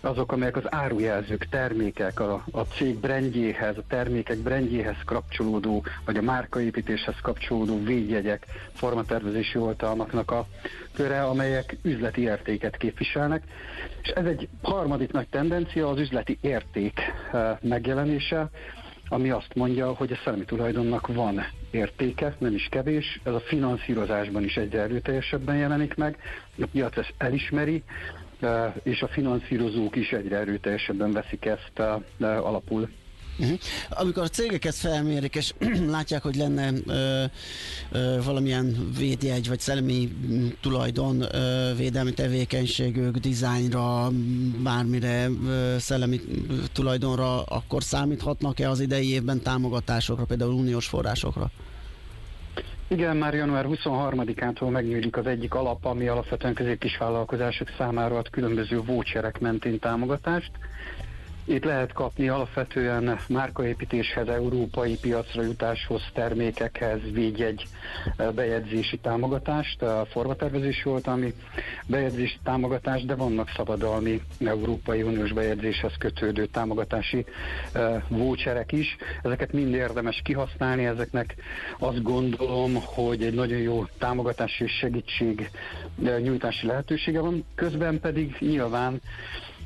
azok, 0.00 0.32
amelyek 0.32 0.56
az 0.56 0.72
árujelzők, 0.72 1.48
termékek, 1.48 2.20
a, 2.20 2.44
a 2.50 2.60
cég 2.60 2.98
brendjéhez, 2.98 3.76
a 3.76 3.82
termékek 3.88 4.38
brendjéhez 4.38 4.96
kapcsolódó, 5.04 5.84
vagy 6.04 6.16
a 6.16 6.22
márkaépítéshez 6.22 7.16
kapcsolódó 7.22 7.82
védjegyek, 7.84 8.46
formatervezési 8.72 9.58
oltalmaknak 9.58 10.30
a 10.30 10.46
köre, 10.92 11.22
amelyek 11.22 11.76
üzleti 11.82 12.20
értéket 12.20 12.76
képviselnek. 12.76 13.42
És 14.02 14.08
ez 14.08 14.24
egy 14.24 14.48
harmadik 14.62 15.12
nagy 15.12 15.28
tendencia, 15.28 15.88
az 15.88 15.98
üzleti 15.98 16.38
érték 16.40 17.00
megjelenése, 17.60 18.50
ami 19.08 19.30
azt 19.30 19.54
mondja, 19.54 19.92
hogy 19.92 20.12
a 20.12 20.18
szellemi 20.24 20.44
tulajdonnak 20.44 21.06
van 21.06 21.46
értéke, 21.70 22.34
nem 22.38 22.54
is 22.54 22.68
kevés, 22.70 23.20
ez 23.24 23.32
a 23.32 23.40
finanszírozásban 23.40 24.44
is 24.44 24.56
egyre 24.56 24.80
erőteljesebben 24.80 25.56
jelenik 25.56 25.94
meg, 25.94 26.18
a 26.60 26.66
piac 26.72 26.96
ezt 26.96 27.14
elismeri, 27.18 27.82
és 28.82 29.02
a 29.02 29.08
finanszírozók 29.08 29.96
is 29.96 30.10
egyre 30.10 30.36
erőteljesebben 30.36 31.12
veszik 31.12 31.44
ezt 31.44 31.78
alapul. 32.18 32.88
Uh-huh. 33.38 33.58
Amikor 33.88 34.22
a 34.22 34.28
cégek 34.28 34.64
ezt 34.64 34.78
felmérik, 34.78 35.34
és 35.34 35.52
látják, 35.96 36.22
hogy 36.22 36.34
lenne 36.34 36.72
ö, 36.86 37.24
ö, 37.92 38.18
valamilyen 38.24 38.90
védjegy, 38.98 39.48
vagy 39.48 39.60
szellemi 39.60 40.12
tulajdon, 40.60 41.34
ö, 41.34 41.74
védelmi 41.76 42.12
tevékenységük, 42.12 43.16
dizájnra, 43.16 44.10
bármire, 44.62 45.28
ö, 45.46 45.76
szellemi 45.78 46.20
tulajdonra, 46.72 47.42
akkor 47.42 47.82
számíthatnak-e 47.82 48.70
az 48.70 48.80
idei 48.80 49.12
évben 49.12 49.42
támogatásokra, 49.42 50.24
például 50.24 50.52
uniós 50.52 50.86
forrásokra? 50.86 51.50
Igen, 52.90 53.16
már 53.16 53.34
január 53.34 53.64
23-ától 53.68 54.70
megnyílik 54.70 55.16
az 55.16 55.26
egyik 55.26 55.54
alap, 55.54 55.84
ami 55.84 56.08
alapvetően 56.08 56.54
középkisvállalkozások 56.54 57.68
számára 57.78 58.16
ad 58.16 58.30
különböző 58.30 58.80
voucherek 58.80 59.40
mentén 59.40 59.78
támogatást. 59.78 60.50
Itt 61.50 61.64
lehet 61.64 61.92
kapni 61.92 62.28
alapvetően 62.28 63.18
márkaépítéshez, 63.28 64.28
európai 64.28 64.96
piacra 65.00 65.42
jutáshoz, 65.42 66.02
termékekhez, 66.14 67.00
védjegy 67.12 67.66
bejegyzési 68.34 68.98
támogatást, 68.98 69.82
a 69.82 70.06
formatervezési 70.10 70.82
volt, 70.82 71.06
ami 71.06 71.34
bejegyzési 71.86 72.38
támogatás, 72.44 73.04
de 73.04 73.14
vannak 73.14 73.48
szabadalmi 73.56 74.20
Európai 74.44 75.02
Uniós 75.02 75.32
bejegyzéshez 75.32 75.92
kötődő 75.98 76.46
támogatási 76.46 77.24
voucherek 78.08 78.72
is. 78.72 78.96
Ezeket 79.22 79.52
mind 79.52 79.74
érdemes 79.74 80.20
kihasználni, 80.24 80.84
ezeknek 80.86 81.34
azt 81.78 82.02
gondolom, 82.02 82.74
hogy 82.84 83.22
egy 83.22 83.34
nagyon 83.34 83.58
jó 83.58 83.84
támogatási 83.98 84.64
és 84.64 84.72
segítség 84.72 85.50
nyújtási 86.22 86.66
lehetősége 86.66 87.20
van. 87.20 87.44
Közben 87.54 88.00
pedig 88.00 88.36
nyilván 88.40 89.00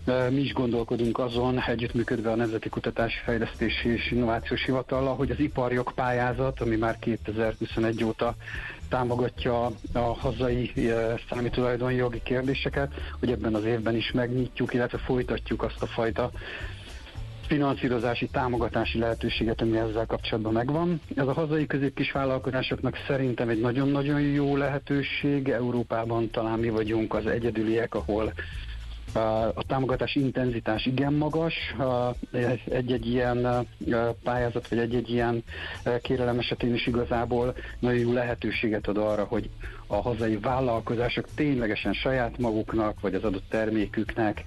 mi 0.04 0.40
is 0.40 0.52
gondolkodunk 0.52 1.18
azon, 1.18 1.60
együttműködve 1.60 2.30
a 2.30 2.34
Nemzeti 2.34 2.68
Kutatási 2.68 3.18
Fejlesztési 3.24 3.88
és 3.88 4.10
Innovációs 4.10 4.64
Hivatallal, 4.64 5.14
hogy 5.14 5.30
az 5.30 5.38
iparjog 5.38 5.92
pályázat, 5.92 6.60
ami 6.60 6.76
már 6.76 6.98
2021 6.98 8.04
óta 8.04 8.34
támogatja 8.88 9.64
a 9.92 9.98
hazai 9.98 10.72
szellemi 11.28 11.50
tulajdonjogi 11.50 12.20
kérdéseket, 12.22 12.92
hogy 13.20 13.30
ebben 13.30 13.54
az 13.54 13.64
évben 13.64 13.96
is 13.96 14.12
megnyitjuk, 14.12 14.74
illetve 14.74 14.98
folytatjuk 14.98 15.62
azt 15.62 15.82
a 15.82 15.86
fajta 15.86 16.30
finanszírozási, 17.46 18.26
támogatási 18.26 18.98
lehetőséget, 18.98 19.60
ami 19.60 19.78
ezzel 19.78 20.06
kapcsolatban 20.06 20.52
megvan. 20.52 21.00
Ez 21.16 21.26
a 21.26 21.32
hazai 21.32 21.66
középkis 21.66 22.12
vállalkozásoknak 22.12 22.96
szerintem 23.06 23.48
egy 23.48 23.60
nagyon-nagyon 23.60 24.20
jó 24.20 24.56
lehetőség. 24.56 25.48
Európában 25.48 26.30
talán 26.30 26.58
mi 26.58 26.68
vagyunk 26.68 27.14
az 27.14 27.26
egyedüliek, 27.26 27.94
ahol 27.94 28.32
a 29.54 29.64
támogatás 29.66 30.14
intenzitás 30.14 30.86
igen 30.86 31.12
magas, 31.12 31.54
egy-egy 32.64 33.06
ilyen 33.06 33.66
pályázat, 34.22 34.68
vagy 34.68 34.78
egy-egy 34.78 35.10
ilyen 35.10 35.44
kérelem 36.02 36.38
esetén 36.38 36.74
is 36.74 36.86
igazából 36.86 37.54
nagyon 37.78 37.98
jó 37.98 38.12
lehetőséget 38.12 38.86
ad 38.86 38.96
arra, 38.96 39.24
hogy 39.24 39.50
a 39.86 39.96
hazai 39.96 40.36
vállalkozások 40.36 41.28
ténylegesen 41.34 41.92
saját 41.92 42.38
maguknak, 42.38 43.00
vagy 43.00 43.14
az 43.14 43.24
adott 43.24 43.48
terméküknek 43.48 44.44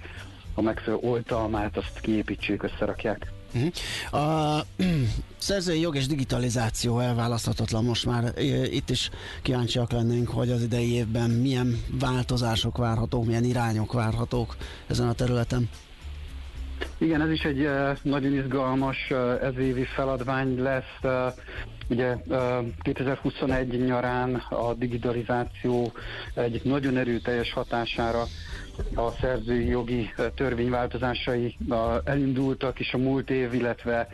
a 0.54 0.62
megfelelő 0.62 1.02
oltalmát 1.02 1.76
azt 1.76 2.00
kiépítsék, 2.00 2.62
összerakják. 2.62 3.35
Uh-huh. 3.56 4.22
A 4.22 4.64
szerzői 5.38 5.80
jog 5.80 5.96
és 5.96 6.06
digitalizáció 6.06 6.98
elválaszthatatlan 6.98 7.84
most 7.84 8.06
már. 8.06 8.32
Itt 8.70 8.90
is 8.90 9.10
kíváncsiak 9.42 9.92
lennénk, 9.92 10.28
hogy 10.28 10.50
az 10.50 10.62
idei 10.62 10.92
évben 10.92 11.30
milyen 11.30 11.80
változások 12.00 12.76
várhatók, 12.76 13.26
milyen 13.26 13.44
irányok 13.44 13.92
várhatók 13.92 14.56
ezen 14.86 15.08
a 15.08 15.12
területen. 15.12 15.68
Igen, 16.98 17.20
ez 17.20 17.30
is 17.30 17.42
egy 17.42 17.68
nagyon 18.02 18.32
izgalmas 18.32 19.12
ezévi 19.42 19.84
feladvány 19.84 20.62
lesz. 20.62 21.34
Ugye 21.88 22.16
2021 22.82 23.84
nyarán 23.84 24.34
a 24.34 24.74
digitalizáció 24.74 25.92
egy 26.34 26.60
nagyon 26.64 26.96
erőteljes 26.96 27.52
hatására 27.52 28.24
a 28.94 29.10
szerzői 29.20 29.66
jogi 29.66 30.10
törvényváltozásai 30.34 31.56
elindultak, 32.04 32.80
és 32.80 32.92
a 32.94 32.98
múlt 32.98 33.30
év, 33.30 33.54
illetve 33.54 34.08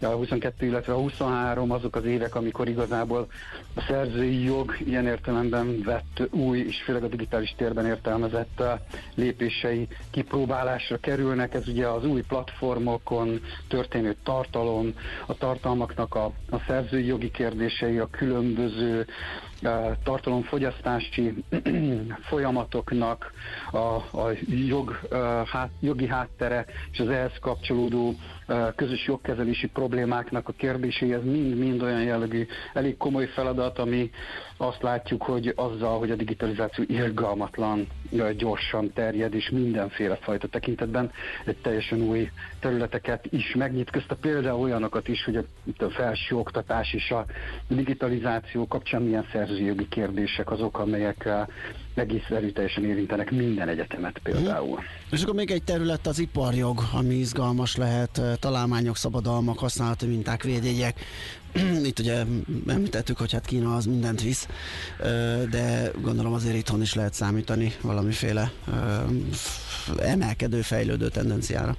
a 0.00 0.06
22, 0.06 0.66
illetve 0.66 0.92
a 0.92 0.98
23 0.98 1.70
azok 1.70 1.96
az 1.96 2.04
évek, 2.04 2.34
amikor 2.34 2.68
igazából 2.68 3.26
a 3.74 3.80
szerzői 3.80 4.44
jog 4.44 4.76
ilyen 4.84 5.06
értelemben 5.06 5.82
vett 5.84 6.28
új, 6.30 6.58
és 6.58 6.82
főleg 6.82 7.04
a 7.04 7.08
digitális 7.08 7.54
térben 7.56 7.86
értelmezett 7.86 8.62
lépései 9.14 9.88
kipróbálásra 10.10 10.96
kerülnek. 10.96 11.54
Ez 11.54 11.68
ugye 11.68 11.86
az 11.86 12.04
új 12.04 12.22
platformokon 12.22 13.40
történő 13.68 14.16
tartalom, 14.22 14.94
a 15.26 15.34
tartalmaknak 15.34 16.14
a, 16.14 16.24
a 16.50 16.58
szerzői 16.66 17.06
jogi 17.06 17.30
kérdései, 17.30 17.98
a 17.98 18.10
különböző 18.10 19.06
tartalomfogyasztási 20.02 21.44
folyamatoknak 22.28 23.32
a, 23.70 23.78
a 24.18 24.30
jog, 24.48 24.98
hát, 25.46 25.70
jogi 25.80 26.06
háttere 26.06 26.64
és 26.92 26.98
az 26.98 27.08
ehhez 27.08 27.38
kapcsolódó 27.40 28.14
közös 28.76 29.06
jogkezelési 29.06 29.66
problémáknak 29.68 30.48
a 30.48 30.52
kérdéséhez 30.52 31.24
mind-mind 31.24 31.82
olyan 31.82 32.02
jellegű 32.02 32.46
elég 32.72 32.96
komoly 32.96 33.26
feladat, 33.26 33.78
ami 33.78 34.10
azt 34.56 34.82
látjuk, 34.82 35.22
hogy 35.22 35.52
azzal, 35.56 35.98
hogy 35.98 36.10
a 36.10 36.14
digitalizáció 36.14 36.84
irgalmatlan, 36.88 37.86
gyorsan 38.36 38.92
terjed, 38.92 39.34
és 39.34 39.50
mindenféle 39.50 40.16
fajta 40.16 40.48
tekintetben 40.48 41.10
egy 41.44 41.56
teljesen 41.56 42.00
új 42.00 42.30
területeket 42.60 43.26
is 43.30 43.54
megnyit, 43.54 43.90
közte 43.90 44.14
például 44.14 44.60
olyanokat 44.60 45.08
is, 45.08 45.24
hogy 45.24 45.36
a, 45.36 45.44
a 45.84 45.90
felső 45.90 46.36
oktatás 46.36 46.92
és 46.92 47.10
a 47.10 47.24
digitalizáció 47.68 48.66
kapcsán 48.66 49.02
milyen 49.02 49.22
szerzőjogi 49.46 49.88
kérdések 49.88 50.50
azok, 50.50 50.78
amelyek 50.78 51.28
egész 51.94 52.30
erőteljesen 52.30 52.84
érintenek 52.84 53.30
minden 53.30 53.68
egyetemet 53.68 54.18
például. 54.22 54.76
Hmm. 54.76 54.84
És 55.10 55.22
akkor 55.22 55.34
még 55.34 55.50
egy 55.50 55.62
terület 55.62 56.06
az 56.06 56.18
iparjog, 56.18 56.80
ami 56.92 57.14
izgalmas 57.14 57.76
lehet, 57.76 58.20
találmányok, 58.40 58.96
szabadalmak, 58.96 59.58
használati 59.58 60.06
minták, 60.06 60.42
védjegyek. 60.42 61.00
Itt 61.88 61.98
ugye 61.98 62.24
említettük, 62.66 63.18
hogy 63.18 63.32
hát 63.32 63.46
Kína 63.46 63.76
az 63.76 63.86
mindent 63.86 64.22
visz, 64.22 64.48
de 65.50 65.90
gondolom 66.02 66.32
azért 66.32 66.56
itthon 66.56 66.80
is 66.80 66.94
lehet 66.94 67.14
számítani 67.14 67.72
valamiféle 67.82 68.52
emelkedő, 69.98 70.60
fejlődő 70.60 71.08
tendenciára. 71.08 71.76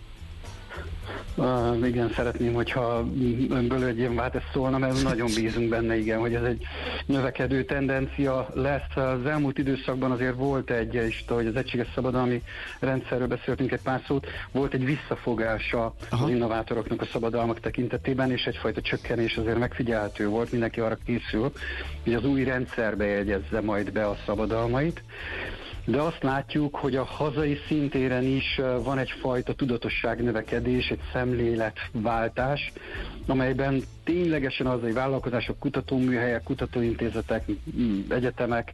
Uh, 1.38 1.88
igen, 1.88 2.11
szeretném, 2.15 2.53
hogyha 2.53 3.05
önből 3.49 3.83
egy 3.83 3.97
ilyen 3.97 4.15
váltás 4.15 4.43
szólna, 4.53 4.77
mert 4.77 5.03
nagyon 5.03 5.29
bízunk 5.35 5.69
benne, 5.69 5.97
igen, 5.97 6.19
hogy 6.19 6.33
ez 6.33 6.43
egy 6.43 6.63
növekedő 7.05 7.63
tendencia 7.63 8.49
lesz. 8.53 8.95
Az 8.95 9.25
elmúlt 9.25 9.57
időszakban 9.57 10.11
azért 10.11 10.35
volt 10.35 10.71
egy, 10.71 10.93
és 10.93 11.23
hogy 11.27 11.45
az 11.45 11.55
egységes 11.55 11.88
szabadalmi 11.95 12.41
rendszerről 12.79 13.27
beszéltünk 13.27 13.71
egy 13.71 13.81
pár 13.81 14.01
szót, 14.07 14.27
volt 14.51 14.73
egy 14.73 14.85
visszafogása 14.85 15.93
Aha. 16.09 16.23
az 16.23 16.29
innovátoroknak 16.29 17.01
a 17.01 17.05
szabadalmak 17.05 17.59
tekintetében, 17.59 18.31
és 18.31 18.45
egyfajta 18.45 18.81
csökkenés 18.81 19.38
azért 19.38 19.59
megfigyelhető 19.59 20.27
volt, 20.27 20.51
mindenki 20.51 20.79
arra 20.79 20.97
készül, 21.05 21.51
hogy 22.03 22.13
az 22.13 22.25
új 22.25 22.43
rendszerbe 22.43 23.05
jegyezze 23.05 23.61
majd 23.61 23.91
be 23.91 24.07
a 24.07 24.17
szabadalmait 24.25 25.03
de 25.88 26.01
azt 26.01 26.23
látjuk, 26.23 26.75
hogy 26.75 26.95
a 26.95 27.03
hazai 27.03 27.57
szintéren 27.67 28.23
is 28.23 28.61
van 28.83 28.97
egyfajta 28.97 29.53
tudatosság 29.53 30.23
növekedés, 30.23 30.89
egy 30.89 30.99
szemléletváltás, 31.13 32.71
amelyben 33.27 33.81
ténylegesen 34.03 34.67
az, 34.67 34.81
hogy 34.81 34.93
vállalkozások, 34.93 35.59
kutatóműhelyek, 35.59 36.43
kutatóintézetek, 36.43 37.45
egyetemek 38.09 38.73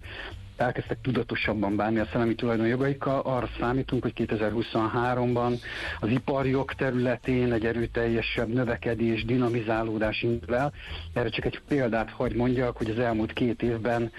elkezdtek 0.63 1.01
tudatosabban 1.01 1.75
bánni 1.75 1.99
a 1.99 2.07
szellemi 2.11 2.35
tulajdonjogaikkal. 2.35 3.19
Arra 3.19 3.49
számítunk, 3.59 4.01
hogy 4.01 4.13
2023-ban 4.15 5.59
az 5.99 6.09
iparjog 6.09 6.73
területén 6.73 7.51
egy 7.53 7.65
erőteljesebb 7.65 8.47
növekedés, 8.53 9.25
dinamizálódás 9.25 10.21
indul 10.21 10.55
el. 10.55 10.73
Erre 11.13 11.29
csak 11.29 11.45
egy 11.45 11.61
példát 11.67 12.09
hagy 12.09 12.35
mondjak, 12.35 12.77
hogy 12.77 12.89
az 12.89 12.99
elmúlt 12.99 13.33
két 13.33 13.61
évben 13.61 14.11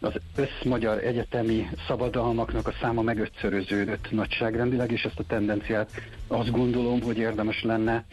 az 0.00 0.12
összmagyar 0.36 0.98
egyetemi 1.04 1.68
szabadalmaknak 1.86 2.66
a 2.68 2.72
száma 2.80 3.02
megötszöröződött 3.02 4.10
nagyságrendileg, 4.10 4.90
és 4.92 5.04
ezt 5.04 5.18
a 5.18 5.24
tendenciát 5.26 5.90
azt 6.26 6.50
gondolom, 6.50 7.00
hogy 7.02 7.18
érdemes 7.18 7.62
lenne 7.62 8.04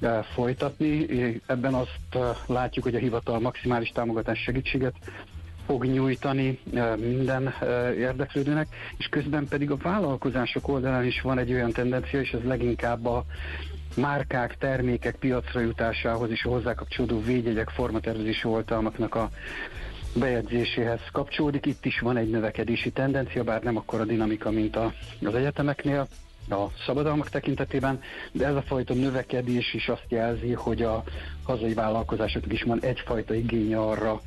eh, 0.00 0.22
folytatni. 0.34 1.06
Ebben 1.46 1.74
azt 1.74 1.98
eh, 2.10 2.20
látjuk, 2.46 2.84
hogy 2.84 2.94
a 2.94 2.98
hivatal 2.98 3.40
maximális 3.40 3.88
támogatás 3.88 4.38
segítséget 4.38 4.94
fog 5.70 5.84
nyújtani 5.84 6.58
minden 6.96 7.54
érdeklődőnek, 7.98 8.66
és 8.96 9.06
közben 9.06 9.46
pedig 9.48 9.70
a 9.70 9.76
vállalkozások 9.76 10.68
oldalán 10.68 11.04
is 11.04 11.20
van 11.20 11.38
egy 11.38 11.52
olyan 11.52 11.72
tendencia, 11.72 12.20
és 12.20 12.30
ez 12.32 12.42
leginkább 12.44 13.06
a 13.06 13.24
márkák, 13.96 14.56
termékek 14.58 15.16
piacra 15.16 15.60
jutásához 15.60 16.30
és 16.30 16.44
a 16.44 16.48
hozzá 16.48 16.74
kapcsolódó 16.74 17.20
védjegyek 17.22 17.68
formatervezési 17.68 18.48
oltalmaknak 18.48 19.14
a 19.14 19.30
bejegyzéséhez 20.14 21.00
kapcsolódik. 21.12 21.66
Itt 21.66 21.84
is 21.84 22.00
van 22.00 22.16
egy 22.16 22.30
növekedési 22.30 22.90
tendencia, 22.90 23.44
bár 23.44 23.62
nem 23.62 23.76
akkora 23.76 24.04
dinamika, 24.04 24.50
mint 24.50 24.76
a, 24.76 24.92
az 25.24 25.34
egyetemeknél 25.34 26.08
a 26.48 26.66
szabadalmak 26.86 27.28
tekintetében, 27.28 28.00
de 28.32 28.46
ez 28.46 28.54
a 28.54 28.62
fajta 28.62 28.94
növekedés 28.94 29.74
is 29.74 29.88
azt 29.88 30.06
jelzi, 30.08 30.52
hogy 30.52 30.82
a 30.82 31.02
hazai 31.42 31.74
vállalkozásoknak 31.74 32.52
is 32.52 32.62
van 32.62 32.80
egyfajta 32.82 33.34
igénye 33.34 33.80
arra, 33.80 34.20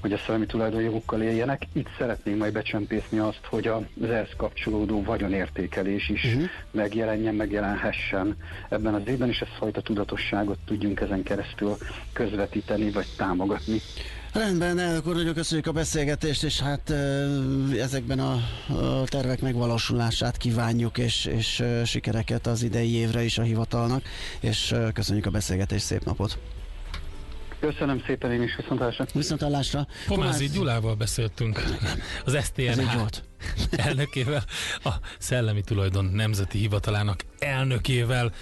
hogy 0.00 0.12
a 0.12 0.18
szellemi 0.26 0.46
tulajdonjogokkal 0.46 1.22
éljenek. 1.22 1.66
Itt 1.72 1.88
szeretnénk 1.98 2.38
majd 2.38 2.52
becsempészni 2.52 3.18
azt, 3.18 3.40
hogy 3.42 3.66
az 3.66 3.82
ehhez 4.02 4.30
kapcsolódó 4.36 5.02
vagyonértékelés 5.02 6.08
is 6.08 6.24
uh-huh. 6.24 6.42
megjelenjen, 6.70 7.34
megjelenhessen 7.34 8.36
ebben 8.68 8.94
az 8.94 9.02
évben, 9.06 9.28
és 9.28 9.40
ezt 9.40 9.56
fajta 9.58 9.80
tudatosságot 9.80 10.58
tudjunk 10.66 11.00
ezen 11.00 11.22
keresztül 11.22 11.76
közvetíteni 12.12 12.90
vagy 12.90 13.06
támogatni. 13.16 13.80
Rendben, 14.32 14.78
elnök 14.78 15.06
úr, 15.06 15.14
nagyon 15.14 15.34
köszönjük 15.34 15.66
a 15.66 15.72
beszélgetést, 15.72 16.44
és 16.44 16.60
hát 16.60 16.90
ezekben 17.78 18.18
a, 18.18 18.32
a 18.68 19.04
tervek 19.04 19.40
megvalósulását 19.40 20.36
kívánjuk, 20.36 20.98
és, 20.98 21.24
és 21.24 21.62
sikereket 21.84 22.46
az 22.46 22.62
idei 22.62 22.94
évre 22.94 23.24
is 23.24 23.38
a 23.38 23.42
hivatalnak, 23.42 24.02
és 24.40 24.74
köszönjük 24.92 25.26
a 25.26 25.30
beszélgetést, 25.30 25.84
szép 25.84 26.04
napot! 26.04 26.38
Köszönöm 27.60 28.02
szépen 28.06 28.32
én 28.32 28.42
is, 28.42 28.56
viszontlátásra. 28.56 29.06
Viszontlátásra. 29.12 29.86
Pomázi 30.06 30.48
Gyulával 30.48 30.94
beszéltünk, 30.94 31.62
az 32.24 32.44
STNH 32.44 32.96
elnökével, 33.86 34.42
a 34.84 34.92
Szellemi 35.18 35.60
Tulajdon 35.60 36.04
Nemzeti 36.04 36.58
Hivatalának 36.58 37.24
elnökével 37.38 38.32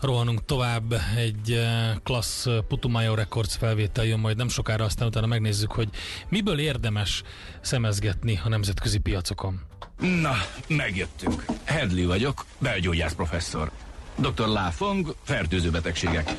rohanunk 0.00 0.44
tovább, 0.44 0.94
egy 1.16 1.52
eh, 1.52 1.94
klassz 2.02 2.46
eh, 2.46 2.58
Putumayo 2.68 3.14
Records 3.14 3.56
felvétel 3.56 4.04
jön 4.04 4.18
majd 4.18 4.36
nem 4.36 4.48
sokára, 4.48 4.84
aztán 4.84 5.08
utána 5.08 5.26
megnézzük, 5.26 5.72
hogy 5.72 5.88
miből 6.28 6.58
érdemes 6.58 7.22
szemezgetni 7.60 8.40
a 8.44 8.48
nemzetközi 8.48 8.98
piacokon. 8.98 9.60
Na, 9.98 10.34
megjöttünk. 10.68 11.44
Hedley 11.64 12.06
vagyok, 12.06 12.44
belgyógyász 12.58 13.14
professzor. 13.14 13.70
Dr. 14.16 14.46
Lafong, 14.46 15.14
fertőző 15.22 15.70
betegségek. 15.70 16.30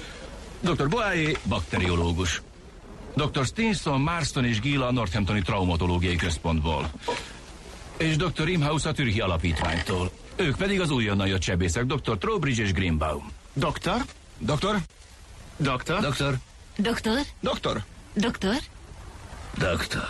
Dr. 0.66 0.88
Boáé, 0.88 1.38
bakteriológus. 1.44 2.42
Dr. 3.14 3.46
Stinson, 3.46 4.02
Marston 4.02 4.46
és 4.46 4.60
Gila 4.60 4.88
a 4.88 4.92
Northamptoni 4.92 5.42
Traumatológiai 5.42 6.16
Központból. 6.16 6.92
És 7.98 8.16
Dr. 8.16 8.48
Imhouse 8.48 8.90
a 8.90 8.92
Türhi 8.92 9.20
Alapítványtól. 9.20 10.12
Ők 10.36 10.56
pedig 10.56 10.82
az 10.82 10.90
újonnan 10.90 11.28
jött 11.28 11.42
sebészek, 11.42 11.86
Dr. 11.86 12.18
Trowbridge 12.18 12.64
és 12.64 12.72
Greenbaum. 12.72 13.32
Doktor? 13.54 14.02
Doktor? 14.38 14.78
Doktor? 15.58 16.00
Doktor? 16.00 16.38
Doktor? 16.78 17.20
Doktor? 17.40 17.84
Doktor? 18.14 18.58
Doktor. 19.54 20.08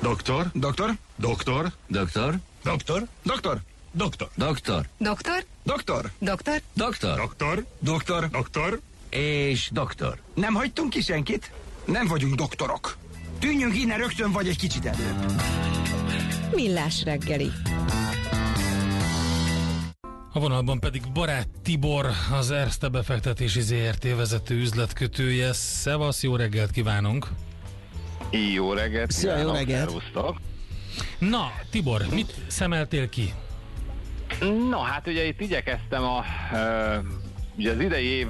Doktor? 0.00 0.50
Doktor? 0.54 0.90
Doktor? 1.16 1.70
Doktor? 1.88 2.38
Doktor? 2.66 3.02
Doktor? 3.16 3.58
Doktor. 3.92 4.38
Doktor. 4.38 4.86
Doktor? 4.98 5.40
Doktor. 5.62 6.10
Doktor? 6.18 6.60
Doktor. 6.74 7.16
Doktor. 7.16 7.64
Doktor. 7.80 8.30
Doktor. 8.30 8.80
És 9.18 9.70
doktor. 9.72 10.18
Nem 10.34 10.54
hagytunk 10.54 10.90
ki 10.90 11.00
senkit? 11.00 11.52
Nem 11.84 12.06
vagyunk 12.06 12.34
doktorok. 12.34 12.96
Tűnjünk 13.38 13.76
innen 13.76 13.98
rögtön, 13.98 14.32
vagy 14.32 14.48
egy 14.48 14.58
kicsit 14.58 14.84
előbb. 14.84 15.42
Millás 16.54 17.02
reggeli. 17.04 17.50
A 20.32 20.40
vonalban 20.40 20.80
pedig 20.80 21.02
Barát 21.12 21.48
Tibor, 21.62 22.06
az 22.32 22.50
Erste 22.50 22.88
befektetési 22.88 23.60
ZRT 23.60 24.16
vezető 24.16 24.54
üzletkötője. 24.54 25.52
Szevasz, 25.52 26.22
jó 26.22 26.36
reggelt 26.36 26.70
kívánunk! 26.70 27.28
Jó 28.54 28.72
reggelt! 28.72 29.10
Szia, 29.10 29.36
jó 29.36 29.52
reggelt! 29.52 29.92
Na, 31.18 31.52
Tibor, 31.70 32.06
mit 32.10 32.34
szemeltél 32.46 33.08
ki? 33.08 33.34
No, 34.70 34.78
hát 34.78 35.06
ugye 35.06 35.24
itt 35.24 35.40
igyekeztem 35.40 36.02
a... 36.02 36.24
ugye 37.56 37.70
az 37.70 37.80
idei 37.80 38.06
év 38.06 38.28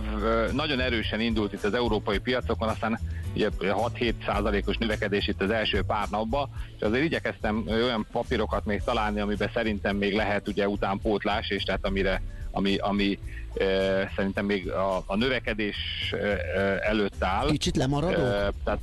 nagyon 0.52 0.80
erősen 0.80 1.20
indult 1.20 1.52
itt 1.52 1.64
az 1.64 1.74
európai 1.74 2.18
piacokon, 2.18 2.68
aztán 2.68 2.98
ugye 3.34 3.48
6-7 3.60 4.12
százalékos 4.26 4.76
növekedés 4.76 5.28
itt 5.28 5.42
az 5.42 5.50
első 5.50 5.82
pár 5.82 6.08
napban, 6.10 6.48
és 6.76 6.82
azért 6.82 7.04
igyekeztem 7.04 7.64
olyan 7.66 8.06
papírokat 8.12 8.64
még 8.64 8.82
találni, 8.84 9.20
amiben 9.20 9.50
szerintem 9.54 9.96
még 9.96 10.14
lehet 10.14 10.48
ugye 10.48 10.68
utánpótlás, 10.68 11.50
és 11.50 11.62
tehát 11.62 11.86
amire, 11.86 12.22
ami, 12.50 12.76
ami 12.76 13.18
e, 13.54 13.64
szerintem 14.16 14.44
még 14.44 14.70
a, 14.70 15.02
a 15.06 15.16
növekedés 15.16 15.76
előtt 16.80 17.24
áll. 17.24 17.50
Kicsit 17.50 17.76
lemaradó? 17.76 18.22
E, 18.22 18.52
tehát 18.64 18.80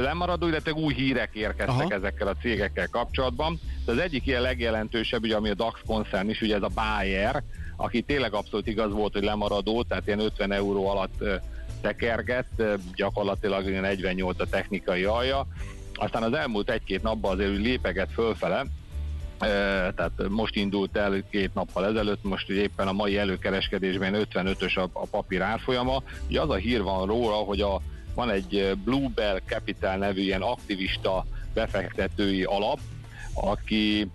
lemaradó, 0.00 0.46
illetve 0.46 0.72
új 0.72 0.94
hírek 0.94 1.30
érkeztek 1.34 1.68
Aha. 1.68 1.94
ezekkel 1.94 2.28
a 2.28 2.36
cégekkel 2.40 2.88
kapcsolatban. 2.88 3.60
De 3.84 3.92
az 3.92 3.98
egyik 3.98 4.26
ilyen 4.26 4.42
legjelentősebb, 4.42 5.22
ugye, 5.22 5.36
ami 5.36 5.48
a 5.50 5.54
DAX 5.54 5.80
koncern 5.86 6.28
is, 6.28 6.40
ugye 6.40 6.54
ez 6.54 6.62
a 6.62 6.70
Bayer, 6.74 7.42
aki 7.84 8.02
tényleg 8.02 8.34
abszolút 8.34 8.66
igaz 8.66 8.92
volt, 8.92 9.12
hogy 9.12 9.22
lemaradó, 9.22 9.82
tehát 9.82 10.06
ilyen 10.06 10.18
50 10.18 10.52
euró 10.52 10.88
alatt 10.88 11.24
tekergett, 11.80 12.62
gyakorlatilag 12.94 13.64
48 13.64 14.40
a 14.40 14.46
technikai 14.46 15.04
alja. 15.04 15.46
Aztán 15.94 16.22
az 16.22 16.32
elmúlt 16.32 16.70
egy-két 16.70 17.02
napban 17.02 17.32
azért 17.32 17.56
lépeget 17.56 18.12
fölfele, 18.12 18.66
tehát 19.38 20.28
most 20.28 20.56
indult 20.56 20.96
el 20.96 21.22
két 21.30 21.54
nappal 21.54 21.86
ezelőtt, 21.86 22.22
most 22.22 22.50
éppen 22.50 22.88
a 22.88 22.92
mai 22.92 23.18
előkereskedésben 23.18 24.26
55-ös 24.32 24.76
a, 24.76 24.88
a 24.92 25.06
papír 25.06 25.42
árfolyama. 25.42 26.02
Ugye 26.28 26.40
az 26.40 26.50
a 26.50 26.54
hír 26.54 26.82
van 26.82 27.06
róla, 27.06 27.34
hogy 27.34 27.60
a, 27.60 27.80
van 28.14 28.30
egy 28.30 28.76
Bluebell 28.84 29.40
Capital 29.46 29.96
nevű 29.96 30.20
ilyen 30.20 30.42
aktivista 30.42 31.26
befektetői 31.54 32.44
alap, 32.44 32.78
aki 33.34 34.10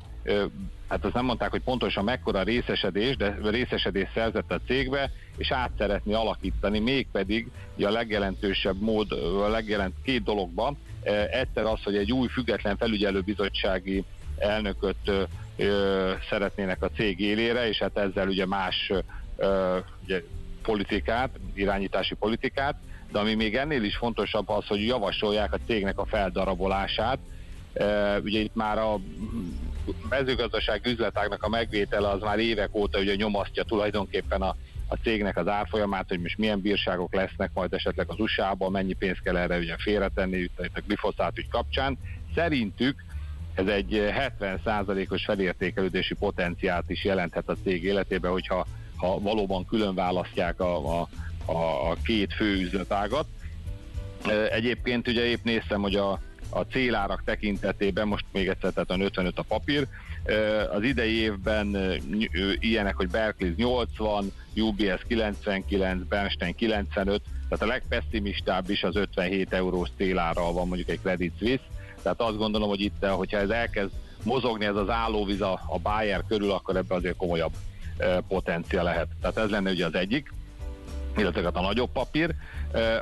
hát 0.87 1.05
azt 1.05 1.13
nem 1.13 1.25
mondták, 1.25 1.51
hogy 1.51 1.61
pontosan 1.61 2.03
mekkora 2.03 2.43
részesedés, 2.43 3.17
de 3.17 3.37
részesedés 3.43 4.09
szerzett 4.13 4.51
a 4.51 4.59
cégbe, 4.67 5.11
és 5.37 5.51
át 5.51 5.71
szeretné 5.77 6.13
alakítani, 6.13 6.79
mégpedig 6.79 7.51
a 7.81 7.89
legjelentősebb 7.89 8.81
mód, 8.81 9.11
a 9.41 9.47
legjelent 9.47 9.95
két 10.03 10.23
dologban. 10.23 10.77
Egyszer 11.31 11.65
az, 11.65 11.83
hogy 11.83 11.95
egy 11.95 12.11
új 12.11 12.27
független 12.27 12.77
felügyelőbizottsági 12.77 14.03
elnököt 14.37 15.11
szeretnének 16.29 16.83
a 16.83 16.89
cég 16.95 17.19
élére, 17.19 17.67
és 17.67 17.77
hát 17.77 17.97
ezzel 17.97 18.27
ugye 18.27 18.45
más 18.45 18.91
ugye, 20.03 20.23
politikát, 20.61 21.29
irányítási 21.53 22.15
politikát, 22.15 22.75
de 23.11 23.19
ami 23.19 23.33
még 23.33 23.55
ennél 23.55 23.83
is 23.83 23.95
fontosabb 23.95 24.49
az, 24.49 24.67
hogy 24.67 24.85
javasolják 24.85 25.53
a 25.53 25.59
cégnek 25.67 25.99
a 25.99 26.05
feldarabolását. 26.05 27.19
Ugye 28.23 28.39
itt 28.39 28.55
már 28.55 28.77
a 28.77 28.99
mezőgazdaság 30.09 30.85
üzletágnak 30.85 31.43
a 31.43 31.49
megvétele 31.49 32.09
az 32.09 32.21
már 32.21 32.39
évek 32.39 32.75
óta 32.75 32.99
ugye 32.99 33.15
nyomasztja 33.15 33.63
tulajdonképpen 33.63 34.41
a, 34.41 34.55
a 34.87 34.95
cégnek 34.95 35.37
az 35.37 35.47
árfolyamát, 35.47 36.05
hogy 36.07 36.19
most 36.19 36.37
milyen 36.37 36.61
bírságok 36.61 37.13
lesznek 37.13 37.51
majd 37.53 37.73
esetleg 37.73 38.09
az 38.09 38.19
USA-ban, 38.19 38.71
mennyi 38.71 38.93
pénzt 38.93 39.21
kell 39.21 39.37
erre 39.37 39.57
ugye 39.57 39.75
félretenni 39.77 40.37
itt 40.37 40.59
a 40.73 40.81
glifoszát 40.87 41.37
ügy 41.37 41.49
kapcsán. 41.49 41.97
Szerintük 42.35 43.03
ez 43.53 43.67
egy 43.67 44.11
70%-os 44.39 45.23
felértékelődési 45.25 46.15
potenciált 46.15 46.89
is 46.89 47.03
jelenthet 47.03 47.49
a 47.49 47.57
cég 47.63 47.83
életében, 47.83 48.31
hogyha 48.31 48.65
ha 48.95 49.19
valóban 49.19 49.65
külön 49.65 49.95
választják 49.95 50.59
a, 50.59 50.99
a, 50.99 51.07
a, 51.45 51.93
két 52.03 52.33
fő 52.33 52.61
üzletágat. 52.61 53.25
Egyébként 54.51 55.07
ugye 55.07 55.25
épp 55.25 55.43
néztem, 55.43 55.81
hogy 55.81 55.95
a, 55.95 56.19
a 56.49 56.61
célárak 56.61 57.23
tekintetében, 57.25 58.07
most 58.07 58.25
még 58.31 58.47
egyszer, 58.47 58.71
tehát 58.71 58.89
a 58.89 59.03
55 59.03 59.39
a 59.39 59.43
papír, 59.47 59.87
az 60.71 60.83
idei 60.83 61.21
évben 61.21 61.77
ilyenek, 62.59 62.95
hogy 62.95 63.09
Berkeley 63.09 63.53
80, 63.55 64.31
UBS 64.55 65.01
99, 65.07 66.07
Bernstein 66.07 66.55
95, 66.55 67.21
tehát 67.49 67.63
a 67.63 67.67
legpesszimistább 67.67 68.69
is 68.69 68.83
az 68.83 68.95
57 68.95 69.53
eurós 69.53 69.89
célárral 69.97 70.53
van 70.53 70.67
mondjuk 70.67 70.89
egy 70.89 70.99
Credit 71.01 71.33
Suisse, 71.37 71.63
tehát 72.01 72.21
azt 72.21 72.37
gondolom, 72.37 72.69
hogy 72.69 72.81
itt, 72.81 73.05
hogyha 73.05 73.37
ez 73.37 73.49
elkezd 73.49 73.91
mozogni 74.23 74.65
ez 74.65 74.75
az 74.75 74.89
állóvíz 74.89 75.41
a, 75.41 75.61
a 75.67 75.79
Bayer 75.79 76.23
körül, 76.27 76.51
akkor 76.51 76.75
ebben 76.75 76.97
azért 76.97 77.15
komolyabb 77.15 77.53
potencia 78.27 78.83
lehet. 78.83 79.07
Tehát 79.21 79.37
ez 79.37 79.49
lenne 79.49 79.71
ugye 79.71 79.85
az 79.85 79.95
egyik 79.95 80.33
illetve 81.17 81.47
a 81.47 81.61
nagyobb 81.61 81.91
papír. 81.91 82.35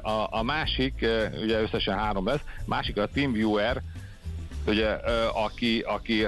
A, 0.02 0.28
a 0.30 0.44
másik, 0.44 1.06
ugye 1.44 1.62
összesen 1.62 1.98
három 1.98 2.26
lesz, 2.26 2.42
másik 2.66 2.98
a 2.98 3.08
TeamViewer, 3.08 3.82
ugye, 4.68 4.90
aki, 5.34 5.80
aki 5.80 6.26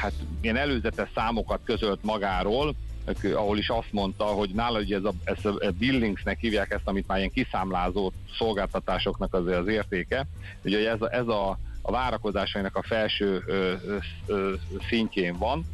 hát 0.00 0.12
ilyen 0.40 0.56
előzetes 0.56 1.08
számokat 1.14 1.60
közölt 1.64 2.02
magáról, 2.02 2.74
ahol 3.34 3.58
is 3.58 3.68
azt 3.68 3.92
mondta, 3.92 4.24
hogy 4.24 4.50
nála 4.50 4.78
ugye 4.78 4.96
ez 4.96 5.04
a, 5.04 5.12
ez 5.24 5.44
a 5.44 5.70
Billingsnek 5.78 6.38
hívják 6.38 6.70
ezt, 6.70 6.86
amit 6.88 7.06
már 7.06 7.18
ilyen 7.18 7.30
kiszámlázó 7.30 8.12
szolgáltatásoknak 8.38 9.34
az, 9.34 9.46
az 9.46 9.66
értéke. 9.66 10.26
Ugye 10.64 10.90
ez 10.90 11.02
a, 11.02 11.14
ez 11.14 11.26
a, 11.26 11.58
a 11.82 11.90
várakozásainak 11.90 12.76
a 12.76 12.82
felső 12.82 13.42
ö, 13.46 13.72
ö, 14.26 14.52
szintjén 14.88 15.38
van, 15.38 15.64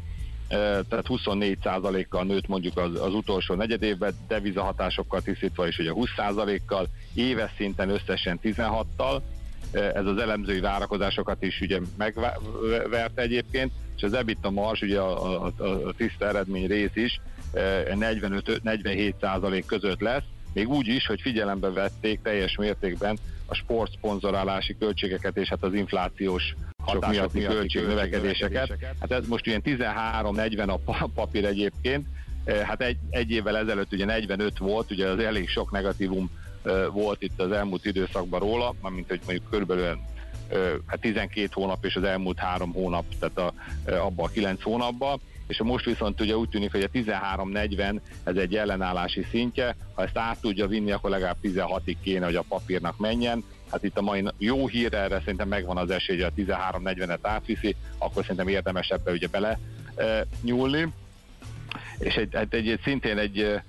tehát 0.51 1.05
24%-kal 1.07 2.23
nőtt 2.23 2.47
mondjuk 2.47 2.77
az, 2.77 3.01
az 3.01 3.13
utolsó 3.13 3.55
negyed 3.55 3.83
évben, 3.83 4.13
devizahatásokkal 4.27 5.21
tisztítva 5.21 5.67
is 5.67 5.77
ugye 5.77 5.91
20%-kal, 5.93 6.87
éves 7.13 7.51
szinten 7.57 7.89
összesen 7.89 8.39
16-tal, 8.43 9.21
ez 9.71 10.05
az 10.05 10.17
elemzői 10.17 10.59
várakozásokat 10.59 11.43
is 11.43 11.61
ugye 11.61 11.79
megverte 11.97 13.21
egyébként, 13.21 13.71
és 13.95 14.03
az 14.03 14.13
EBITDA 14.13 14.49
mars, 14.49 14.81
ugye 14.81 14.99
a, 14.99 15.45
a, 15.45 15.53
a 15.87 15.93
tiszta 15.97 16.27
eredmény 16.27 16.67
rész 16.67 16.95
is 16.95 17.21
45-47% 17.53 19.63
között 19.65 19.99
lesz, 19.99 20.23
még 20.53 20.69
úgy 20.69 20.87
is, 20.87 21.05
hogy 21.05 21.21
figyelembe 21.21 21.69
vették 21.69 22.21
teljes 22.21 22.55
mértékben 22.55 23.17
a 23.45 23.55
sportszponzorálási 23.55 24.77
költségeket 24.77 25.37
és 25.37 25.49
hát 25.49 25.63
az 25.63 25.73
inflációs 25.73 26.55
hatások 26.83 27.33
miatti 27.33 27.53
költségnövekedéseket. 27.53 28.77
Hát 28.99 29.11
ez 29.11 29.27
most 29.27 29.45
ilyen 29.45 29.61
13-40 29.65 30.79
a 30.85 31.07
papír 31.13 31.45
egyébként, 31.45 32.05
e, 32.43 32.65
hát 32.65 32.81
egy, 32.81 32.97
egy 33.09 33.31
évvel 33.31 33.57
ezelőtt 33.57 33.93
ugye 33.93 34.05
45 34.05 34.57
volt, 34.57 34.91
ugye 34.91 35.07
az 35.07 35.19
elég 35.19 35.49
sok 35.49 35.71
negatívum 35.71 36.29
e, 36.63 36.87
volt 36.87 37.21
itt 37.21 37.41
az 37.41 37.51
elmúlt 37.51 37.85
időszakban 37.85 38.39
róla, 38.39 38.73
mint 38.89 39.07
hogy 39.07 39.21
mondjuk 39.25 39.49
körülbelül 39.49 39.85
e, 39.85 39.97
hát 40.85 40.99
12 40.99 41.49
hónap 41.51 41.85
és 41.85 41.95
az 41.95 42.03
elmúlt 42.03 42.37
három 42.37 42.73
hónap, 42.73 43.05
tehát 43.19 43.37
a, 43.37 43.53
abban 44.05 44.25
a 44.25 44.31
9 44.31 44.63
hónapban, 44.63 45.19
és 45.51 45.61
most 45.63 45.85
viszont 45.85 46.21
ugye 46.21 46.37
úgy 46.37 46.49
tűnik, 46.49 46.71
hogy 46.71 46.83
a 46.83 46.89
13-40 46.89 47.99
ez 48.23 48.35
egy 48.35 48.55
ellenállási 48.55 49.25
szintje, 49.29 49.75
ha 49.93 50.03
ezt 50.03 50.17
át 50.17 50.41
tudja 50.41 50.67
vinni, 50.67 50.91
akkor 50.91 51.09
legalább 51.09 51.37
16-ig 51.43 51.95
kéne, 52.03 52.25
hogy 52.25 52.35
a 52.35 52.45
papírnak 52.47 52.97
menjen, 52.97 53.43
hát 53.71 53.83
itt 53.83 53.97
a 53.97 54.01
mai 54.01 54.25
jó 54.37 54.67
hír 54.67 54.93
erre 54.93 55.19
szerintem 55.19 55.47
megvan 55.47 55.77
az 55.77 55.89
esély, 55.89 56.21
hogy 56.21 56.31
a 56.47 56.55
13-40-et 56.55 57.19
átviszi, 57.21 57.75
akkor 57.97 58.21
szerintem 58.21 58.47
érdemes 58.47 58.89
ebbe 58.89 59.11
ugye 59.11 59.27
bele 59.27 59.59
e, 59.95 60.25
nyúlni. 60.41 60.93
És 61.99 62.15
egy, 62.15 62.35
egy, 62.35 62.67
egy, 62.67 62.79
szintén 62.83 63.17
egy 63.17 63.39
e, 63.39 63.63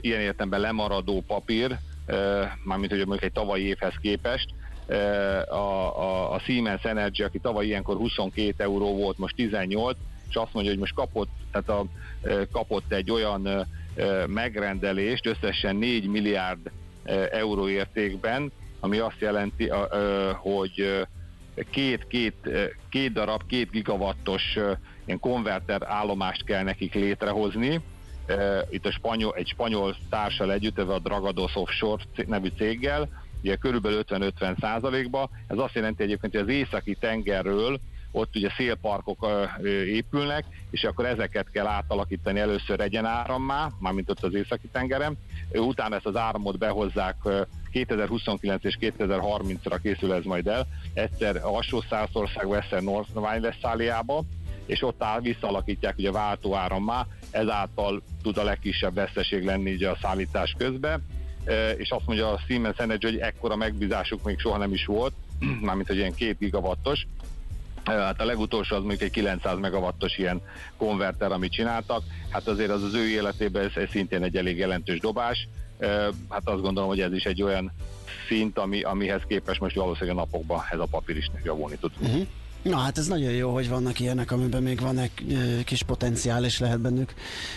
ilyen 0.00 0.20
értemben 0.20 0.60
lemaradó 0.60 1.22
papír, 1.26 1.78
e, 2.06 2.16
mármint 2.64 2.90
hogy 2.90 2.98
mondjuk 2.98 3.22
egy 3.22 3.32
tavalyi 3.32 3.64
évhez 3.64 3.94
képest, 4.00 4.48
a, 5.48 5.54
a, 5.54 6.32
a 6.32 6.38
Siemens 6.38 6.82
Energy, 6.82 7.22
aki 7.22 7.38
tavaly 7.38 7.66
ilyenkor 7.66 7.96
22 7.96 8.54
euró 8.56 8.96
volt, 8.96 9.18
most 9.18 9.34
18, 9.34 9.96
és 10.28 10.34
azt 10.34 10.52
mondja, 10.52 10.72
hogy 10.72 10.80
most 10.80 10.94
kapott, 10.94 11.30
tehát 11.50 11.68
a, 11.68 11.86
kapott 12.52 12.92
egy 12.92 13.10
olyan 13.10 13.66
megrendelést 14.26 15.26
összesen 15.26 15.76
4 15.76 16.06
milliárd 16.06 16.70
euró 17.30 17.68
értékben, 17.68 18.52
ami 18.80 18.98
azt 18.98 19.20
jelenti, 19.20 19.70
hogy 20.36 21.06
két, 21.70 22.06
két, 22.06 22.34
két 22.90 23.12
darab, 23.12 23.42
két 23.46 23.70
gigawattos 23.70 24.42
ilyen 25.04 25.20
konverter 25.20 25.82
állomást 25.82 26.44
kell 26.44 26.62
nekik 26.62 26.94
létrehozni. 26.94 27.80
Itt 28.70 28.86
a 28.86 28.90
spanyol, 28.90 29.34
egy 29.34 29.48
spanyol 29.48 29.96
társal 30.10 30.52
együtt, 30.52 30.78
ez 30.78 30.88
a 30.88 30.98
Dragados 30.98 31.56
Offshore 31.56 32.02
nevű 32.26 32.48
céggel, 32.56 33.08
ugye 33.42 33.56
körülbelül 33.56 34.02
50-50 34.08 34.60
százalékba. 34.60 35.30
Ez 35.46 35.58
azt 35.58 35.74
jelenti 35.74 36.02
egyébként, 36.02 36.32
hogy 36.32 36.42
az 36.42 36.48
északi 36.48 36.94
tengerről 36.94 37.80
ott 38.18 38.36
ugye 38.36 38.50
szélparkok 38.56 39.26
épülnek, 39.86 40.44
és 40.70 40.84
akkor 40.84 41.06
ezeket 41.06 41.50
kell 41.50 41.66
átalakítani 41.66 42.40
először 42.40 42.80
egyen 42.80 43.04
árammá, 43.04 43.68
mármint 43.78 44.10
ott 44.10 44.22
az 44.22 44.34
északi 44.34 44.68
tengeren, 44.72 45.18
utána 45.52 45.96
ezt 45.96 46.06
az 46.06 46.16
áramot 46.16 46.58
behozzák 46.58 47.16
2029 47.70 48.64
és 48.64 48.78
2030-ra 48.80 49.78
készül 49.82 50.12
ez 50.12 50.24
majd 50.24 50.46
el, 50.46 50.66
egyszer 50.94 51.40
alsó 51.42 51.82
Szászországba, 51.88 52.56
egyszer 52.56 52.82
North 52.82 53.10
Rhine-Westfáliába, 53.14 54.24
és 54.66 54.82
ott 54.82 55.02
áll, 55.02 55.20
visszalakítják 55.20 55.98
ugye 55.98 56.10
váltó 56.10 56.54
árammá, 56.54 57.06
ezáltal 57.30 58.02
tud 58.22 58.38
a 58.38 58.42
legkisebb 58.42 58.94
veszteség 58.94 59.44
lenni 59.44 59.72
ugye 59.72 59.88
a 59.88 59.98
szállítás 60.00 60.54
közben, 60.58 61.06
és 61.76 61.90
azt 61.90 62.06
mondja 62.06 62.28
a 62.32 62.40
Siemens 62.46 62.78
Energy, 62.78 63.06
hogy 63.06 63.18
ekkora 63.18 63.56
megbízásuk 63.56 64.24
még 64.24 64.38
soha 64.38 64.58
nem 64.58 64.72
is 64.72 64.84
volt, 64.84 65.12
mármint 65.60 65.86
hogy 65.88 65.96
ilyen 65.96 66.14
két 66.14 66.38
gigawattos, 66.38 67.06
Hát 67.84 68.20
a 68.20 68.24
legutolsó 68.24 68.76
az 68.76 68.82
mondjuk 68.82 69.02
egy 69.02 69.10
900 69.10 69.58
megawattos 69.58 70.18
ilyen 70.18 70.40
konverter, 70.76 71.32
amit 71.32 71.52
csináltak. 71.52 72.02
Hát 72.30 72.48
azért 72.48 72.70
az 72.70 72.82
az 72.82 72.94
ő 72.94 73.08
életében 73.08 73.64
ez, 73.64 73.82
ez 73.82 73.90
szintén 73.90 74.22
egy 74.22 74.36
elég 74.36 74.58
jelentős 74.58 75.00
dobás. 75.00 75.48
Hát 76.28 76.42
azt 76.48 76.62
gondolom, 76.62 76.88
hogy 76.88 77.00
ez 77.00 77.12
is 77.12 77.24
egy 77.24 77.42
olyan 77.42 77.72
szint, 78.28 78.58
ami, 78.58 78.82
amihez 78.82 79.22
képest 79.28 79.60
most 79.60 79.76
valószínűleg 79.76 80.16
a 80.16 80.18
napokban 80.18 80.62
ez 80.70 80.78
a 80.78 80.86
papír 80.90 81.16
is 81.16 81.30
javulni 81.44 81.76
tud. 81.80 81.92
Uh-huh. 82.00 82.26
Na 82.62 82.76
hát 82.76 82.98
ez 82.98 83.06
nagyon 83.06 83.30
jó, 83.30 83.52
hogy 83.52 83.68
vannak 83.68 84.00
ilyenek, 84.00 84.30
amiben 84.30 84.62
még 84.62 84.80
van 84.80 84.98
egy 84.98 85.12
kis 85.64 85.82
potenciál, 85.82 86.44
és 86.44 86.58
lehet 86.58 86.80
bennük 86.80 87.14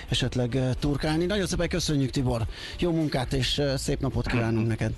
esetleg 0.09 0.57
turkálni. 0.79 1.25
Nagyon 1.25 1.47
szépen 1.47 1.69
köszönjük 1.69 2.09
Tibor, 2.09 2.41
jó 2.79 2.91
munkát 2.91 3.33
és 3.33 3.61
szép 3.75 3.99
napot 3.99 4.27
kívánunk 4.27 4.67
neked. 4.67 4.91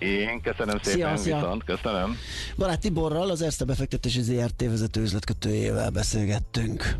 Én 0.00 0.40
köszönöm 0.42 0.78
szépen, 0.82 1.16
szia, 1.16 1.32
viszont 1.32 1.62
szia. 1.64 1.76
köszönöm. 1.76 2.16
Barát 2.56 2.80
Tiborral, 2.80 3.30
az 3.30 3.42
Erste 3.42 3.64
befektetési 3.64 4.22
ZRT 4.22 4.62
vezető 4.62 5.00
üzletkötőjével 5.00 5.90
beszélgettünk. 5.90 6.96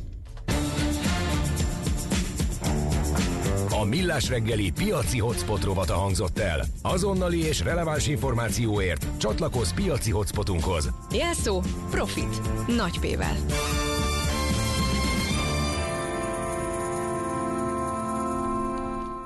A 3.81 3.85
Millás 3.85 4.29
reggeli 4.29 4.71
piaci 4.71 5.19
hotspot 5.19 5.65
rovata 5.65 5.95
hangzott 5.95 6.39
el. 6.39 6.65
Azonnali 6.83 7.45
és 7.45 7.61
releváns 7.61 8.07
információért 8.07 9.07
csatlakozz 9.19 9.73
piaci 9.73 10.11
hotspotunkhoz. 10.11 10.91
Jelszó 11.13 11.63
Profit. 11.91 12.41
Nagy 12.77 12.99
P-vel. 12.99 13.37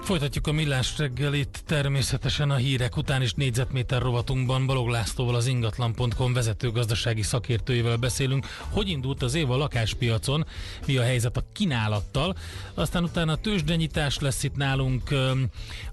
Folytatjuk 0.05 0.46
a 0.46 0.52
millás 0.52 0.98
reggelit 0.98 1.62
természetesen 1.66 2.50
a 2.50 2.55
hírek 2.55 2.96
után 2.96 3.22
is 3.22 3.32
négyzetméter 3.32 4.02
rovatunkban 4.02 4.66
Balog 4.66 4.88
Lászlóval 4.88 5.34
az 5.34 5.46
ingatlan.com 5.46 6.32
vezető 6.32 6.70
gazdasági 6.70 7.22
szakértőjével 7.22 7.96
beszélünk, 7.96 8.46
hogy 8.70 8.88
indult 8.88 9.22
az 9.22 9.34
év 9.34 9.50
a 9.50 9.57
lakáspiacon, 9.57 10.46
mi 10.86 10.96
a 10.96 11.02
helyzet 11.02 11.36
a 11.36 11.44
kínálattal, 11.52 12.36
aztán 12.74 13.02
utána 13.02 13.32
a 13.32 13.36
tőzsdenyítás 13.36 14.18
lesz 14.18 14.42
itt 14.42 14.57
nálunk 14.57 15.11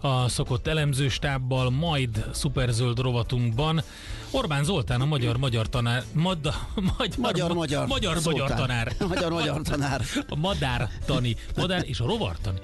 a 0.02 0.28
szokott 0.30 0.68
elemzőstábbal, 0.68 1.70
majd 1.70 2.26
szuperzöld 2.32 3.00
rovatunkban. 3.00 3.84
Orbán 4.32 4.64
Zoltán 4.64 5.02
a 5.02 5.06
magyar-magyar 5.06 5.70
tanár, 5.70 6.04
mad, 6.14 6.54
magyar, 7.16 7.54
magyar, 7.54 7.88
magyar, 7.88 8.20
magyar 8.24 8.54
tanár. 8.54 8.96
Magyar-magyar 9.08 9.62
tanár. 9.62 10.02
A 10.30 10.36
madártani, 10.36 11.36
madár 11.56 11.84
és 11.86 12.00
a 12.00 12.06
rovartani 12.06 12.60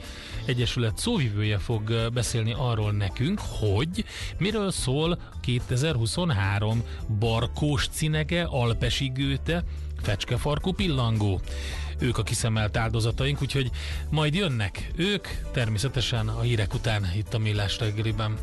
Egyesület 0.47 0.97
szóvivője 0.97 1.57
fog 1.57 2.11
beszélni 2.13 2.53
arról 2.57 2.91
nekünk, 2.91 3.39
hogy 3.59 4.05
miről 4.37 4.71
szól 4.71 5.19
2023 5.41 6.83
Barkós 7.19 7.87
cinege, 7.87 8.43
Alpesi 8.43 9.07
Gőte, 9.07 9.63
Fecskefarkú 10.01 10.71
pillangó. 10.71 11.41
Ők 11.99 12.17
a 12.17 12.23
kiszemelt 12.23 12.77
áldozataink, 12.77 13.41
úgyhogy 13.41 13.71
majd 14.09 14.33
jönnek 14.33 14.91
ők 14.95 15.27
természetesen 15.53 16.27
a 16.27 16.41
hírek 16.41 16.73
után 16.73 17.11
itt 17.15 17.33
a 17.33 17.37
Millás 17.37 17.79
reggeliben. 17.79 18.37